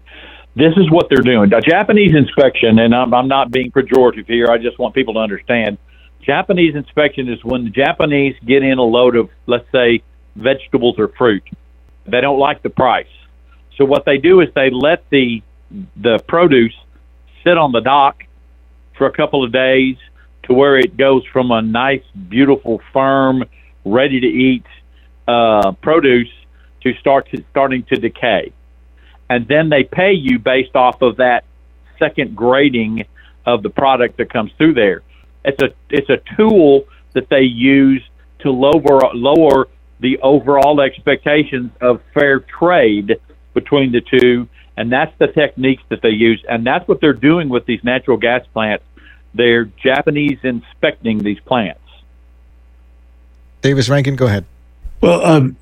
This 0.56 0.72
is 0.76 0.90
what 0.90 1.08
they're 1.08 1.22
doing. 1.22 1.52
A 1.52 1.60
Japanese 1.60 2.14
inspection, 2.14 2.78
and 2.78 2.94
I'm, 2.94 3.14
I'm 3.14 3.28
not 3.28 3.50
being 3.50 3.70
pejorative 3.70 4.26
here. 4.26 4.46
I 4.48 4.58
just 4.58 4.78
want 4.78 4.94
people 4.94 5.14
to 5.14 5.20
understand. 5.20 5.78
Japanese 6.22 6.74
inspection 6.74 7.28
is 7.28 7.42
when 7.44 7.64
the 7.64 7.70
Japanese 7.70 8.36
get 8.44 8.62
in 8.62 8.78
a 8.78 8.82
load 8.82 9.16
of, 9.16 9.30
let's 9.46 9.70
say, 9.72 10.02
vegetables 10.36 10.98
or 10.98 11.08
fruit. 11.08 11.42
They 12.06 12.20
don't 12.20 12.38
like 12.38 12.62
the 12.62 12.70
price. 12.70 13.06
So 13.76 13.84
what 13.84 14.04
they 14.04 14.18
do 14.18 14.40
is 14.40 14.48
they 14.54 14.70
let 14.70 15.08
the 15.10 15.42
the 15.96 16.18
produce 16.26 16.74
sit 17.44 17.56
on 17.56 17.72
the 17.72 17.80
dock 17.80 18.24
for 19.00 19.06
a 19.06 19.12
couple 19.12 19.42
of 19.42 19.50
days 19.50 19.96
to 20.42 20.52
where 20.52 20.76
it 20.76 20.98
goes 20.98 21.24
from 21.32 21.50
a 21.50 21.62
nice, 21.62 22.04
beautiful, 22.28 22.82
firm, 22.92 23.44
ready 23.86 24.20
to 24.20 24.26
eat 24.26 24.66
uh, 25.26 25.72
produce 25.80 26.28
to 26.82 26.92
start 27.00 27.30
to, 27.30 27.42
starting 27.50 27.82
to 27.84 27.96
decay 27.96 28.52
and 29.30 29.46
then 29.46 29.68
they 29.68 29.84
pay 29.84 30.12
you 30.12 30.38
based 30.38 30.74
off 30.74 31.00
of 31.00 31.16
that 31.16 31.44
second 31.98 32.36
grading 32.36 33.06
of 33.46 33.62
the 33.62 33.70
product 33.70 34.18
that 34.18 34.30
comes 34.30 34.50
through 34.58 34.74
there. 34.74 35.02
It's 35.44 35.62
a 35.62 35.70
it's 35.88 36.10
a 36.10 36.18
tool 36.36 36.84
that 37.14 37.28
they 37.30 37.42
use 37.42 38.02
to 38.40 38.50
lower 38.50 39.00
lower 39.14 39.68
the 40.00 40.18
overall 40.18 40.80
expectations 40.80 41.70
of 41.80 42.02
fair 42.12 42.40
trade 42.40 43.20
between 43.54 43.92
the 43.92 44.00
two, 44.00 44.48
and 44.76 44.90
that's 44.90 45.16
the 45.18 45.28
techniques 45.28 45.82
that 45.90 46.02
they 46.02 46.10
use, 46.10 46.44
and 46.48 46.66
that's 46.66 46.86
what 46.88 47.00
they're 47.00 47.12
doing 47.12 47.48
with 47.48 47.64
these 47.66 47.82
natural 47.84 48.16
gas 48.16 48.44
plants. 48.52 48.84
They're 49.34 49.64
Japanese 49.64 50.38
inspecting 50.42 51.18
these 51.18 51.40
plants. 51.40 51.80
Davis 53.62 53.88
Rankin, 53.88 54.16
go 54.16 54.26
ahead. 54.26 54.44
Well, 55.00 55.24
um, 55.24 55.56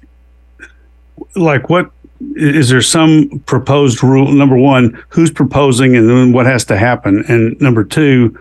like 1.34 1.68
what 1.68 1.90
is 2.34 2.68
there 2.68 2.82
some 2.82 3.42
proposed 3.46 4.02
rule? 4.02 4.32
Number 4.32 4.56
one, 4.56 5.02
who's 5.08 5.30
proposing, 5.30 5.96
and 5.96 6.08
then 6.08 6.32
what 6.32 6.46
has 6.46 6.64
to 6.66 6.76
happen? 6.76 7.24
And 7.28 7.60
number 7.60 7.84
two, 7.84 8.38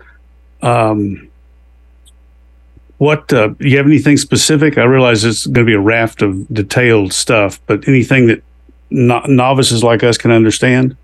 um, 0.62 1.28
what 2.98 3.32
uh, 3.32 3.48
do 3.48 3.68
you 3.68 3.76
have 3.76 3.86
anything 3.86 4.16
specific? 4.16 4.76
I 4.78 4.84
realize 4.84 5.24
it's 5.24 5.46
going 5.46 5.66
to 5.66 5.70
be 5.70 5.74
a 5.74 5.80
raft 5.80 6.22
of 6.22 6.46
detailed 6.48 7.12
stuff, 7.12 7.60
but 7.66 7.86
anything 7.86 8.26
that 8.26 8.42
no- 8.90 9.24
novices 9.26 9.84
like 9.84 10.02
us 10.02 10.18
can 10.18 10.32
understand? 10.32 10.96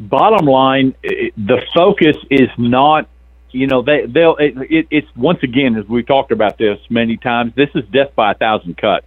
Bottom 0.00 0.46
line, 0.46 0.94
the 1.02 1.62
focus 1.74 2.16
is 2.30 2.48
not, 2.58 3.08
you 3.50 3.66
know, 3.66 3.82
they 3.82 4.06
they'll 4.06 4.36
it, 4.36 4.54
it, 4.70 4.86
it's 4.90 5.16
once 5.16 5.42
again 5.42 5.76
as 5.76 5.86
we've 5.88 6.06
talked 6.06 6.32
about 6.32 6.58
this 6.58 6.78
many 6.90 7.16
times. 7.16 7.52
This 7.54 7.70
is 7.74 7.84
death 7.92 8.14
by 8.14 8.32
a 8.32 8.34
thousand 8.34 8.76
cuts. 8.76 9.06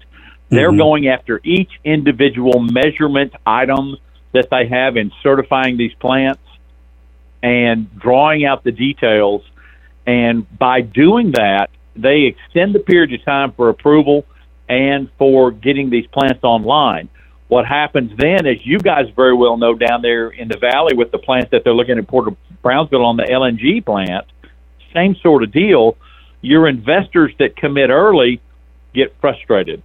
They're 0.50 0.72
Mhm. 0.72 0.78
going 0.78 1.08
after 1.10 1.42
each 1.44 1.72
individual 1.84 2.60
measurement 2.60 3.34
item 3.46 3.98
that 4.32 4.50
they 4.50 4.68
have 4.68 4.96
in 4.96 5.12
certifying 5.22 5.78
these 5.78 5.94
plants 5.96 6.42
and 7.44 7.88
drawing 8.00 8.46
out 8.46 8.64
the 8.64 8.72
details. 8.72 9.44
And 10.06 10.46
by 10.58 10.82
doing 10.82 11.32
that, 11.32 11.70
they 11.96 12.22
extend 12.22 12.74
the 12.74 12.80
period 12.80 13.14
of 13.14 13.26
time 13.26 13.52
for 13.52 13.70
approval 13.70 14.26
and 14.70 15.10
for 15.18 15.52
getting 15.52 15.90
these 15.90 16.08
plants 16.08 16.44
online. 16.44 17.10
What 17.48 17.66
happens 17.66 18.12
then, 18.18 18.45
is 18.45 18.58
you 18.66 18.78
guys 18.78 19.06
very 19.16 19.34
well 19.34 19.58
know 19.58 19.74
down 19.74 20.02
there 20.02 20.30
in 20.30 20.48
the 20.48 20.58
valley 20.58 20.95
with 20.95 21.12
the 21.12 21.18
plants 21.18 21.52
that 21.52 21.64
they're 21.64 21.74
looking 21.74 21.98
at 21.98 22.08
Port 22.08 22.28
of 22.28 22.36
Brownsville 22.62 23.06
on 23.06 23.16
the 23.16 23.24
LNG 23.24 23.86
plant, 23.86 24.26
same 24.93 25.16
sort 25.16 25.43
of 25.43 25.52
deal. 25.52 25.95
Your 26.41 26.68
investors 26.68 27.34
that 27.39 27.56
commit 27.56 27.89
early 27.89 28.41
get 28.93 29.16
frustrated 29.22 29.82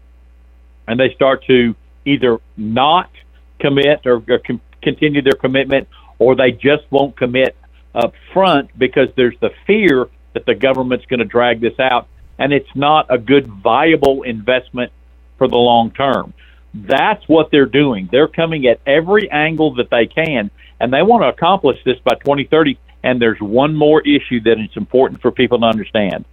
and 0.87 0.99
they 0.99 1.13
start 1.15 1.45
to 1.47 1.75
either 2.05 2.39
not 2.57 3.11
commit 3.59 4.07
or, 4.07 4.23
or 4.29 4.39
com- 4.39 4.61
continue 4.83 5.23
their 5.23 5.33
commitment, 5.35 5.89
or 6.19 6.35
they 6.35 6.51
just 6.53 6.85
won't 6.91 7.17
commit 7.17 7.57
up 7.95 8.15
front 8.33 8.77
because 8.77 9.09
there's 9.17 9.39
the 9.41 9.51
fear 9.67 10.09
that 10.33 10.47
the 10.47 10.55
government's 10.55 11.07
going 11.07 11.21
to 11.21 11.25
drag 11.25 11.61
this 11.61 11.79
out, 11.79 12.09
and 12.39 12.53
it's 12.53 12.75
not 12.75 13.07
a 13.09 13.19
good 13.19 13.47
viable 13.47 14.23
investment 14.23 14.91
for 15.39 15.47
the 15.47 15.57
long 15.57 15.91
term. 15.93 16.35
That's 16.75 17.27
what 17.29 17.51
they're 17.51 17.67
doing. 17.67 18.09
They're 18.11 18.29
coming 18.29 18.67
at 18.67 18.81
every 18.87 19.31
angle 19.31 19.75
that 19.75 19.91
they 19.91 20.07
can, 20.07 20.51
and 20.81 20.93
they 20.93 21.03
want 21.03 21.23
to 21.23 21.29
accomplish 21.29 21.79
this 21.85 21.99
by 22.05 22.15
2030. 22.15 22.79
And 23.03 23.21
there's 23.21 23.41
one 23.41 23.75
more 23.75 24.01
issue 24.01 24.41
that 24.43 24.59
it's 24.59 24.77
important 24.77 25.21
for 25.21 25.31
people 25.31 25.59
to 25.61 25.67
understand. 25.67 26.25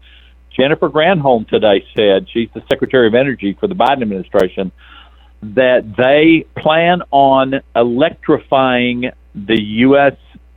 Jennifer 0.55 0.89
Granholm 0.89 1.47
today 1.47 1.85
said, 1.95 2.27
she's 2.29 2.49
the 2.53 2.63
Secretary 2.69 3.07
of 3.07 3.15
Energy 3.15 3.57
for 3.59 3.67
the 3.67 3.75
Biden 3.75 4.01
administration, 4.01 4.71
that 5.41 5.95
they 5.95 6.45
plan 6.61 7.01
on 7.11 7.61
electrifying 7.75 9.11
the 9.33 9.61
U.S. 9.61 10.15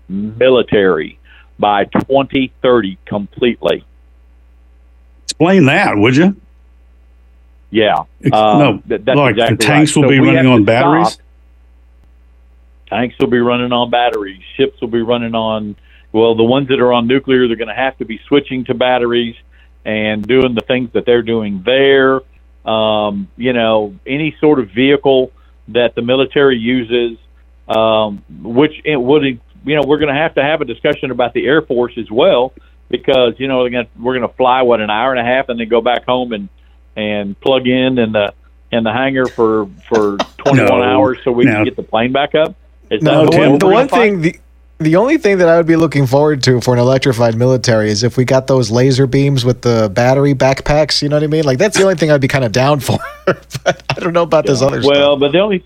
military 0.08 1.18
by 1.58 1.84
2030 1.84 2.98
completely. 3.06 3.84
Explain 5.24 5.66
that, 5.66 5.96
would 5.96 6.16
you? 6.16 6.36
Yeah. 7.72 8.04
Um, 8.32 8.58
no, 8.58 8.82
that- 8.86 9.04
that's 9.04 9.16
like 9.16 9.34
the 9.34 9.56
tanks 9.56 9.96
right. 9.96 10.02
will 10.02 10.04
So 10.04 10.08
be 10.10 10.20
running 10.20 10.46
on 10.46 10.64
batteries. 10.64 11.14
stop. 11.14 11.26
Tanks 12.88 13.16
will 13.18 13.28
be 13.28 13.40
running 13.40 13.72
on 13.72 13.90
batteries. 13.90 14.42
Ships 14.56 14.80
will 14.80 14.88
be 14.88 15.00
running 15.00 15.34
on, 15.34 15.74
well, 16.12 16.34
the 16.34 16.44
ones 16.44 16.68
that 16.68 16.78
are 16.78 16.92
on 16.92 17.06
nuclear, 17.06 17.48
they're 17.48 17.56
going 17.56 17.68
to 17.68 17.74
have 17.74 17.96
to 17.98 18.04
be 18.04 18.20
switching 18.28 18.64
to 18.66 18.74
batteries 18.74 19.34
and 19.86 20.24
doing 20.26 20.54
the 20.54 20.60
things 20.60 20.90
that 20.92 21.06
they're 21.06 21.22
doing 21.22 21.62
there. 21.64 22.20
Um, 22.70 23.28
you 23.38 23.54
know, 23.54 23.94
any 24.06 24.36
sort 24.38 24.60
of 24.60 24.68
vehicle 24.70 25.32
that 25.68 25.94
the 25.94 26.02
military 26.02 26.58
uses, 26.58 27.16
um, 27.66 28.22
which 28.42 28.74
it 28.84 29.00
would, 29.00 29.24
you 29.24 29.40
know, 29.74 29.82
we're 29.86 29.98
going 29.98 30.14
to 30.14 30.20
have 30.20 30.34
to 30.34 30.42
have 30.42 30.60
a 30.60 30.66
discussion 30.66 31.10
about 31.10 31.32
the 31.32 31.46
Air 31.46 31.62
Force 31.62 31.94
as 31.96 32.10
well 32.10 32.52
because 32.90 33.34
you 33.38 33.48
know 33.48 33.66
gonna, 33.70 33.88
we're 33.98 34.16
going 34.18 34.28
to 34.28 34.36
fly 34.36 34.60
what 34.62 34.80
an 34.80 34.90
hour 34.90 35.12
and 35.12 35.18
a 35.18 35.24
half 35.24 35.48
and 35.48 35.58
then 35.58 35.68
go 35.68 35.80
back 35.80 36.04
home 36.04 36.32
and 36.32 36.48
and 36.96 37.38
plug 37.40 37.66
in 37.66 37.98
in 37.98 38.12
the 38.12 38.32
in 38.70 38.84
the 38.84 38.92
hangar 38.92 39.26
for 39.26 39.68
for 39.88 40.16
21 40.38 40.66
No. 40.66 40.82
hours 40.82 41.18
so 41.24 41.32
we 41.32 41.44
No. 41.44 41.52
can 41.56 41.64
get 41.64 41.76
the 41.76 41.82
plane 41.82 42.12
back 42.12 42.34
up. 42.34 42.54
Is 42.90 43.02
No, 43.02 43.24
that 43.26 43.32
the 43.32 43.38
one, 43.38 43.58
the 43.58 43.66
one 43.66 43.88
thing, 43.88 44.20
the, 44.20 44.36
the 44.78 44.96
only 44.96 45.16
thing 45.16 45.38
that 45.38 45.48
I 45.48 45.56
would 45.56 45.66
be 45.66 45.76
looking 45.76 46.06
forward 46.06 46.42
to 46.44 46.60
for 46.60 46.74
an 46.74 46.80
electrified 46.80 47.36
military 47.36 47.90
is 47.90 48.02
if 48.02 48.16
we 48.16 48.24
got 48.24 48.46
those 48.48 48.70
laser 48.70 49.06
beams 49.06 49.44
with 49.44 49.62
the 49.62 49.90
battery 49.94 50.34
backpacks. 50.34 51.00
You 51.02 51.08
know 51.08 51.16
what 51.16 51.22
I 51.22 51.28
mean? 51.28 51.44
Like 51.44 51.58
that's 51.58 51.76
the 51.78 51.84
only 51.84 51.94
thing 51.94 52.10
I'd 52.10 52.20
be 52.20 52.28
kind 52.28 52.44
of 52.44 52.52
down 52.52 52.80
for. 52.80 52.98
but 53.26 53.82
I 53.96 54.00
don't 54.00 54.12
know 54.12 54.22
about 54.24 54.44
this 54.46 54.60
other 54.62 54.82
stuff. 54.82 54.90
Well, 54.92 55.16
but 55.16 55.32
the 55.32 55.38
only, 55.38 55.64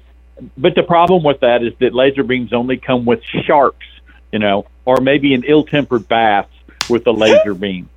but 0.58 0.74
the 0.74 0.82
problem 0.82 1.22
with 1.24 1.40
that 1.40 1.62
is 1.62 1.72
that 1.80 1.94
laser 1.94 2.22
beams 2.22 2.52
only 2.52 2.76
come 2.76 3.04
with 3.06 3.22
sharks, 3.44 3.86
you 4.32 4.38
know, 4.38 4.66
or 4.84 5.00
maybe 5.00 5.32
an 5.34 5.42
ill-tempered 5.46 6.06
bass 6.08 6.46
with 6.90 7.06
a 7.06 7.12
laser 7.12 7.54
beam. 7.54 7.88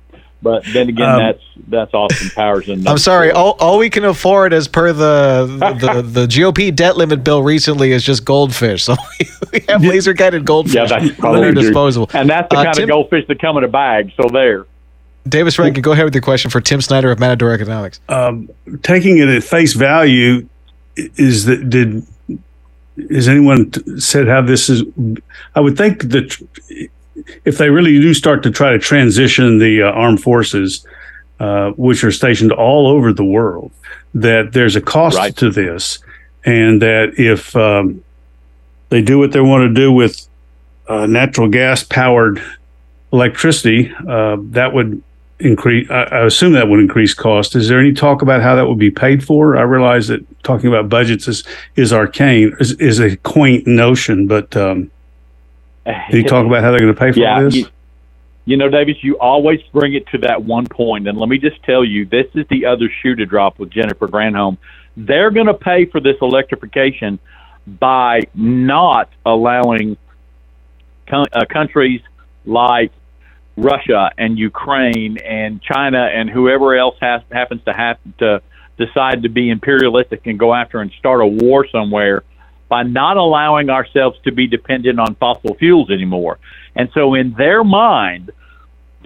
But 0.42 0.64
then 0.72 0.88
again, 0.88 1.08
Um, 1.08 1.18
that's 1.18 1.42
that's 1.68 1.94
Austin 1.94 2.30
Powers 2.30 2.68
and 2.68 2.88
I'm 2.88 2.96
sorry. 2.98 3.30
All, 3.30 3.56
all 3.60 3.76
we 3.78 3.90
can 3.90 4.04
afford, 4.04 4.52
as 4.54 4.68
per 4.68 4.92
the 4.92 5.46
the, 5.80 6.02
the 6.02 6.26
GOP 6.26 6.74
debt 6.74 6.96
limit 6.96 7.22
bill 7.22 7.42
recently, 7.42 7.92
is 7.92 8.02
just 8.02 8.24
goldfish. 8.24 8.84
So 8.90 8.96
we 9.52 9.60
have 9.68 9.82
laser 9.84 10.12
guided 10.14 10.44
goldfish. 10.46 10.74
Yeah, 10.74 10.86
that's 10.86 11.14
probably 11.18 11.44
our 11.44 11.52
true. 11.52 11.62
disposal. 11.62 12.08
and 12.14 12.30
that's 12.30 12.48
the 12.50 12.56
Uh, 12.58 12.64
kind 12.64 12.74
Tim- 12.74 12.84
of 12.84 12.88
goldfish 12.90 13.26
that 13.28 13.40
come 13.40 13.56
in 13.58 13.64
a 13.64 13.68
bag. 13.68 14.12
So 14.16 14.28
there. 14.28 14.66
Davis 15.28 15.58
Rankin, 15.58 15.82
go 15.82 15.92
ahead 15.92 16.06
with 16.06 16.14
your 16.14 16.22
question 16.22 16.50
for 16.50 16.60
Tim 16.62 16.80
Snyder 16.80 17.10
of 17.10 17.18
Matador 17.20 17.52
Economics. 17.52 18.00
um, 18.08 18.48
taking 18.82 19.18
it 19.18 19.28
at 19.28 19.44
face 19.44 19.74
value 19.74 20.48
is 20.96 21.44
that 21.44 21.68
did 21.68 22.06
has 23.10 23.28
anyone 23.28 23.70
said 24.00 24.26
how 24.28 24.40
this 24.42 24.68
is 24.68 24.82
i 25.54 25.60
would 25.60 25.76
think 25.76 26.10
that 26.10 26.36
if 27.44 27.58
they 27.58 27.70
really 27.70 28.00
do 28.00 28.12
start 28.14 28.42
to 28.42 28.50
try 28.50 28.72
to 28.72 28.78
transition 28.78 29.58
the 29.58 29.82
uh, 29.82 29.90
armed 29.90 30.22
forces 30.22 30.86
uh, 31.40 31.70
which 31.70 32.04
are 32.04 32.12
stationed 32.12 32.52
all 32.52 32.86
over 32.86 33.12
the 33.12 33.24
world 33.24 33.70
that 34.14 34.52
there's 34.52 34.76
a 34.76 34.80
cost 34.80 35.16
Right. 35.16 35.34
to 35.36 35.50
this 35.50 35.98
and 36.44 36.82
that 36.82 37.18
if 37.18 37.54
um, 37.56 38.02
they 38.88 39.02
do 39.02 39.18
what 39.18 39.32
they 39.32 39.40
want 39.40 39.68
to 39.68 39.74
do 39.74 39.92
with 39.92 40.26
uh, 40.88 41.06
natural 41.06 41.48
gas 41.48 41.82
powered 41.84 42.42
electricity 43.12 43.92
uh, 44.08 44.36
that 44.50 44.72
would 44.72 45.02
increase 45.38 45.90
I, 45.90 46.02
I 46.02 46.26
assume 46.26 46.52
that 46.52 46.68
would 46.68 46.80
increase 46.80 47.14
cost 47.14 47.56
is 47.56 47.68
there 47.68 47.80
any 47.80 47.92
talk 47.92 48.20
about 48.22 48.42
how 48.42 48.54
that 48.56 48.68
would 48.68 48.78
be 48.78 48.90
paid 48.90 49.24
for 49.24 49.56
i 49.56 49.62
realize 49.62 50.08
that 50.08 50.20
talking 50.42 50.68
about 50.68 50.88
budgets 50.90 51.26
is 51.26 51.44
is 51.76 51.92
arcane 51.94 52.54
is, 52.60 52.72
is 52.72 53.00
a 53.00 53.16
quaint 53.16 53.66
notion 53.66 54.26
but 54.26 54.54
um 54.56 54.90
can 55.84 56.16
you 56.16 56.24
talk 56.24 56.46
about 56.46 56.62
how 56.62 56.70
they're 56.70 56.80
going 56.80 56.94
to 56.94 56.98
pay 56.98 57.12
for 57.12 57.18
yeah, 57.18 57.42
this 57.42 57.54
You, 57.54 57.66
you 58.44 58.56
know, 58.56 58.68
Davis, 58.68 58.96
you 59.02 59.18
always 59.18 59.60
bring 59.72 59.94
it 59.94 60.06
to 60.08 60.18
that 60.18 60.42
one 60.42 60.64
point. 60.64 60.72
point, 60.72 61.08
and 61.08 61.18
let 61.18 61.28
me 61.28 61.38
just 61.38 61.62
tell 61.62 61.84
you, 61.84 62.06
this 62.06 62.26
is 62.34 62.46
the 62.48 62.66
other 62.66 62.90
shoe 63.02 63.14
to 63.14 63.26
drop 63.26 63.58
with 63.58 63.70
Jennifer 63.70 64.08
Granholm. 64.08 64.58
They're 64.96 65.30
going 65.30 65.46
to 65.46 65.54
pay 65.54 65.86
for 65.86 66.00
this 66.00 66.16
electrification 66.20 67.18
by 67.66 68.22
not 68.34 69.08
allowing 69.24 69.96
co- 71.08 71.26
uh, 71.32 71.44
countries 71.46 72.00
like 72.44 72.92
Russia 73.56 74.10
and 74.16 74.38
Ukraine 74.38 75.18
and 75.18 75.62
China 75.62 76.02
and 76.02 76.28
whoever 76.30 76.74
else 76.76 76.96
has, 77.00 77.22
happens 77.30 77.62
to 77.64 77.72
have 77.72 77.98
to 78.18 78.42
decide 78.78 79.22
to 79.22 79.28
be 79.28 79.50
imperialistic 79.50 80.26
and 80.26 80.38
go 80.38 80.54
after 80.54 80.80
and 80.80 80.90
start 80.98 81.20
a 81.20 81.26
war 81.26 81.66
somewhere 81.68 82.24
by 82.70 82.84
not 82.84 83.18
allowing 83.18 83.68
ourselves 83.68 84.18
to 84.24 84.32
be 84.32 84.46
dependent 84.46 84.98
on 84.98 85.16
fossil 85.16 85.54
fuels 85.56 85.90
anymore. 85.90 86.38
And 86.74 86.88
so, 86.94 87.14
in 87.14 87.34
their 87.34 87.62
mind, 87.64 88.30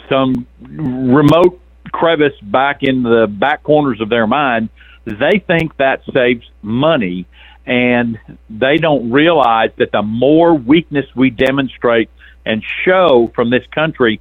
some 0.08 0.46
remote 0.60 1.60
crevice 1.90 2.38
back 2.42 2.82
in 2.82 3.02
the 3.02 3.26
back 3.26 3.62
corners 3.62 4.00
of 4.00 4.10
their 4.10 4.26
mind, 4.26 4.68
they 5.06 5.42
think 5.44 5.76
that 5.78 6.02
saves 6.12 6.48
money. 6.62 7.26
And 7.66 8.18
they 8.50 8.76
don't 8.76 9.10
realize 9.10 9.70
that 9.78 9.90
the 9.90 10.02
more 10.02 10.52
weakness 10.52 11.06
we 11.16 11.30
demonstrate 11.30 12.10
and 12.44 12.62
show 12.84 13.32
from 13.34 13.48
this 13.48 13.66
country 13.74 14.20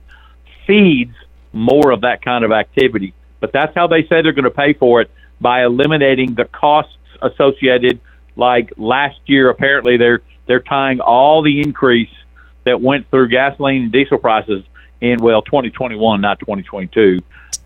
feeds 0.65 1.13
more 1.51 1.91
of 1.91 2.01
that 2.01 2.23
kind 2.23 2.45
of 2.45 2.53
activity. 2.53 3.13
But 3.41 3.51
that's 3.51 3.75
how 3.75 3.87
they 3.87 4.03
say 4.03 4.21
they're 4.21 4.31
going 4.31 4.45
to 4.45 4.49
pay 4.49 4.71
for 4.71 5.01
it 5.01 5.11
by 5.41 5.65
eliminating 5.65 6.35
the 6.35 6.45
costs 6.45 6.95
associated. 7.21 7.99
Like 8.35 8.73
last 8.77 9.19
year, 9.25 9.49
apparently 9.49 9.97
they're 9.97 10.21
they're 10.47 10.59
tying 10.59 10.99
all 10.99 11.41
the 11.41 11.61
increase 11.61 12.09
that 12.65 12.81
went 12.81 13.09
through 13.09 13.29
gasoline 13.29 13.83
and 13.83 13.91
diesel 13.91 14.17
prices 14.17 14.63
in 15.01 15.19
well 15.21 15.41
2021, 15.41 16.21
not 16.21 16.39
2022. 16.39 17.21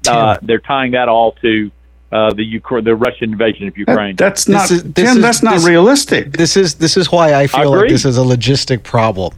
Uh, 0.08 0.38
they're 0.42 0.60
tying 0.60 0.92
that 0.92 1.08
all 1.10 1.34
to 1.34 1.72
uh, 2.12 2.34
the 2.34 2.60
Ukra- 2.60 2.84
the 2.84 2.96
Russian 2.96 3.32
invasion 3.34 3.68
of 3.68 3.78
Ukraine. 3.78 4.16
that's 4.16 4.48
not 4.48 4.70
is- 4.72 4.84
this 4.84 4.94
Tim, 4.94 5.18
is- 5.18 5.22
that's 5.22 5.44
not 5.44 5.56
this- 5.56 5.66
realistic 5.68 6.32
This 6.34 6.56
is 6.58 6.76
this 6.76 6.98
is 6.98 7.12
why 7.12 7.34
I 7.34 7.48
feel 7.48 7.72
like 7.72 7.90
this 7.90 8.06
is 8.06 8.18
a 8.18 8.22
logistic 8.22 8.84
problem. 8.84 9.34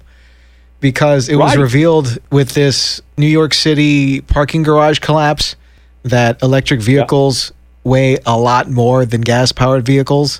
Because 0.81 1.27
it 1.27 1.35
was 1.35 1.57
revealed 1.57 2.19
with 2.31 2.53
this 2.53 3.01
New 3.17 3.27
York 3.27 3.53
City 3.53 4.21
parking 4.21 4.63
garage 4.63 4.99
collapse 4.99 5.57
that 6.03 6.41
electric 6.41 6.79
vehicles 6.79 7.51
weigh 7.83 8.17
a 8.25 8.37
lot 8.37 8.69
more 8.69 9.05
than 9.05 9.19
gas 9.19 9.51
powered 9.51 9.85
vehicles. 9.85 10.39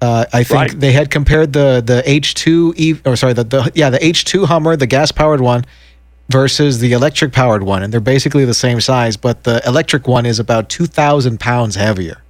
Uh, 0.00 0.24
I 0.32 0.44
think 0.44 0.58
Right. 0.60 0.80
they 0.80 0.92
had 0.92 1.10
compared 1.10 1.52
the 1.52 1.82
the 1.84 2.02
H2 2.06 2.72
E 2.76 2.94
or 3.04 3.16
sorry 3.16 3.34
the, 3.34 3.44
the 3.44 3.70
yeah 3.74 3.90
the 3.90 3.98
H2 3.98 4.46
Hummer 4.46 4.74
the 4.76 4.86
gas 4.86 5.12
powered 5.12 5.40
one 5.42 5.64
versus 6.30 6.78
the 6.78 6.92
electric 6.92 7.32
powered 7.32 7.62
one 7.62 7.82
and 7.82 7.92
they're 7.92 8.00
basically 8.00 8.44
the 8.46 8.54
same 8.54 8.80
size 8.80 9.16
but 9.18 9.44
the 9.44 9.60
electric 9.66 10.06
one 10.08 10.24
is 10.24 10.38
about 10.38 10.68
2,000 10.70 11.38
pounds 11.38 11.74
heavier. 11.74 12.22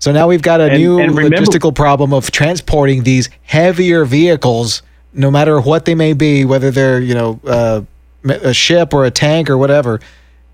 So 0.00 0.10
now 0.10 0.26
we've 0.26 0.42
got 0.42 0.60
a 0.60 0.64
And- 0.64 0.82
new 0.82 0.98
and 0.98 1.14
remember- 1.16 1.36
logistical 1.36 1.72
problem 1.74 2.12
of 2.12 2.30
transporting 2.32 3.04
these 3.04 3.28
heavier 3.44 4.04
vehicles, 4.04 4.82
no 5.12 5.30
matter 5.30 5.60
what 5.60 5.84
they 5.84 5.94
may 5.94 6.12
be, 6.12 6.44
whether 6.44 6.70
they're 6.72 6.98
you 6.98 7.14
know 7.14 7.38
uh, 7.46 7.82
a 8.28 8.52
ship 8.52 8.92
or 8.92 9.04
a 9.04 9.10
tank 9.12 9.48
or 9.48 9.56
whatever, 9.56 10.00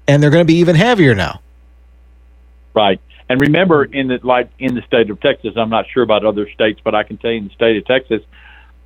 and 0.06 0.22
they're 0.22 0.30
going 0.30 0.42
to 0.46 0.52
be 0.52 0.58
even 0.58 0.76
heavier 0.76 1.14
now. 1.14 1.40
Right. 2.74 3.00
And 3.30 3.40
remember, 3.40 3.84
in 3.84 4.08
the 4.08 4.18
like 4.24 4.50
in 4.58 4.74
the 4.74 4.82
state 4.82 5.08
of 5.08 5.20
Texas, 5.20 5.52
I'm 5.56 5.70
not 5.70 5.86
sure 5.88 6.02
about 6.02 6.24
other 6.26 6.50
states, 6.50 6.80
but 6.82 6.94
I 6.96 7.04
can 7.04 7.16
tell 7.16 7.30
you 7.30 7.38
in 7.38 7.44
the 7.48 7.54
state 7.54 7.76
of 7.76 7.86
Texas, 7.86 8.22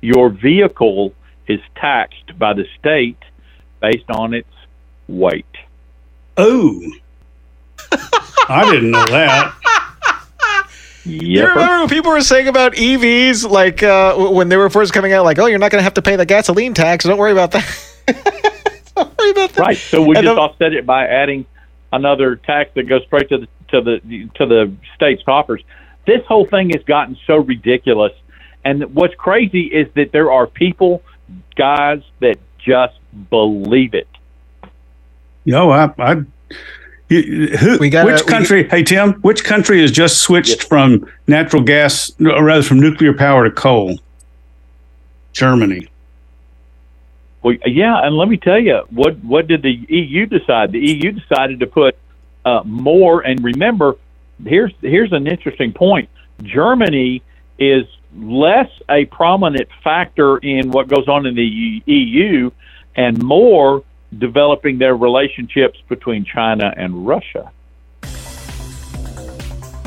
your 0.01 0.29
vehicle 0.29 1.13
is 1.47 1.59
taxed 1.75 2.37
by 2.37 2.53
the 2.53 2.65
state 2.79 3.17
based 3.81 4.09
on 4.09 4.33
its 4.35 4.47
weight. 5.07 5.45
oh 6.37 6.79
i 8.49 8.69
didn't 8.71 8.91
know 8.91 9.05
that 9.07 9.53
You 11.05 11.47
remember 11.47 11.79
when 11.79 11.89
people 11.89 12.11
were 12.11 12.21
saying 12.21 12.47
about 12.47 12.73
EVs, 12.73 13.47
like 13.49 13.81
uh, 13.83 14.15
when 14.15 14.49
they 14.49 14.57
were 14.57 14.69
first 14.71 14.91
coming 14.91 15.13
out, 15.13 15.23
like, 15.23 15.37
"Oh, 15.37 15.45
you're 15.45 15.59
not 15.59 15.69
going 15.71 15.79
to 15.79 15.83
have 15.83 15.93
to 15.95 16.01
pay 16.01 16.15
the 16.15 16.25
gasoline 16.25 16.73
tax. 16.73 17.05
Don't 17.05 17.17
worry 17.19 17.31
about 17.31 17.51
that." 17.51 17.65
Don't 18.95 19.17
worry 19.19 19.29
about 19.31 19.51
that. 19.53 19.59
Right. 19.59 19.77
So 19.77 20.01
we 20.01 20.15
And 20.15 20.23
just 20.25 20.35
the- 20.35 20.41
offset 20.41 20.73
it 20.73 20.85
by 20.85 21.05
adding 21.07 21.45
another 21.93 22.35
tax 22.35 22.71
that 22.75 22.83
goes 22.89 23.03
straight 23.05 23.29
to 23.29 23.37
the 23.39 23.47
to 23.75 23.99
the 23.99 24.29
to 24.35 24.45
the 24.45 24.71
state's 24.95 25.23
coffers. 25.23 25.63
This 26.05 26.25
whole 26.27 26.45
thing 26.45 26.69
has 26.69 26.83
gotten 26.83 27.17
so 27.25 27.37
ridiculous, 27.37 28.13
and 28.63 28.93
what's 28.95 29.15
crazy 29.15 29.63
is 29.63 29.87
that 29.95 30.11
there 30.11 30.31
are 30.31 30.47
people, 30.47 31.01
guys, 31.55 32.01
that 32.19 32.37
just 32.59 32.97
believe 33.29 33.93
it. 33.93 34.07
Yo, 35.43 35.69
I, 35.69 35.93
I 35.99 36.15
who, 37.09 37.77
We 37.79 37.89
gotta- 37.89 38.11
which 38.11 38.25
country? 38.25 38.67
hey 38.67 38.83
Tim, 38.83 39.13
which 39.21 39.43
country 39.43 39.81
has 39.81 39.91
just 39.91 40.21
switched 40.21 40.63
from 40.63 41.07
natural 41.27 41.61
gas, 41.61 42.11
or 42.19 42.43
rather 42.43 42.63
from 42.63 42.79
nuclear 42.79 43.13
power 43.13 43.43
to 43.43 43.51
coal? 43.51 43.99
Germany. 45.33 45.87
Well, 47.43 47.55
yeah, 47.65 47.99
and 48.03 48.15
let 48.17 48.27
me 48.29 48.37
tell 48.37 48.59
you, 48.59 48.81
what 48.89 49.17
what 49.23 49.47
did 49.47 49.61
the 49.61 49.73
EU 49.89 50.25
decide? 50.25 50.71
The 50.71 50.79
EU 50.79 51.11
decided 51.11 51.59
to 51.59 51.67
put 51.67 51.95
uh, 52.45 52.61
more. 52.63 53.21
And 53.21 53.43
remember, 53.43 53.97
here's 54.43 54.73
here's 54.81 55.11
an 55.11 55.27
interesting 55.27 55.73
point. 55.73 56.09
Germany 56.43 57.21
is 57.59 57.85
less 58.15 58.69
a 58.89 59.05
prominent 59.05 59.67
factor 59.83 60.37
in 60.37 60.71
what 60.71 60.87
goes 60.87 61.07
on 61.07 61.25
in 61.25 61.35
the 61.35 61.83
EU, 61.85 62.51
and 62.95 63.21
more 63.21 63.83
developing 64.17 64.77
their 64.77 64.95
relationships 64.95 65.77
between 65.89 66.23
China 66.23 66.73
and 66.77 67.05
Russia. 67.05 67.51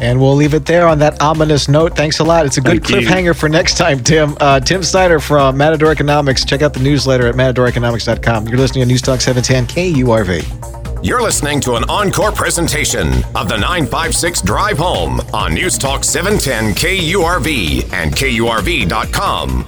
And 0.00 0.20
we'll 0.20 0.36
leave 0.36 0.54
it 0.54 0.64
there 0.64 0.86
on 0.86 1.00
that 1.00 1.20
ominous 1.20 1.68
note. 1.68 1.96
Thanks 1.96 2.20
a 2.20 2.24
lot. 2.24 2.46
It's 2.46 2.56
a 2.56 2.60
good 2.60 2.84
Thank 2.84 3.02
you. 3.02 3.08
cliffhanger 3.08 3.36
for 3.36 3.48
next 3.48 3.76
time, 3.76 3.98
Tim. 4.02 4.36
Uh, 4.40 4.60
Tim 4.60 4.84
Snyder 4.84 5.18
from 5.18 5.56
Matador 5.56 5.90
Economics. 5.90 6.44
Check 6.44 6.62
out 6.62 6.72
the 6.72 6.80
newsletter 6.80 7.26
at 7.26 7.34
matadoreconomics.com. 7.34 8.46
You're 8.46 8.58
listening 8.58 8.82
to 8.82 8.86
News 8.86 9.02
Talk 9.02 9.20
710 9.20 9.66
KURV. 9.66 10.77
You're 11.00 11.22
listening 11.22 11.60
to 11.60 11.76
an 11.76 11.84
encore 11.88 12.32
presentation 12.32 13.06
of 13.36 13.48
the 13.48 13.56
956 13.56 14.42
Drive 14.42 14.78
Home 14.78 15.20
on 15.32 15.54
News 15.54 15.78
Talk 15.78 16.02
710 16.02 16.74
KURV 16.74 17.92
and 17.92 18.12
KURV.com. 18.12 19.64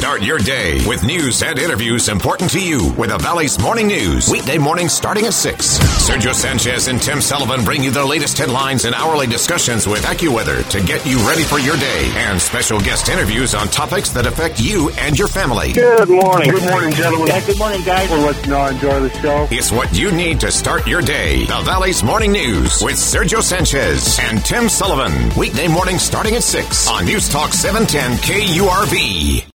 Start 0.00 0.22
your 0.22 0.38
day 0.38 0.82
with 0.86 1.04
news 1.04 1.42
and 1.42 1.58
interviews 1.58 2.08
important 2.08 2.50
to 2.52 2.58
you 2.58 2.90
with 2.94 3.10
the 3.10 3.18
Valley's 3.18 3.60
Morning 3.60 3.86
News. 3.86 4.30
Weekday 4.30 4.56
mornings 4.56 4.94
starting 4.94 5.26
at 5.26 5.34
6. 5.34 5.78
Sergio 5.78 6.32
Sanchez 6.32 6.88
and 6.88 6.98
Tim 7.02 7.20
Sullivan 7.20 7.66
bring 7.66 7.84
you 7.84 7.90
the 7.90 8.02
latest 8.02 8.38
headlines 8.38 8.86
and 8.86 8.94
hourly 8.94 9.26
discussions 9.26 9.86
with 9.86 10.02
AccuWeather 10.04 10.66
to 10.70 10.80
get 10.86 11.04
you 11.06 11.18
ready 11.28 11.42
for 11.42 11.58
your 11.58 11.76
day 11.76 12.10
and 12.16 12.40
special 12.40 12.80
guest 12.80 13.10
interviews 13.10 13.54
on 13.54 13.68
topics 13.68 14.08
that 14.12 14.26
affect 14.26 14.58
you 14.58 14.88
and 15.00 15.18
your 15.18 15.28
family. 15.28 15.74
Good 15.74 16.08
morning. 16.08 16.50
Good 16.50 16.70
morning, 16.70 16.92
gentlemen. 16.92 17.28
Yeah, 17.28 17.46
good 17.46 17.58
morning, 17.58 17.82
guys. 17.82 18.08
We'll 18.08 18.22
let 18.22 18.42
you 18.42 18.52
know 18.52 18.58
I 18.58 18.70
enjoy 18.70 19.00
the 19.00 19.10
show. 19.20 19.48
It's 19.50 19.70
what 19.70 19.94
you 19.94 20.10
need 20.12 20.40
to 20.40 20.50
start 20.50 20.86
your 20.86 21.02
day. 21.02 21.44
The 21.44 21.60
Valley's 21.60 22.02
Morning 22.02 22.32
News 22.32 22.82
with 22.82 22.94
Sergio 22.94 23.42
Sanchez 23.42 24.18
and 24.22 24.42
Tim 24.46 24.70
Sullivan. 24.70 25.12
Weekday 25.38 25.68
mornings 25.68 26.00
starting 26.00 26.36
at 26.36 26.42
6 26.42 26.88
on 26.88 27.04
News 27.04 27.28
Talk 27.28 27.52
710 27.52 28.16
KURV. 28.24 29.49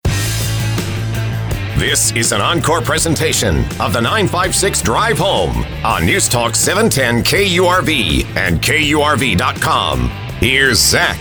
This 1.77 2.12
is 2.12 2.31
an 2.31 2.41
encore 2.41 2.81
presentation 2.81 3.59
of 3.81 3.93
the 3.93 4.01
956 4.01 4.81
Drive 4.81 5.18
Home 5.18 5.64
on 5.85 6.07
News 6.07 6.29
Talk 6.29 6.55
710 6.55 7.25
KURV 7.25 8.37
and 8.37 8.62
KURV.com. 8.62 10.09
Here's 10.39 10.79
Zach. 10.79 11.18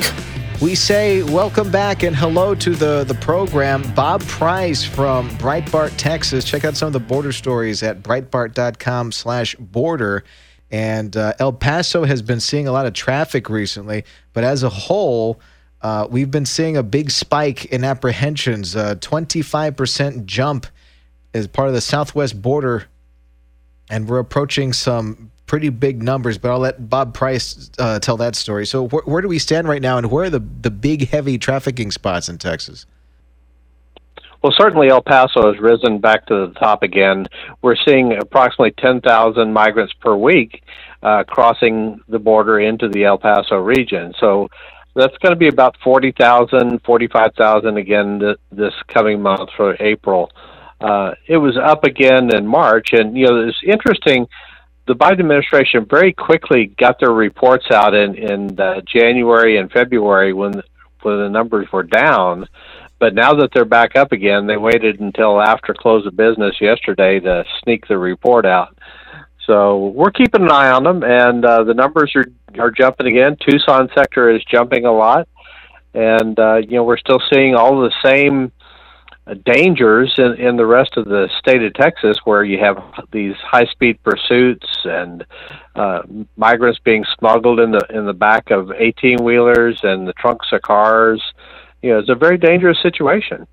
We 0.62 0.76
say 0.76 1.24
welcome 1.24 1.72
back 1.72 2.04
and 2.04 2.16
hello 2.16 2.54
to 2.54 2.76
the, 2.76 3.04
the 3.04 3.16
program. 3.16 3.82
Bob 3.96 4.22
Price 4.22 4.86
from 4.86 5.28
Breitbart, 5.32 5.92
Texas. 5.98 6.46
Check 6.46 6.66
out 6.66 6.78
some 6.78 6.86
of 6.86 6.94
the 6.94 7.00
border 7.00 7.32
stories 7.32 7.82
at 7.82 8.04
breitbart.com 8.04 9.12
slash 9.12 9.56
border. 9.56 10.24
And 10.70 11.18
uh, 11.18 11.34
El 11.40 11.54
Paso 11.54 12.04
has 12.04 12.22
been 12.22 12.40
seeing 12.40 12.68
a 12.68 12.72
lot 12.72 12.86
of 12.86 12.94
traffic 12.94 13.50
recently, 13.50 14.06
but 14.34 14.44
as 14.44 14.62
a 14.62 14.70
whole, 14.70 15.40
uh, 15.84 16.08
we've 16.10 16.32
been 16.32 16.46
seeing 16.46 16.78
a 16.78 16.84
big 16.84 17.12
spike 17.12 17.66
in 17.66 17.84
apprehensions, 17.84 18.76
a 18.76 18.96
25% 18.96 20.26
jump 20.26 20.66
as 21.34 21.48
part 21.48 21.68
of 21.68 21.74
the 21.74 21.82
southwest 21.82 22.42
border 22.42 22.88
and 23.90 24.08
we're 24.08 24.20
approaching 24.20 24.74
some 24.74 25.32
pretty 25.46 25.70
big 25.70 26.02
numbers. 26.02 26.38
But 26.38 26.52
I'll 26.52 26.60
let 26.60 26.90
Bob 26.90 27.14
Price 27.14 27.70
uh, 27.78 28.00
tell 28.00 28.18
that 28.18 28.36
story. 28.36 28.66
So 28.66 28.88
wh- 28.88 29.08
where 29.08 29.22
do 29.22 29.28
we 29.28 29.40
stand 29.40 29.68
right 29.68 29.82
now, 29.82 29.98
and 29.98 30.10
where 30.10 30.26
are 30.26 30.30
the 30.30 30.44
the 30.62 30.72
big 30.72 31.10
heavy 31.10 31.38
trafficking 31.38 31.92
spots 31.92 32.30
in 32.30 32.38
Texas? 32.38 32.86
Well, 34.42 34.54
certainly 34.58 34.90
El 34.90 35.02
Paso 35.02 35.54
has 35.54 35.62
risen 35.62 36.00
back 36.00 36.26
to 36.26 36.48
the 36.48 36.54
top 36.60 36.84
again. 36.84 37.28
We're 37.62 37.78
seeing 37.88 38.12
approximately 38.12 38.72
10,000 38.72 39.54
migrants 39.54 39.94
per 40.02 40.18
week 40.18 40.64
uh, 41.02 41.24
crossing 41.24 42.02
the 42.10 42.20
border 42.20 42.60
into 42.60 42.90
the 42.90 43.06
El 43.06 43.18
Paso 43.18 43.56
region. 43.56 44.14
So 44.20 44.50
that's 44.96 45.18
going 45.18 45.32
to 45.34 45.40
be 45.40 45.48
about 45.48 45.76
40,000, 45.84 46.82
45,000 46.84 47.78
again 47.78 48.20
th- 48.20 48.38
this 48.52 48.74
coming 48.88 49.22
month 49.22 49.50
for 49.56 49.76
April. 49.80 50.32
Uh, 50.80 51.14
it 51.28 51.38
was 51.38 51.58
up 51.58 51.84
again 51.84 52.36
in 52.36 52.46
March, 52.46 52.90
and 52.92 53.18
you 53.18 53.26
know 53.26 53.48
it's 53.48 53.58
interesting. 53.66 54.28
The 54.86 54.96
Biden 54.96 55.22
administration 55.22 55.86
very 55.90 56.12
quickly 56.12 56.66
got 56.78 57.00
their 57.00 57.14
reports 57.14 57.66
out 57.72 57.96
in 57.96 58.16
in 58.16 58.60
uh, 58.60 58.82
January 58.82 59.58
and 59.58 59.72
February 59.72 60.34
when 60.34 60.62
when 61.02 61.20
the 61.20 61.30
numbers 61.30 61.68
were 61.72 61.84
down. 61.84 62.48
But 63.00 63.16
now 63.16 63.34
that 63.36 63.50
they're 63.54 63.66
back 63.66 63.96
up 63.96 64.12
again, 64.12 64.46
they 64.46 64.58
waited 64.58 65.00
until 65.00 65.42
after 65.42 65.74
close 65.74 66.06
of 66.06 66.18
business 66.18 66.56
yesterday 66.60 67.20
to 67.22 67.44
sneak 67.64 67.88
the 67.88 67.98
report 67.98 68.46
out. 68.46 68.78
So 69.46 69.88
we're 69.88 70.12
keeping 70.12 70.44
an 70.44 70.52
eye 70.52 70.72
on 70.72 70.84
them, 70.84 71.04
and 71.04 71.44
uh, 71.44 71.64
the 71.64 71.74
numbers 71.74 72.14
are 72.16 72.26
are 72.60 72.72
jumping 72.72 73.08
again. 73.08 73.38
Tucson 73.40 73.90
sector 73.96 74.30
is 74.30 74.44
jumping 74.46 74.86
a 74.86 74.92
lot, 74.92 75.28
and 75.94 76.38
uh, 76.40 76.58
you 76.58 76.78
know 76.78 76.84
we're 76.84 76.98
still 76.98 77.22
seeing 77.32 77.56
all 77.56 77.82
the 77.82 77.92
same 78.04 78.52
uh, 79.26 79.36
dangers 79.46 80.14
in, 80.18 80.34
in 80.34 80.58
the 80.58 80.66
rest 80.66 80.98
of 80.98 81.06
the 81.06 81.30
state 81.40 81.64
of 81.64 81.74
Texas, 81.74 82.18
where 82.26 82.44
you 82.44 82.60
have 82.60 82.82
these 83.12 83.36
high 83.38 83.66
speed 83.66 84.02
pursuits 84.04 84.68
and 84.86 85.26
uh, 85.76 86.02
migrants 86.36 86.80
being 86.84 87.06
smuggled 87.18 87.60
in 87.60 87.72
the 87.72 87.86
in 87.90 88.06
the 88.06 88.14
back 88.14 88.52
of 88.52 88.72
eighteen 88.72 89.24
wheelers 89.24 89.80
and 89.84 90.08
the 90.08 90.14
trunks 90.14 90.48
of 90.52 90.62
cars. 90.62 91.22
You 91.82 91.92
know, 91.92 92.00
it's 92.00 92.10
a 92.10 92.16
very 92.16 92.38
dangerous 92.38 92.82
situation. 92.82 93.48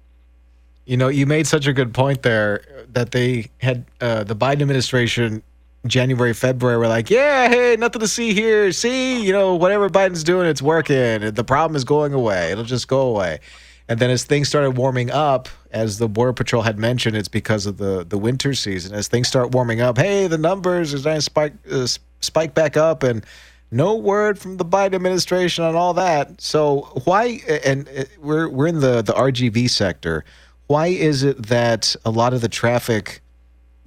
You 0.86 0.96
know, 0.96 1.08
you 1.08 1.26
made 1.26 1.46
such 1.46 1.66
a 1.66 1.72
good 1.72 1.94
point 1.94 2.22
there 2.22 2.62
that 2.92 3.12
they 3.12 3.50
had 3.58 3.84
uh, 4.00 4.24
the 4.24 4.34
Biden 4.34 4.62
administration 4.62 5.42
January, 5.86 6.34
February 6.34 6.78
we're 6.78 6.88
like, 6.88 7.08
yeah, 7.10 7.48
hey, 7.48 7.76
nothing 7.78 8.00
to 8.00 8.08
see 8.08 8.34
here. 8.34 8.70
See, 8.72 9.24
you 9.24 9.32
know, 9.32 9.54
whatever 9.54 9.88
Biden's 9.88 10.24
doing, 10.24 10.46
it's 10.46 10.60
working. 10.60 11.32
The 11.32 11.44
problem 11.44 11.74
is 11.74 11.84
going 11.84 12.12
away. 12.12 12.52
It'll 12.52 12.64
just 12.64 12.86
go 12.86 13.00
away. 13.00 13.40
And 13.88 13.98
then 13.98 14.10
as 14.10 14.24
things 14.24 14.48
started 14.48 14.72
warming 14.72 15.10
up, 15.10 15.48
as 15.72 15.98
the 15.98 16.08
Border 16.08 16.32
Patrol 16.32 16.62
had 16.62 16.78
mentioned, 16.78 17.16
it's 17.16 17.28
because 17.28 17.66
of 17.66 17.78
the, 17.78 18.04
the 18.04 18.18
winter 18.18 18.54
season. 18.54 18.94
As 18.94 19.08
things 19.08 19.26
start 19.26 19.52
warming 19.52 19.80
up, 19.80 19.98
hey, 19.98 20.26
the 20.26 20.38
numbers 20.38 20.94
are 20.94 20.98
going 20.98 21.16
to 21.16 21.22
spike, 21.22 21.54
uh, 21.70 21.86
spike 22.20 22.54
back 22.54 22.76
up. 22.76 23.02
And 23.02 23.24
no 23.70 23.96
word 23.96 24.38
from 24.38 24.58
the 24.58 24.64
Biden 24.64 24.94
administration 24.94 25.64
on 25.64 25.74
all 25.74 25.94
that. 25.94 26.40
So 26.40 27.02
why, 27.04 27.40
and 27.64 27.88
uh, 27.88 28.04
we're, 28.20 28.48
we're 28.48 28.66
in 28.66 28.80
the, 28.80 29.02
the 29.02 29.12
RGV 29.12 29.70
sector. 29.70 30.24
Why 30.66 30.88
is 30.88 31.24
it 31.24 31.46
that 31.46 31.96
a 32.04 32.10
lot 32.10 32.32
of 32.32 32.42
the 32.42 32.48
traffic 32.48 33.22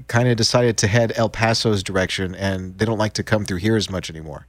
kind 0.08 0.28
of 0.28 0.38
decided 0.38 0.78
to 0.78 0.88
head 0.88 1.14
El 1.16 1.30
Paso's 1.30 1.84
direction 1.84 2.36
and 2.36 2.78
they 2.78 2.86
don't 2.86 2.98
like 2.98 3.14
to 3.14 3.24
come 3.24 3.46
through 3.46 3.58
here 3.58 3.76
as 3.76 3.90
much 3.90 4.10
anymore? 4.10 4.48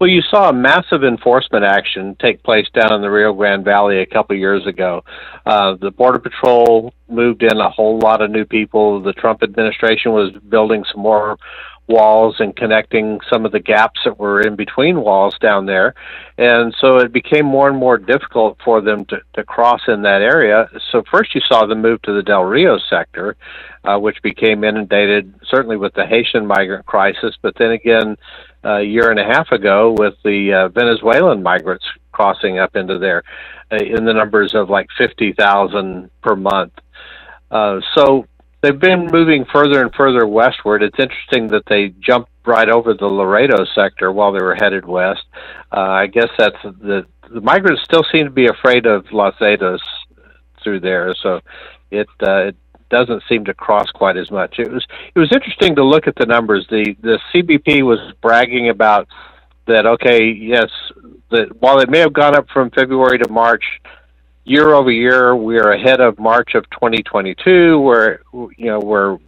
Well, 0.00 0.08
you 0.08 0.22
saw 0.22 0.48
a 0.48 0.52
massive 0.52 1.04
enforcement 1.04 1.64
action 1.64 2.16
take 2.20 2.42
place 2.42 2.66
down 2.74 2.92
in 2.92 3.00
the 3.00 3.10
Rio 3.10 3.32
Grande 3.32 3.64
Valley 3.64 4.00
a 4.00 4.06
couple 4.06 4.34
of 4.34 4.40
years 4.40 4.66
ago. 4.66 5.04
Uh, 5.46 5.74
the 5.80 5.90
Border 5.90 6.18
Patrol 6.18 6.92
moved 7.08 7.42
in 7.42 7.58
a 7.58 7.70
whole 7.70 7.98
lot 7.98 8.20
of 8.20 8.30
new 8.30 8.44
people. 8.44 9.02
The 9.02 9.12
Trump 9.12 9.42
administration 9.42 10.12
was 10.12 10.32
building 10.48 10.84
some 10.92 11.02
more 11.02 11.36
walls 11.86 12.36
and 12.38 12.56
connecting 12.56 13.20
some 13.30 13.44
of 13.44 13.52
the 13.52 13.60
gaps 13.60 14.00
that 14.04 14.18
were 14.18 14.40
in 14.40 14.56
between 14.56 15.00
walls 15.00 15.36
down 15.40 15.66
there. 15.66 15.94
And 16.38 16.74
so 16.80 16.96
it 16.96 17.12
became 17.12 17.44
more 17.44 17.68
and 17.68 17.76
more 17.76 17.98
difficult 17.98 18.58
for 18.64 18.80
them 18.80 19.04
to, 19.06 19.20
to 19.34 19.44
cross 19.44 19.82
in 19.88 20.02
that 20.02 20.22
area. 20.22 20.68
So 20.90 21.02
first 21.10 21.34
you 21.34 21.40
saw 21.46 21.66
them 21.66 21.82
move 21.82 22.00
to 22.02 22.12
the 22.12 22.22
Del 22.22 22.44
Rio 22.44 22.78
sector, 22.88 23.36
uh, 23.84 23.98
which 23.98 24.22
became 24.22 24.64
inundated 24.64 25.34
certainly 25.48 25.76
with 25.76 25.94
the 25.94 26.06
Haitian 26.06 26.46
migrant 26.46 26.86
crisis, 26.86 27.36
but 27.42 27.54
then 27.58 27.72
again 27.72 28.16
a 28.62 28.80
year 28.80 29.10
and 29.10 29.20
a 29.20 29.24
half 29.24 29.52
ago 29.52 29.94
with 29.96 30.14
the 30.24 30.52
uh, 30.52 30.68
Venezuelan 30.68 31.42
migrants 31.42 31.84
crossing 32.12 32.58
up 32.58 32.76
into 32.76 32.98
there 32.98 33.22
uh, 33.70 33.76
in 33.76 34.06
the 34.06 34.12
numbers 34.12 34.54
of 34.54 34.70
like 34.70 34.86
50,000 34.96 36.10
per 36.22 36.34
month. 36.34 36.72
Uh, 37.50 37.80
so 37.94 38.26
they've 38.64 38.80
been 38.80 39.06
moving 39.12 39.44
further 39.52 39.82
and 39.82 39.94
further 39.94 40.26
westward. 40.26 40.82
It's 40.82 40.98
interesting 40.98 41.48
that 41.48 41.64
they 41.68 41.94
jumped 42.00 42.30
right 42.46 42.68
over 42.68 42.94
the 42.94 43.06
Laredo 43.06 43.64
sector 43.74 44.10
while 44.10 44.32
they 44.32 44.42
were 44.42 44.54
headed 44.54 44.86
west. 44.86 45.24
Uh, 45.70 45.80
I 45.80 46.06
guess 46.06 46.28
that's 46.38 46.56
the 46.62 47.06
the 47.32 47.40
migrants 47.40 47.82
still 47.82 48.04
seem 48.12 48.24
to 48.24 48.30
be 48.30 48.46
afraid 48.46 48.86
of 48.86 49.06
Los 49.12 49.34
Zetas 49.36 49.80
through 50.62 50.80
there, 50.80 51.14
so 51.22 51.40
it, 51.90 52.06
uh, 52.22 52.48
it 52.48 52.56
doesn't 52.90 53.22
seem 53.28 53.46
to 53.46 53.54
cross 53.54 53.90
quite 53.90 54.16
as 54.16 54.30
much. 54.30 54.58
It 54.58 54.70
was 54.70 54.84
it 55.14 55.18
was 55.18 55.30
interesting 55.32 55.74
to 55.76 55.84
look 55.84 56.06
at 56.06 56.16
the 56.16 56.26
numbers. 56.26 56.66
The 56.70 56.96
the 57.02 57.18
CBP 57.32 57.82
was 57.82 57.98
bragging 58.22 58.68
about 58.68 59.08
that. 59.66 59.86
Okay, 59.86 60.30
yes, 60.30 60.68
that 61.30 61.60
while 61.60 61.80
it 61.80 61.90
may 61.90 61.98
have 61.98 62.12
gone 62.12 62.36
up 62.36 62.46
from 62.52 62.70
February 62.70 63.18
to 63.18 63.28
March, 63.30 63.64
year 64.44 64.74
over 64.74 64.90
year, 64.90 65.34
we 65.34 65.58
are 65.58 65.72
ahead 65.72 66.00
of 66.00 66.18
March 66.18 66.54
of 66.54 66.68
2022. 66.70 67.78
We're 67.78 68.18
you 68.32 68.66
know 68.66 68.78
we're 68.78 69.18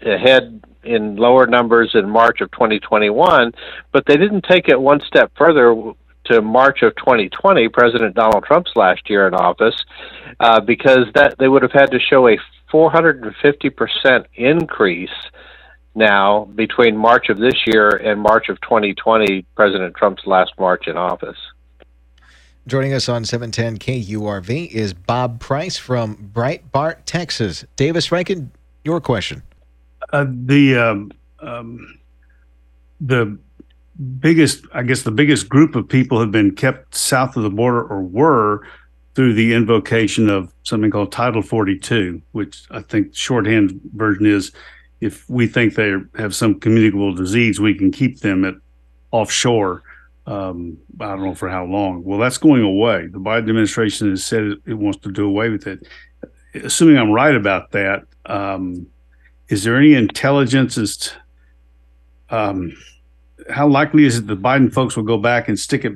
ahead 0.00 0.62
in 0.84 1.16
lower 1.16 1.46
numbers 1.46 1.90
in 1.94 2.08
March 2.08 2.40
of 2.40 2.50
2021, 2.52 3.52
but 3.92 4.04
they 4.06 4.16
didn't 4.16 4.44
take 4.48 4.68
it 4.68 4.80
one 4.80 5.00
step 5.06 5.32
further 5.36 5.92
to 6.26 6.42
March 6.42 6.82
of 6.82 6.94
2020, 6.96 7.68
President 7.68 8.14
Donald 8.14 8.44
Trump's 8.44 8.70
last 8.76 9.08
year 9.10 9.26
in 9.26 9.34
office, 9.34 9.74
uh, 10.40 10.60
because 10.60 11.06
that 11.14 11.36
they 11.38 11.48
would 11.48 11.62
have 11.62 11.72
had 11.72 11.90
to 11.90 11.98
show 11.98 12.28
a 12.28 12.38
450 12.70 13.70
percent 13.70 14.26
increase 14.34 15.10
now 15.94 16.44
between 16.54 16.96
March 16.96 17.30
of 17.30 17.38
this 17.38 17.66
year 17.66 17.88
and 17.88 18.20
March 18.20 18.48
of 18.48 18.60
2020, 18.60 19.42
President 19.56 19.94
Trump's 19.96 20.26
last 20.26 20.52
March 20.58 20.86
in 20.86 20.96
office. 20.96 21.38
Joining 22.66 22.94
us 22.94 23.08
on 23.08 23.24
710 23.24 23.78
KURV 23.78 24.72
is 24.72 24.92
Bob 24.92 25.38
Price 25.38 25.76
from 25.76 26.16
Breitbart, 26.34 26.96
Texas. 27.04 27.64
Davis 27.76 28.10
Rankin, 28.10 28.50
your 28.82 29.00
question. 29.00 29.44
Uh, 30.12 30.26
the 30.28 30.74
um, 30.76 31.12
um, 31.38 32.00
the 33.00 33.38
biggest, 34.18 34.64
I 34.74 34.82
guess, 34.82 35.02
the 35.02 35.12
biggest 35.12 35.48
group 35.48 35.76
of 35.76 35.88
people 35.88 36.18
have 36.18 36.32
been 36.32 36.56
kept 36.56 36.96
south 36.96 37.36
of 37.36 37.44
the 37.44 37.50
border 37.50 37.84
or 37.84 38.02
were 38.02 38.66
through 39.14 39.34
the 39.34 39.54
invocation 39.54 40.28
of 40.28 40.52
something 40.64 40.90
called 40.90 41.12
Title 41.12 41.42
42, 41.42 42.20
which 42.32 42.64
I 42.72 42.80
think 42.82 43.14
shorthand 43.14 43.80
version 43.94 44.26
is 44.26 44.50
if 45.00 45.28
we 45.30 45.46
think 45.46 45.76
they 45.76 45.94
have 46.16 46.34
some 46.34 46.58
communicable 46.58 47.14
disease, 47.14 47.60
we 47.60 47.74
can 47.74 47.92
keep 47.92 48.20
them 48.20 48.44
at 48.44 48.54
offshore. 49.12 49.84
Um, 50.26 50.78
I 51.00 51.10
don't 51.10 51.24
know 51.24 51.34
for 51.34 51.48
how 51.48 51.64
long. 51.64 52.02
Well, 52.02 52.18
that's 52.18 52.38
going 52.38 52.62
away. 52.62 53.06
The 53.06 53.18
Biden 53.18 53.48
administration 53.48 54.10
has 54.10 54.24
said 54.24 54.54
it, 54.66 54.74
wants 54.74 54.98
to 55.00 55.12
do 55.12 55.26
away 55.26 55.50
with 55.50 55.66
it. 55.66 55.86
Assuming 56.54 56.98
I'm 56.98 57.12
right 57.12 57.34
about 57.34 57.70
that, 57.72 58.02
um, 58.26 58.86
is 59.48 59.62
there 59.62 59.76
any 59.76 59.94
intelligence 59.94 60.76
as 60.78 60.96
to 60.96 61.12
um, 62.30 62.76
how 63.50 63.68
likely 63.68 64.04
is 64.04 64.18
it 64.18 64.26
the 64.26 64.36
Biden 64.36 64.72
folks 64.72 64.96
will 64.96 65.04
go 65.04 65.18
back 65.18 65.48
and 65.48 65.58
stick 65.58 65.84
it 65.84 65.92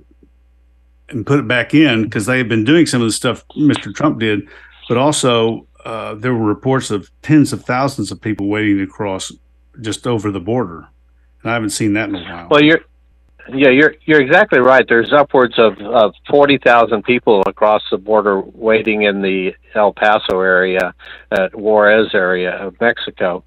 and 1.08 1.26
put 1.26 1.40
it 1.40 1.48
back 1.48 1.74
in 1.74 2.04
because 2.04 2.26
they 2.26 2.38
have 2.38 2.48
been 2.48 2.64
doing 2.64 2.86
some 2.86 3.02
of 3.02 3.08
the 3.08 3.12
stuff 3.12 3.44
Mr. 3.56 3.92
Trump 3.92 4.20
did, 4.20 4.48
but 4.88 4.96
also 4.96 5.66
uh, 5.84 6.14
there 6.14 6.34
were 6.34 6.46
reports 6.46 6.90
of 6.90 7.10
tens 7.22 7.52
of 7.52 7.64
thousands 7.64 8.12
of 8.12 8.20
people 8.20 8.46
waiting 8.46 8.78
to 8.78 8.86
cross 8.86 9.32
just 9.80 10.06
over 10.06 10.30
the 10.30 10.40
border, 10.40 10.86
and 11.42 11.50
I 11.50 11.54
haven't 11.54 11.70
seen 11.70 11.94
that 11.94 12.10
in 12.10 12.14
a 12.14 12.22
while. 12.22 12.48
Well, 12.48 12.62
you're 12.62 12.82
yeah, 13.54 13.70
you're 13.70 13.94
you're 14.04 14.20
exactly 14.20 14.60
right. 14.60 14.84
There's 14.88 15.12
upwards 15.12 15.58
of, 15.58 15.78
of 15.80 16.14
forty 16.28 16.58
thousand 16.58 17.04
people 17.04 17.42
across 17.46 17.82
the 17.90 17.98
border 17.98 18.40
waiting 18.40 19.02
in 19.02 19.22
the 19.22 19.52
El 19.74 19.92
Paso 19.92 20.40
area, 20.40 20.94
at 21.30 21.54
Juarez 21.54 22.10
area 22.14 22.52
of 22.52 22.80
Mexico, 22.80 23.44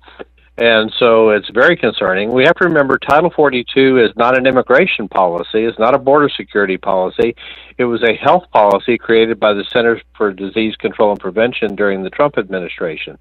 and 0.58 0.93
so 0.99 1.30
it's 1.30 1.49
very 1.49 1.76
concerning. 1.76 2.32
We 2.32 2.43
have 2.43 2.56
to 2.58 2.66
remember 2.66 2.99
Title 2.99 3.32
42 3.36 3.97
is 3.97 4.12
not 4.16 4.38
an 4.38 4.45
immigration 4.45 5.08
policy, 5.08 5.66
it's 5.66 5.80
not 5.80 5.95
a 5.95 5.97
border 5.97 6.30
security 6.30 6.78
policy. 6.78 7.36
It 7.80 7.86
was 7.86 8.04
a 8.04 8.14
health 8.14 8.43
policy 8.51 8.99
created 8.99 9.39
by 9.39 9.54
the 9.54 9.64
Centers 9.64 10.01
for 10.16 10.32
Disease 10.32 10.76
Control 10.76 11.12
and 11.12 11.20
Prevention 11.20 11.76
during 11.76 12.04
the 12.04 12.12
Trump 12.12 12.38
administration 12.38 13.18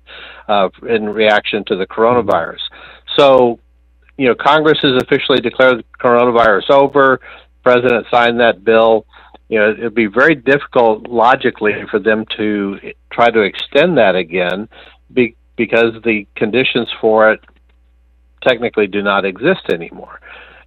uh, 0.49 0.69
in 0.87 1.09
reaction 1.09 1.65
to 1.69 1.77
the 1.77 1.87
coronavirus. 1.87 2.61
So, 3.17 3.59
you 4.23 4.29
know, 4.29 4.37
Congress 4.37 4.79
has 4.83 5.03
officially 5.03 5.41
declared 5.41 5.79
the 5.79 5.85
coronavirus 5.99 6.71
over. 6.71 7.21
The 7.21 7.71
president 7.71 8.07
signed 8.09 8.39
that 8.39 8.63
bill. 8.63 9.05
You 9.49 9.59
know, 9.59 9.71
it'd 9.73 9.97
be 9.97 10.07
very 10.07 10.37
difficult 10.37 11.09
logically 11.09 11.73
for 11.91 11.99
them 11.99 12.25
to 12.37 12.79
try 13.13 13.31
to 13.31 13.41
extend 13.41 13.99
that 13.99 14.15
again. 14.15 14.69
Be, 15.13 15.35
because 15.57 16.01
the 16.05 16.29
conditions 16.37 16.89
for 17.01 17.33
it 17.33 17.41
technically 18.43 18.87
do 18.87 19.03
not 19.03 19.25
exist 19.25 19.63
anymore. 19.73 20.21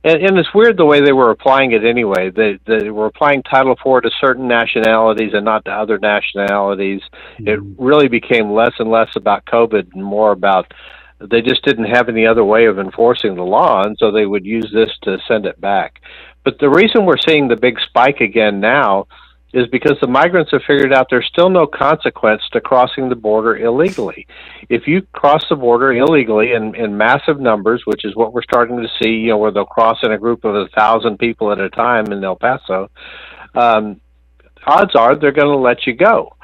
And, 0.04 0.22
and 0.22 0.38
it's 0.38 0.54
weird 0.54 0.76
the 0.76 0.86
way 0.86 1.00
they 1.00 1.14
were 1.14 1.32
applying 1.32 1.72
it 1.72 1.86
anyway. 1.86 2.32
They, 2.32 2.60
they 2.68 2.90
were 2.90 3.06
applying 3.06 3.42
Title 3.44 3.72
IV 3.72 4.04
to 4.04 4.12
certain 4.20 4.50
nationalities 4.50 5.32
and 5.34 5.46
not 5.46 5.64
to 5.64 5.72
other 5.72 5.98
nationalities. 5.98 7.00
Mm-hmm. 7.40 7.48
It 7.48 7.60
really 7.78 8.10
became 8.10 8.52
less 8.52 8.74
and 8.80 8.92
less 8.92 9.16
about 9.16 9.46
COVID 9.46 9.94
and 9.94 10.04
more 10.04 10.34
about 10.34 10.74
they 11.20 11.42
just 11.42 11.64
didn't 11.64 11.86
have 11.86 12.10
any 12.10 12.26
other 12.26 12.44
way 12.44 12.66
of 12.66 12.80
enforcing 12.80 13.36
the 13.36 13.44
law, 13.44 13.84
and 13.84 13.98
so 13.98 14.12
they 14.12 14.26
would 14.26 14.46
use 14.46 14.70
this 14.74 14.92
to 15.04 15.18
send 15.28 15.46
it 15.46 15.60
back. 15.60 16.02
But 16.44 16.60
the 16.60 16.70
reason 16.70 17.06
we're 17.06 17.18
seeing 17.18 17.48
the 17.48 17.56
big 17.56 17.80
spike 17.88 18.20
again 18.22 18.60
now 18.60 19.08
is 19.54 19.68
because 19.68 19.98
the 20.02 20.08
migrants 20.08 20.52
have 20.52 20.62
figured 20.68 20.94
out 20.94 21.08
there's 21.10 21.30
still 21.32 21.50
no 21.50 21.66
consequence 21.66 22.42
to 22.52 22.60
crossing 22.60 23.08
the 23.08 23.16
border 23.16 23.56
illegally. 23.56 24.28
If 24.68 24.86
you 24.86 25.02
cross 25.14 25.44
the 25.50 25.56
border 25.56 25.94
illegally 25.94 26.52
in, 26.52 26.76
in 26.76 26.98
massive 26.98 27.40
numbers, 27.40 27.84
which 27.86 28.04
is 28.04 28.16
what 28.18 28.34
we're 28.34 28.44
starting 28.44 28.82
to 28.82 28.90
see, 29.02 29.12
you 29.12 29.30
know, 29.30 29.38
where 29.38 29.52
they'll 29.52 29.66
cross 29.66 29.98
in 30.04 30.12
a 30.12 30.18
group 30.18 30.44
of 30.44 30.56
a 30.56 30.68
thousand 30.76 31.20
people 31.20 31.54
at 31.54 31.60
a 31.60 31.70
time 31.70 32.12
in 32.12 32.22
El 32.22 32.36
Paso, 32.36 32.90
um, 33.56 34.02
odds 34.68 34.94
are 34.94 35.16
they're 35.16 35.32
going 35.32 35.48
to 35.48 35.56
let 35.56 35.88
you 35.88 35.94
go. 35.94 36.36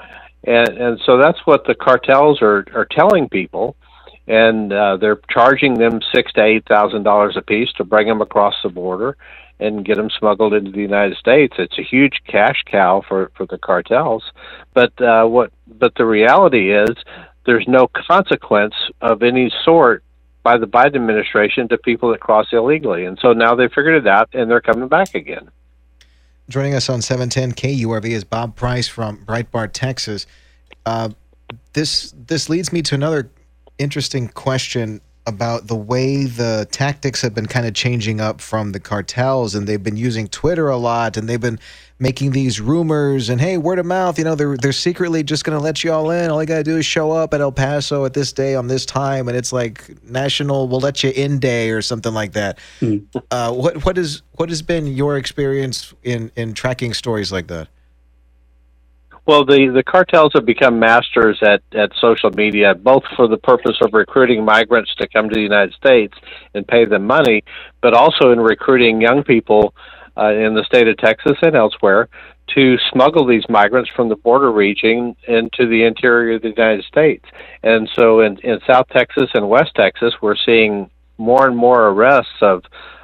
And, 0.45 0.69
and 0.69 1.01
so 1.05 1.17
that's 1.17 1.39
what 1.43 1.65
the 1.65 1.75
cartels 1.75 2.41
are, 2.41 2.65
are 2.73 2.87
telling 2.89 3.27
people 3.27 3.75
and 4.27 4.71
uh, 4.71 4.97
they're 4.97 5.19
charging 5.29 5.75
them 5.75 6.01
six 6.13 6.31
to 6.33 6.43
eight 6.43 6.65
thousand 6.67 7.03
dollars 7.03 7.35
a 7.37 7.41
piece 7.41 7.71
to 7.73 7.83
bring 7.83 8.07
them 8.07 8.21
across 8.21 8.55
the 8.63 8.69
border 8.69 9.17
and 9.59 9.85
get 9.85 9.95
them 9.95 10.09
smuggled 10.09 10.53
into 10.53 10.71
the 10.71 10.81
United 10.81 11.17
States. 11.17 11.55
It's 11.59 11.77
a 11.77 11.83
huge 11.83 12.21
cash 12.27 12.63
cow 12.65 13.03
for 13.07 13.31
for 13.35 13.45
the 13.45 13.57
cartels. 13.57 14.23
But 14.73 14.99
uh, 15.01 15.25
what? 15.25 15.51
But 15.67 15.95
the 15.95 16.05
reality 16.05 16.73
is, 16.73 16.95
there's 17.45 17.67
no 17.67 17.87
consequence 17.87 18.75
of 19.01 19.23
any 19.23 19.51
sort 19.63 20.03
by 20.43 20.57
the 20.57 20.65
Biden 20.65 20.95
administration 20.95 21.67
to 21.69 21.77
people 21.77 22.09
that 22.11 22.19
cross 22.19 22.47
illegally, 22.51 23.05
and 23.05 23.19
so 23.21 23.33
now 23.33 23.53
they 23.55 23.67
figured 23.67 23.95
it 23.95 24.07
out 24.07 24.29
and 24.33 24.49
they're 24.49 24.61
coming 24.61 24.87
back 24.87 25.13
again. 25.13 25.49
Joining 26.49 26.73
us 26.73 26.89
on 26.89 27.01
710 27.01 27.53
KURV 27.53 28.05
is 28.05 28.23
Bob 28.23 28.55
Price 28.55 28.87
from 28.87 29.23
Breitbart, 29.25 29.69
Texas. 29.71 30.25
Uh, 30.85 31.09
this 31.73 32.13
this 32.27 32.49
leads 32.49 32.73
me 32.73 32.81
to 32.81 32.95
another 32.95 33.29
interesting 33.77 34.27
question 34.27 35.01
about 35.27 35.67
the 35.67 35.75
way 35.75 36.25
the 36.25 36.67
tactics 36.71 37.21
have 37.21 37.33
been 37.33 37.45
kind 37.45 37.67
of 37.67 37.73
changing 37.73 38.19
up 38.19 38.41
from 38.41 38.71
the 38.71 38.79
cartels 38.79 39.53
and 39.53 39.67
they've 39.67 39.83
been 39.83 39.97
using 39.97 40.27
Twitter 40.27 40.69
a 40.69 40.77
lot 40.77 41.15
and 41.15 41.29
they've 41.29 41.41
been 41.41 41.59
making 41.99 42.31
these 42.31 42.59
rumors 42.59 43.29
and 43.29 43.39
hey 43.39 43.57
word 43.57 43.77
of 43.77 43.85
mouth 43.85 44.17
you 44.17 44.23
know 44.23 44.33
they're 44.33 44.57
they're 44.57 44.71
secretly 44.71 45.21
just 45.21 45.43
going 45.43 45.55
to 45.55 45.63
let 45.63 45.83
you 45.83 45.91
all 45.91 46.09
in. 46.09 46.31
All 46.31 46.41
you 46.41 46.47
got 46.47 46.57
to 46.57 46.63
do 46.63 46.77
is 46.77 46.85
show 46.87 47.11
up 47.11 47.35
at 47.35 47.41
El 47.41 47.51
Paso 47.51 48.05
at 48.05 48.13
this 48.13 48.33
day 48.33 48.55
on 48.55 48.67
this 48.67 48.85
time 48.85 49.27
and 49.27 49.37
it's 49.37 49.53
like 49.53 50.03
national 50.03 50.67
we'll 50.67 50.79
let 50.79 51.03
you 51.03 51.11
in 51.11 51.37
day 51.37 51.69
or 51.69 51.83
something 51.83 52.13
like 52.13 52.33
that. 52.33 52.57
Mm. 52.79 53.05
uh, 53.29 53.53
what 53.53 53.85
what 53.85 53.99
is 53.99 54.23
what 54.33 54.49
has 54.49 54.63
been 54.63 54.87
your 54.87 55.17
experience 55.17 55.93
in 56.03 56.31
in 56.35 56.55
tracking 56.55 56.93
stories 56.93 57.31
like 57.31 57.47
that 57.47 57.67
well, 59.25 59.45
the, 59.45 59.67
the 59.73 59.83
cartels 59.83 60.31
have 60.33 60.45
become 60.45 60.79
masters 60.79 61.37
at, 61.41 61.61
at 61.73 61.91
social 61.99 62.31
media, 62.31 62.73
both 62.73 63.03
for 63.15 63.27
the 63.27 63.37
purpose 63.37 63.77
of 63.81 63.93
recruiting 63.93 64.43
migrants 64.43 64.93
to 64.95 65.07
come 65.07 65.29
to 65.29 65.35
the 65.35 65.41
United 65.41 65.73
States 65.73 66.13
and 66.53 66.67
pay 66.67 66.85
them 66.85 67.05
money, 67.05 67.43
but 67.81 67.93
also 67.93 68.31
in 68.31 68.39
recruiting 68.39 68.99
young 68.99 69.23
people 69.23 69.73
uh, 70.17 70.33
in 70.33 70.55
the 70.55 70.63
state 70.65 70.87
of 70.87 70.97
Texas 70.97 71.37
and 71.41 71.55
elsewhere 71.55 72.09
to 72.55 72.77
smuggle 72.91 73.25
these 73.25 73.45
migrants 73.47 73.89
from 73.95 74.09
the 74.09 74.15
border 74.15 74.51
region 74.51 75.15
into 75.27 75.67
the 75.67 75.83
interior 75.83 76.35
of 76.35 76.41
the 76.41 76.49
United 76.49 76.83
States. 76.85 77.25
And 77.63 77.89
so 77.95 78.21
in, 78.21 78.37
in 78.39 78.59
South 78.67 78.87
Texas 78.89 79.29
and 79.33 79.47
West 79.47 79.71
Texas, 79.75 80.13
we're 80.21 80.35
seeing 80.35 80.89
more 81.17 81.47
and 81.47 81.55
more 81.55 81.87
arrests 81.89 82.41
of 82.41 82.63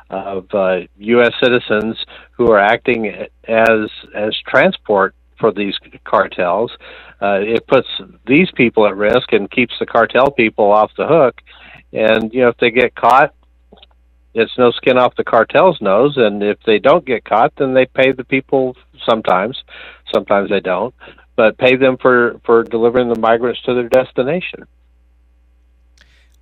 of 0.10 0.48
uh, 0.54 0.80
U.S. 1.00 1.34
citizens 1.44 1.98
who 2.32 2.50
are 2.50 2.60
acting 2.60 3.08
as 3.48 3.90
as 4.16 4.34
transport 4.48 5.14
for 5.40 5.52
these 5.52 5.76
cartels. 6.04 6.72
Uh, 7.22 7.40
it 7.42 7.66
puts 7.68 7.88
these 8.26 8.50
people 8.56 8.88
at 8.88 8.96
risk 8.96 9.32
and 9.32 9.50
keeps 9.50 9.74
the 9.80 9.86
cartel 9.86 10.32
people 10.32 10.72
off 10.72 10.92
the 10.98 11.08
hook. 11.08 11.42
And 11.94 12.34
you 12.34 12.42
know, 12.42 12.50
if 12.50 12.58
they 12.58 12.72
get 12.72 12.96
caught, 12.96 13.34
it's 14.34 14.56
no 14.58 14.72
skin 14.72 14.98
off 14.98 15.16
the 15.16 15.24
cartel's 15.24 15.82
nose. 15.82 16.16
And 16.18 16.44
if 16.44 16.58
they 16.66 16.80
don't 16.80 17.06
get 17.06 17.26
caught, 17.26 17.54
then 17.58 17.74
they 17.74 17.86
pay 17.86 18.12
the 18.12 18.24
people. 18.24 18.76
Sometimes, 19.08 19.64
sometimes 20.14 20.50
they 20.50 20.60
don't, 20.60 20.94
but 21.36 21.58
pay 21.58 21.76
them 21.76 21.98
for 21.98 22.40
for 22.46 22.64
delivering 22.64 23.10
the 23.10 23.20
migrants 23.20 23.62
to 23.64 23.74
their 23.74 23.90
destination. 23.90 24.68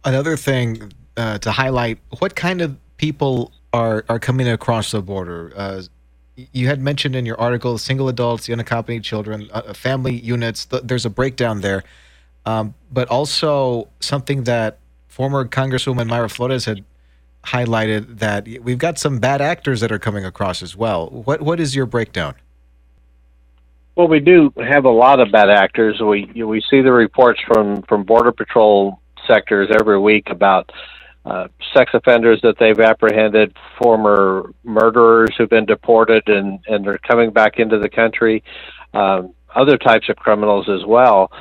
Another 0.04 0.36
thing 0.36 0.92
uh, 1.16 1.38
to 1.40 1.52
highlight: 1.52 2.00
what 2.20 2.36
kind 2.36 2.62
of 2.62 2.78
people 2.98 3.52
are 3.72 4.04
are 4.10 4.20
coming 4.20 4.48
across 4.48 4.92
the 4.92 5.02
border? 5.02 5.54
Uh, 5.56 5.84
you 6.36 6.68
had 6.68 6.82
mentioned 6.82 7.16
in 7.16 7.26
your 7.26 7.40
article 7.40 7.78
single 7.78 8.10
adults, 8.10 8.50
unaccompanied 8.50 9.04
children, 9.04 9.50
uh, 9.52 9.74
family 9.74 10.16
units. 10.16 10.66
Th- 10.66 10.84
there's 10.84 11.06
a 11.06 11.10
breakdown 11.10 11.62
there. 11.62 11.84
um, 12.46 12.76
but 12.92 13.08
also 13.10 13.88
something 14.00 14.44
that 14.44 14.78
former 15.08 15.46
Congresswoman 15.46 16.08
Mayra 16.10 16.32
Flores 16.32 16.66
had 16.66 16.84
highlighted 17.44 18.20
that 18.20 18.48
we've 18.62 18.78
got 18.78 18.98
some 18.98 19.20
bad 19.20 19.42
actors 19.42 19.80
that 19.82 19.92
are 19.92 20.00
coming 20.00 20.26
across 20.26 20.62
as 20.62 20.76
well. 20.76 21.08
What 21.10 21.42
what 21.42 21.60
is 21.60 21.76
your 21.76 21.86
breakdown? 21.86 22.36
Well, 23.96 24.08
we 24.08 24.20
do 24.20 24.52
have 24.58 24.86
a 24.86 24.90
lot 24.90 25.20
of 25.20 25.32
bad 25.32 25.50
actors. 25.50 26.00
We 26.02 26.26
we 26.44 26.62
see 26.70 26.82
the 26.82 26.92
reports 26.92 27.40
from 27.48 27.82
from 27.84 28.04
Border 28.04 28.32
Patrol 28.32 29.00
sectors 29.28 29.70
every 29.80 30.00
week 30.00 30.30
about 30.30 30.72
uh, 31.26 31.48
sex 31.74 31.92
offenders 31.94 32.40
that 32.44 32.56
they've 32.60 32.80
apprehended, 32.80 33.56
former 33.82 34.52
murderers 34.64 35.32
who've 35.38 35.50
been 35.50 35.66
deported 35.66 36.28
and 36.28 36.60
and 36.68 36.88
are 36.88 37.00
coming 37.00 37.32
back 37.32 37.58
into 37.58 37.80
the 37.80 37.90
country, 37.90 38.44
um, 38.94 39.34
other 39.56 39.78
types 39.78 40.08
of 40.10 40.16
criminals 40.16 40.70
as 40.70 40.86
well. 40.86 41.32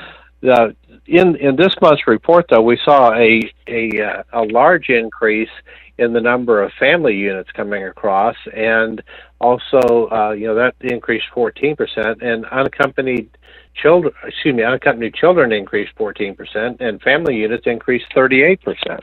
Uh, 0.43 0.69
in 1.07 1.37
in 1.37 1.57
this 1.57 1.75
month's 1.83 2.07
report, 2.07 2.47
though, 2.49 2.63
we 2.63 2.79
saw 2.85 3.13
a 3.13 3.41
a 3.69 4.01
uh, 4.01 4.23
a 4.33 4.43
large 4.45 4.89
increase 4.89 5.51
in 5.99 6.13
the 6.13 6.21
number 6.21 6.63
of 6.63 6.73
family 6.79 7.15
units 7.15 7.51
coming 7.53 7.85
across, 7.85 8.37
and 8.55 9.03
also, 9.41 10.09
uh, 10.11 10.33
you 10.33 10.47
know, 10.47 10.55
that 10.55 10.75
increased 10.81 11.27
14%, 11.35 11.77
and 12.21 12.45
unaccompanied 12.47 13.31
children, 13.75 14.13
excuse 14.25 14.55
me, 14.55 14.63
unaccompanied 14.63 15.15
children 15.15 15.53
increased 15.53 15.93
14%, 15.99 16.81
and 16.81 17.01
family 17.03 17.37
units 17.37 17.67
increased 17.67 18.07
38%. 18.15 19.01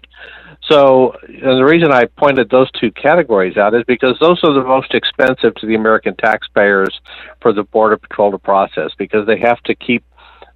So, 0.70 1.14
and 1.28 1.58
the 1.58 1.66
reason 1.66 1.92
I 1.92 2.06
pointed 2.06 2.50
those 2.50 2.72
two 2.72 2.92
categories 2.92 3.58
out 3.58 3.74
is 3.74 3.84
because 3.88 4.18
those 4.20 4.40
are 4.44 4.54
the 4.54 4.64
most 4.64 4.94
expensive 4.94 5.56
to 5.56 5.66
the 5.66 5.76
American 5.76 6.16
taxpayers 6.16 7.00
for 7.42 7.52
the 7.52 7.64
Border 7.64 7.98
Patrol 7.98 8.32
to 8.32 8.38
process 8.38 8.92
because 8.98 9.26
they 9.26 9.40
have 9.40 9.62
to 9.64 9.76
keep 9.76 10.04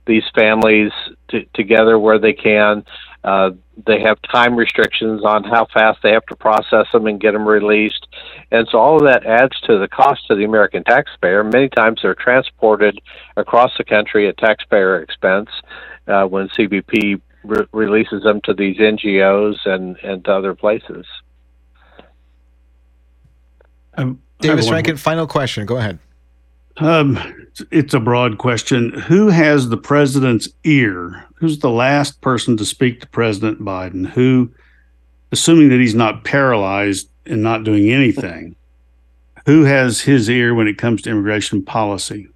these 0.05 0.23
families 0.35 0.91
t- 1.29 1.47
together 1.53 1.97
where 1.97 2.19
they 2.19 2.33
can. 2.33 2.85
Uh, 3.25 3.49
they 3.87 3.99
have 3.99 4.21
time 4.31 4.55
restrictions 4.55 5.23
on 5.25 5.43
how 5.43 5.65
fast 5.73 5.99
they 6.03 6.11
have 6.11 6.25
to 6.27 6.35
process 6.35 6.85
them 6.93 7.07
and 7.07 7.19
get 7.19 7.31
them 7.31 7.47
released. 7.47 8.05
And 8.51 8.67
so 8.71 8.77
all 8.77 8.97
of 8.97 9.07
that 9.07 9.25
adds 9.25 9.59
to 9.61 9.79
the 9.79 9.87
cost 9.87 10.27
to 10.27 10.35
the 10.35 10.43
American 10.43 10.83
taxpayer. 10.83 11.43
Many 11.43 11.69
times 11.69 12.01
they're 12.03 12.13
transported 12.13 13.01
across 13.35 13.71
the 13.79 13.83
country 13.83 14.27
at 14.29 14.37
taxpayer 14.37 15.01
expense 15.01 15.49
uh, 16.07 16.25
when 16.25 16.49
CBP 16.49 17.19
re- 17.43 17.67
releases 17.73 18.21
them 18.21 18.41
to 18.43 18.53
these 18.53 18.77
NGOs 18.77 19.55
and, 19.65 19.97
and 20.03 20.23
to 20.25 20.31
other 20.31 20.53
places. 20.53 21.07
Um, 23.95 24.21
Davis 24.39 24.69
Rankin, 24.69 24.97
final 24.97 25.25
question. 25.25 25.65
Go 25.65 25.77
ahead. 25.77 25.97
Um, 26.77 27.17
it's 27.71 27.93
a 27.93 27.99
broad 27.99 28.37
question. 28.37 28.91
Who 28.91 29.29
has 29.29 29.69
the 29.69 29.77
president's 29.77 30.49
ear? 30.63 31.25
Who's 31.35 31.59
the 31.59 31.69
last 31.69 32.19
person 32.21 32.57
to 32.57 32.65
speak 32.65 33.01
to 33.01 33.07
President 33.07 33.61
Biden? 33.61 34.07
Who, 34.09 34.51
assuming 35.31 35.69
that 35.69 35.79
he's 35.79 35.95
not 35.95 36.23
paralyzed 36.25 37.09
and 37.25 37.41
not 37.41 37.63
doing 37.63 37.89
anything, 37.89 38.55
who 39.45 39.63
has 39.63 40.01
his 40.01 40.29
ear 40.29 40.53
when 40.53 40.67
it 40.67 40.77
comes 40.77 41.01
to 41.03 41.11
immigration 41.11 41.63
policy? 41.63 42.27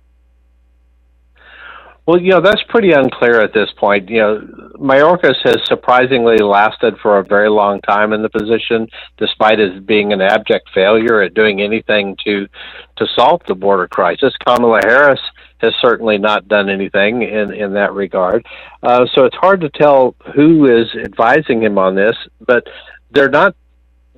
Well, 2.09 2.19
you 2.19 2.31
know, 2.31 2.41
that's 2.41 2.63
pretty 2.69 2.91
unclear 2.91 3.39
at 3.39 3.53
this 3.53 3.69
point. 3.77 4.09
You 4.09 4.17
know, 4.17 4.39
Mayorkas 4.79 5.35
has 5.43 5.57
surprisingly 5.65 6.37
lasted 6.39 6.95
for 7.03 7.19
a 7.19 7.23
very 7.23 7.51
long 7.51 7.81
time 7.81 8.13
in 8.13 8.23
the 8.23 8.29
position, 8.29 8.87
despite 9.19 9.59
his 9.59 9.79
being 9.83 10.11
an 10.11 10.19
abject 10.19 10.69
failure 10.73 11.21
at 11.21 11.35
doing 11.35 11.61
anything 11.61 12.17
to 12.25 12.47
to 12.95 13.05
solve 13.15 13.41
the 13.47 13.53
border 13.53 13.87
crisis. 13.87 14.33
Kamala 14.43 14.79
Harris 14.83 15.19
has 15.59 15.71
certainly 15.83 16.17
not 16.17 16.47
done 16.47 16.67
anything 16.67 17.21
in 17.21 17.53
in 17.53 17.73
that 17.73 17.93
regard. 17.93 18.43
Uh, 18.81 19.05
so 19.13 19.25
it's 19.25 19.35
hard 19.35 19.61
to 19.61 19.69
tell 19.69 20.15
who 20.33 20.65
is 20.65 20.87
advising 20.95 21.61
him 21.61 21.77
on 21.77 21.93
this, 21.93 22.15
but 22.39 22.63
they're 23.11 23.29
not 23.29 23.55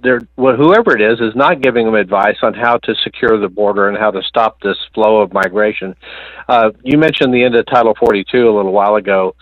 they're 0.01 0.21
well, 0.35 0.55
whoever 0.55 0.95
it 0.95 1.01
is 1.01 1.19
is 1.19 1.35
not 1.35 1.61
giving 1.61 1.85
them 1.85 1.95
advice 1.95 2.37
on 2.41 2.53
how 2.53 2.77
to 2.77 2.95
secure 3.03 3.39
the 3.39 3.49
border 3.49 3.87
and 3.87 3.97
how 3.97 4.11
to 4.11 4.21
stop 4.23 4.59
this 4.61 4.77
flow 4.93 5.21
of 5.21 5.33
migration. 5.33 5.95
Uh, 6.47 6.71
you 6.83 6.97
mentioned 6.97 7.33
the 7.33 7.43
end 7.43 7.55
of 7.55 7.65
Title 7.65 7.95
42 7.99 8.49
a 8.49 8.55
little 8.55 8.71
while 8.71 8.95
ago. 8.95 9.35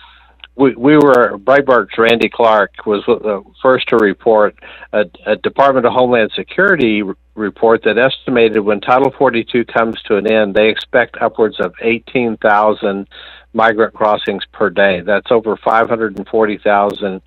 We, 0.55 0.76
we 0.76 0.97
were 0.97 1.38
Breitbart's 1.38 1.97
Randy 1.97 2.30
Clark 2.30 2.86
was 2.86 3.03
the 3.07 3.43
first 3.62 3.88
to 3.89 3.97
report 3.97 4.55
a, 4.91 5.05
a 5.26 5.38
Department 5.38 5.86
of 5.86 5.93
Homeland 5.93 6.32
Security 6.36 7.01
report 7.39 7.84
that 7.86 7.97
estimated 7.97 8.60
when 8.60 8.82
Title 8.82 9.12
42 9.18 9.66
comes 9.66 10.01
to 10.03 10.18
an 10.18 10.28
end, 10.28 10.53
they 10.53 10.70
expect 10.70 11.18
upwards 11.22 11.60
of 11.60 11.74
18,000 11.82 13.07
migrant 13.53 13.93
crossings 13.93 14.43
per 14.51 14.70
day. 14.70 15.01
That's 15.01 15.32
over 15.32 15.57
540,000 15.57 17.22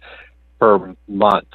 per 0.60 0.94
month, 1.08 1.48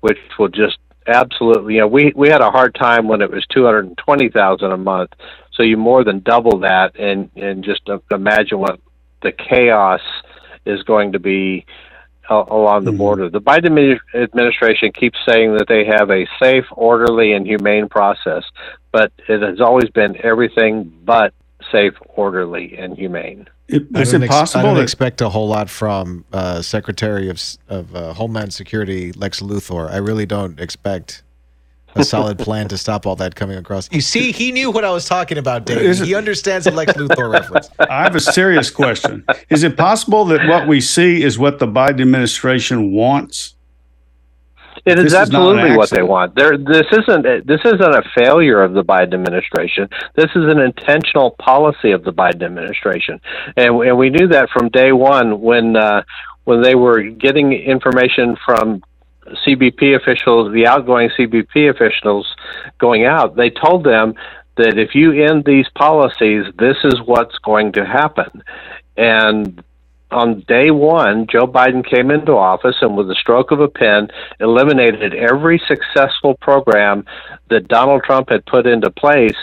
which 0.00 0.18
will 0.38 0.48
just 0.48 0.78
absolutely. 1.06 1.74
You 1.74 1.80
know, 1.80 1.88
we 1.88 2.12
we 2.14 2.28
had 2.28 2.40
a 2.40 2.50
hard 2.50 2.74
time 2.74 3.08
when 3.08 3.20
it 3.20 3.30
was 3.30 3.44
two 3.46 3.64
hundred 3.64 3.86
and 3.86 3.98
twenty 3.98 4.28
thousand 4.28 4.72
a 4.72 4.76
month. 4.76 5.12
So 5.52 5.62
you 5.62 5.76
more 5.76 6.04
than 6.04 6.20
double 6.20 6.60
that, 6.60 6.98
and 6.98 7.30
and 7.36 7.64
just 7.64 7.82
imagine 8.10 8.58
what 8.58 8.80
the 9.22 9.32
chaos 9.32 10.00
is 10.66 10.82
going 10.82 11.12
to 11.12 11.18
be 11.18 11.66
along 12.28 12.84
the 12.84 12.90
mm-hmm. 12.90 12.98
border. 12.98 13.28
The 13.28 13.40
Biden 13.40 13.98
administration 14.14 14.92
keeps 14.92 15.18
saying 15.26 15.56
that 15.56 15.68
they 15.68 15.84
have 15.84 16.10
a 16.10 16.26
safe, 16.40 16.64
orderly, 16.72 17.32
and 17.32 17.46
humane 17.46 17.88
process, 17.88 18.44
but 18.92 19.12
it 19.28 19.42
has 19.42 19.60
always 19.60 19.90
been 19.90 20.16
everything 20.24 20.92
but 21.04 21.34
safe, 21.70 21.94
orderly, 22.08 22.76
and 22.76 22.96
humane. 22.96 23.48
Is 23.68 24.12
it 24.12 24.28
possible? 24.28 24.66
I 24.66 24.74
don't 24.74 24.82
expect 24.82 25.20
a 25.20 25.28
whole 25.28 25.48
lot 25.48 25.70
from 25.70 26.24
uh, 26.32 26.60
Secretary 26.62 27.28
of 27.30 27.40
of 27.68 27.94
uh, 27.94 28.12
Homeland 28.12 28.52
Security 28.52 29.12
Lex 29.12 29.40
Luthor. 29.40 29.90
I 29.90 29.96
really 29.96 30.26
don't 30.26 30.60
expect 30.60 31.22
a 31.94 32.04
solid 32.04 32.38
plan 32.46 32.68
to 32.68 32.78
stop 32.78 33.06
all 33.06 33.16
that 33.16 33.34
coming 33.34 33.56
across. 33.56 33.90
You 33.90 34.00
see, 34.00 34.32
he 34.32 34.52
knew 34.52 34.70
what 34.70 34.84
I 34.84 34.90
was 34.90 35.06
talking 35.06 35.38
about, 35.38 35.64
Dave. 35.64 35.98
He 36.00 36.14
understands 36.14 36.66
the 36.66 36.72
Lex 36.72 36.92
Luthor 36.96 37.32
reference. 37.32 37.70
I 37.78 38.02
have 38.02 38.14
a 38.14 38.20
serious 38.20 38.70
question. 38.70 39.24
Is 39.48 39.62
it 39.62 39.76
possible 39.76 40.24
that 40.26 40.46
what 40.48 40.68
we 40.68 40.80
see 40.80 41.22
is 41.22 41.38
what 41.38 41.58
the 41.58 41.66
Biden 41.66 42.02
administration 42.02 42.92
wants? 42.92 43.53
It 44.84 44.98
is 44.98 45.14
absolutely 45.14 45.76
what 45.76 45.88
they 45.90 46.02
want. 46.02 46.34
There, 46.34 46.58
this 46.58 46.86
isn't 46.92 47.46
this 47.46 47.60
isn't 47.64 47.82
a 47.82 48.02
failure 48.14 48.62
of 48.62 48.74
the 48.74 48.84
Biden 48.84 49.14
administration. 49.14 49.88
This 50.14 50.30
is 50.36 50.44
an 50.52 50.58
intentional 50.58 51.30
policy 51.32 51.92
of 51.92 52.04
the 52.04 52.12
Biden 52.12 52.42
administration, 52.42 53.20
and, 53.56 53.80
and 53.82 53.96
we 53.96 54.10
knew 54.10 54.28
that 54.28 54.50
from 54.50 54.68
day 54.68 54.92
one 54.92 55.40
when 55.40 55.76
uh, 55.76 56.02
when 56.44 56.60
they 56.60 56.74
were 56.74 57.02
getting 57.02 57.52
information 57.54 58.36
from 58.44 58.82
CBP 59.46 59.96
officials, 59.96 60.52
the 60.52 60.66
outgoing 60.66 61.08
CBP 61.18 61.70
officials 61.70 62.26
going 62.78 63.06
out. 63.06 63.36
They 63.36 63.48
told 63.48 63.84
them 63.84 64.14
that 64.56 64.78
if 64.78 64.94
you 64.94 65.12
end 65.12 65.46
these 65.46 65.66
policies, 65.74 66.44
this 66.58 66.76
is 66.84 67.00
what's 67.06 67.38
going 67.38 67.72
to 67.72 67.86
happen, 67.86 68.42
and 68.98 69.64
on 70.10 70.44
day 70.46 70.70
one, 70.70 71.26
Joe 71.30 71.46
Biden 71.46 71.84
came 71.84 72.10
into 72.10 72.32
office 72.32 72.76
and, 72.80 72.96
with 72.96 73.10
a 73.10 73.14
stroke 73.14 73.50
of 73.50 73.60
a 73.60 73.68
pen, 73.68 74.08
eliminated 74.40 75.14
every 75.14 75.60
successful 75.66 76.34
program 76.40 77.04
that 77.50 77.68
Donald 77.68 78.02
Trump 78.04 78.28
had 78.28 78.46
put 78.46 78.66
into 78.66 78.90
place 78.90 79.36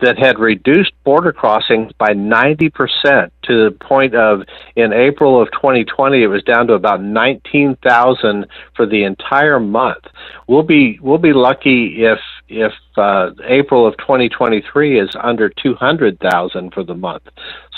that 0.00 0.18
had 0.18 0.38
reduced 0.38 0.92
border 1.04 1.32
crossings 1.32 1.92
by 1.98 2.08
90% 2.08 3.30
to 3.44 3.64
the 3.64 3.76
point 3.80 4.14
of 4.14 4.42
in 4.76 4.92
April 4.92 5.40
of 5.40 5.50
2020 5.52 6.22
it 6.22 6.26
was 6.26 6.42
down 6.42 6.66
to 6.66 6.74
about 6.74 7.02
19,000 7.02 8.46
for 8.76 8.86
the 8.86 9.04
entire 9.04 9.60
month. 9.60 10.04
We'll 10.46 10.62
be 10.62 10.98
we'll 11.00 11.18
be 11.18 11.32
lucky 11.32 12.04
if 12.04 12.18
if 12.48 12.72
uh, 12.96 13.30
April 13.44 13.86
of 13.86 13.96
2023 13.98 15.00
is 15.00 15.10
under 15.18 15.48
200,000 15.48 16.74
for 16.74 16.84
the 16.84 16.94
month. 16.94 17.22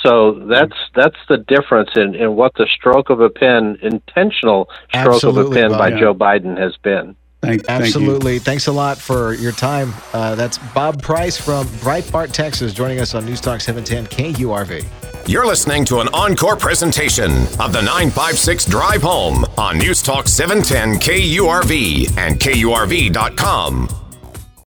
So 0.06 0.34
that's 0.46 0.76
that's 0.94 1.16
the 1.28 1.38
difference 1.38 1.90
in, 1.96 2.14
in 2.14 2.36
what 2.36 2.54
the 2.54 2.66
stroke 2.72 3.10
of 3.10 3.20
a 3.20 3.28
pen, 3.28 3.76
intentional 3.82 4.68
stroke 4.90 5.14
Absolutely, 5.14 5.42
of 5.42 5.50
a 5.50 5.54
pen 5.54 5.70
Bob, 5.70 5.78
by 5.78 5.88
yeah. 5.88 5.98
Joe 5.98 6.14
Biden 6.14 6.56
has 6.58 6.76
been. 6.76 7.16
Thank, 7.42 7.64
Absolutely. 7.68 8.34
Thank 8.34 8.44
Thanks 8.44 8.66
a 8.68 8.72
lot 8.72 8.98
for 8.98 9.34
your 9.34 9.52
time. 9.52 9.92
Uh, 10.12 10.36
that's 10.36 10.58
Bob 10.58 11.02
Price 11.02 11.36
from 11.36 11.66
Breitbart, 11.66 12.32
Texas, 12.32 12.72
joining 12.72 13.00
us 13.00 13.14
on 13.14 13.24
News 13.24 13.40
Talk 13.40 13.60
710 13.60 14.34
KURV. 14.34 15.28
You're 15.28 15.46
listening 15.46 15.84
to 15.86 15.98
an 15.98 16.08
encore 16.14 16.56
presentation 16.56 17.32
of 17.60 17.72
the 17.72 17.82
956 17.82 18.66
Drive 18.66 19.02
Home 19.02 19.44
on 19.58 19.78
News 19.78 20.02
Talk 20.02 20.28
710 20.28 21.00
KURV 21.00 22.16
and 22.16 22.38
KURV.com. 22.38 24.05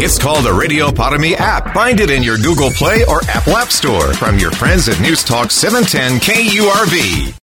It's 0.00 0.16
called 0.16 0.44
the 0.44 0.52
Radio 0.52 0.92
Para 0.92 1.18
app. 1.38 1.74
Find 1.74 1.98
it 1.98 2.08
in 2.08 2.22
your 2.22 2.38
Google 2.38 2.70
Play 2.70 3.04
or 3.04 3.20
Apple 3.28 3.56
App 3.56 3.72
Store 3.72 4.14
from 4.14 4.38
your 4.38 4.52
friends 4.52 4.88
at 4.88 5.00
News 5.00 5.24
Talk 5.24 5.50
710 5.50 6.20
KURV. 6.20 7.34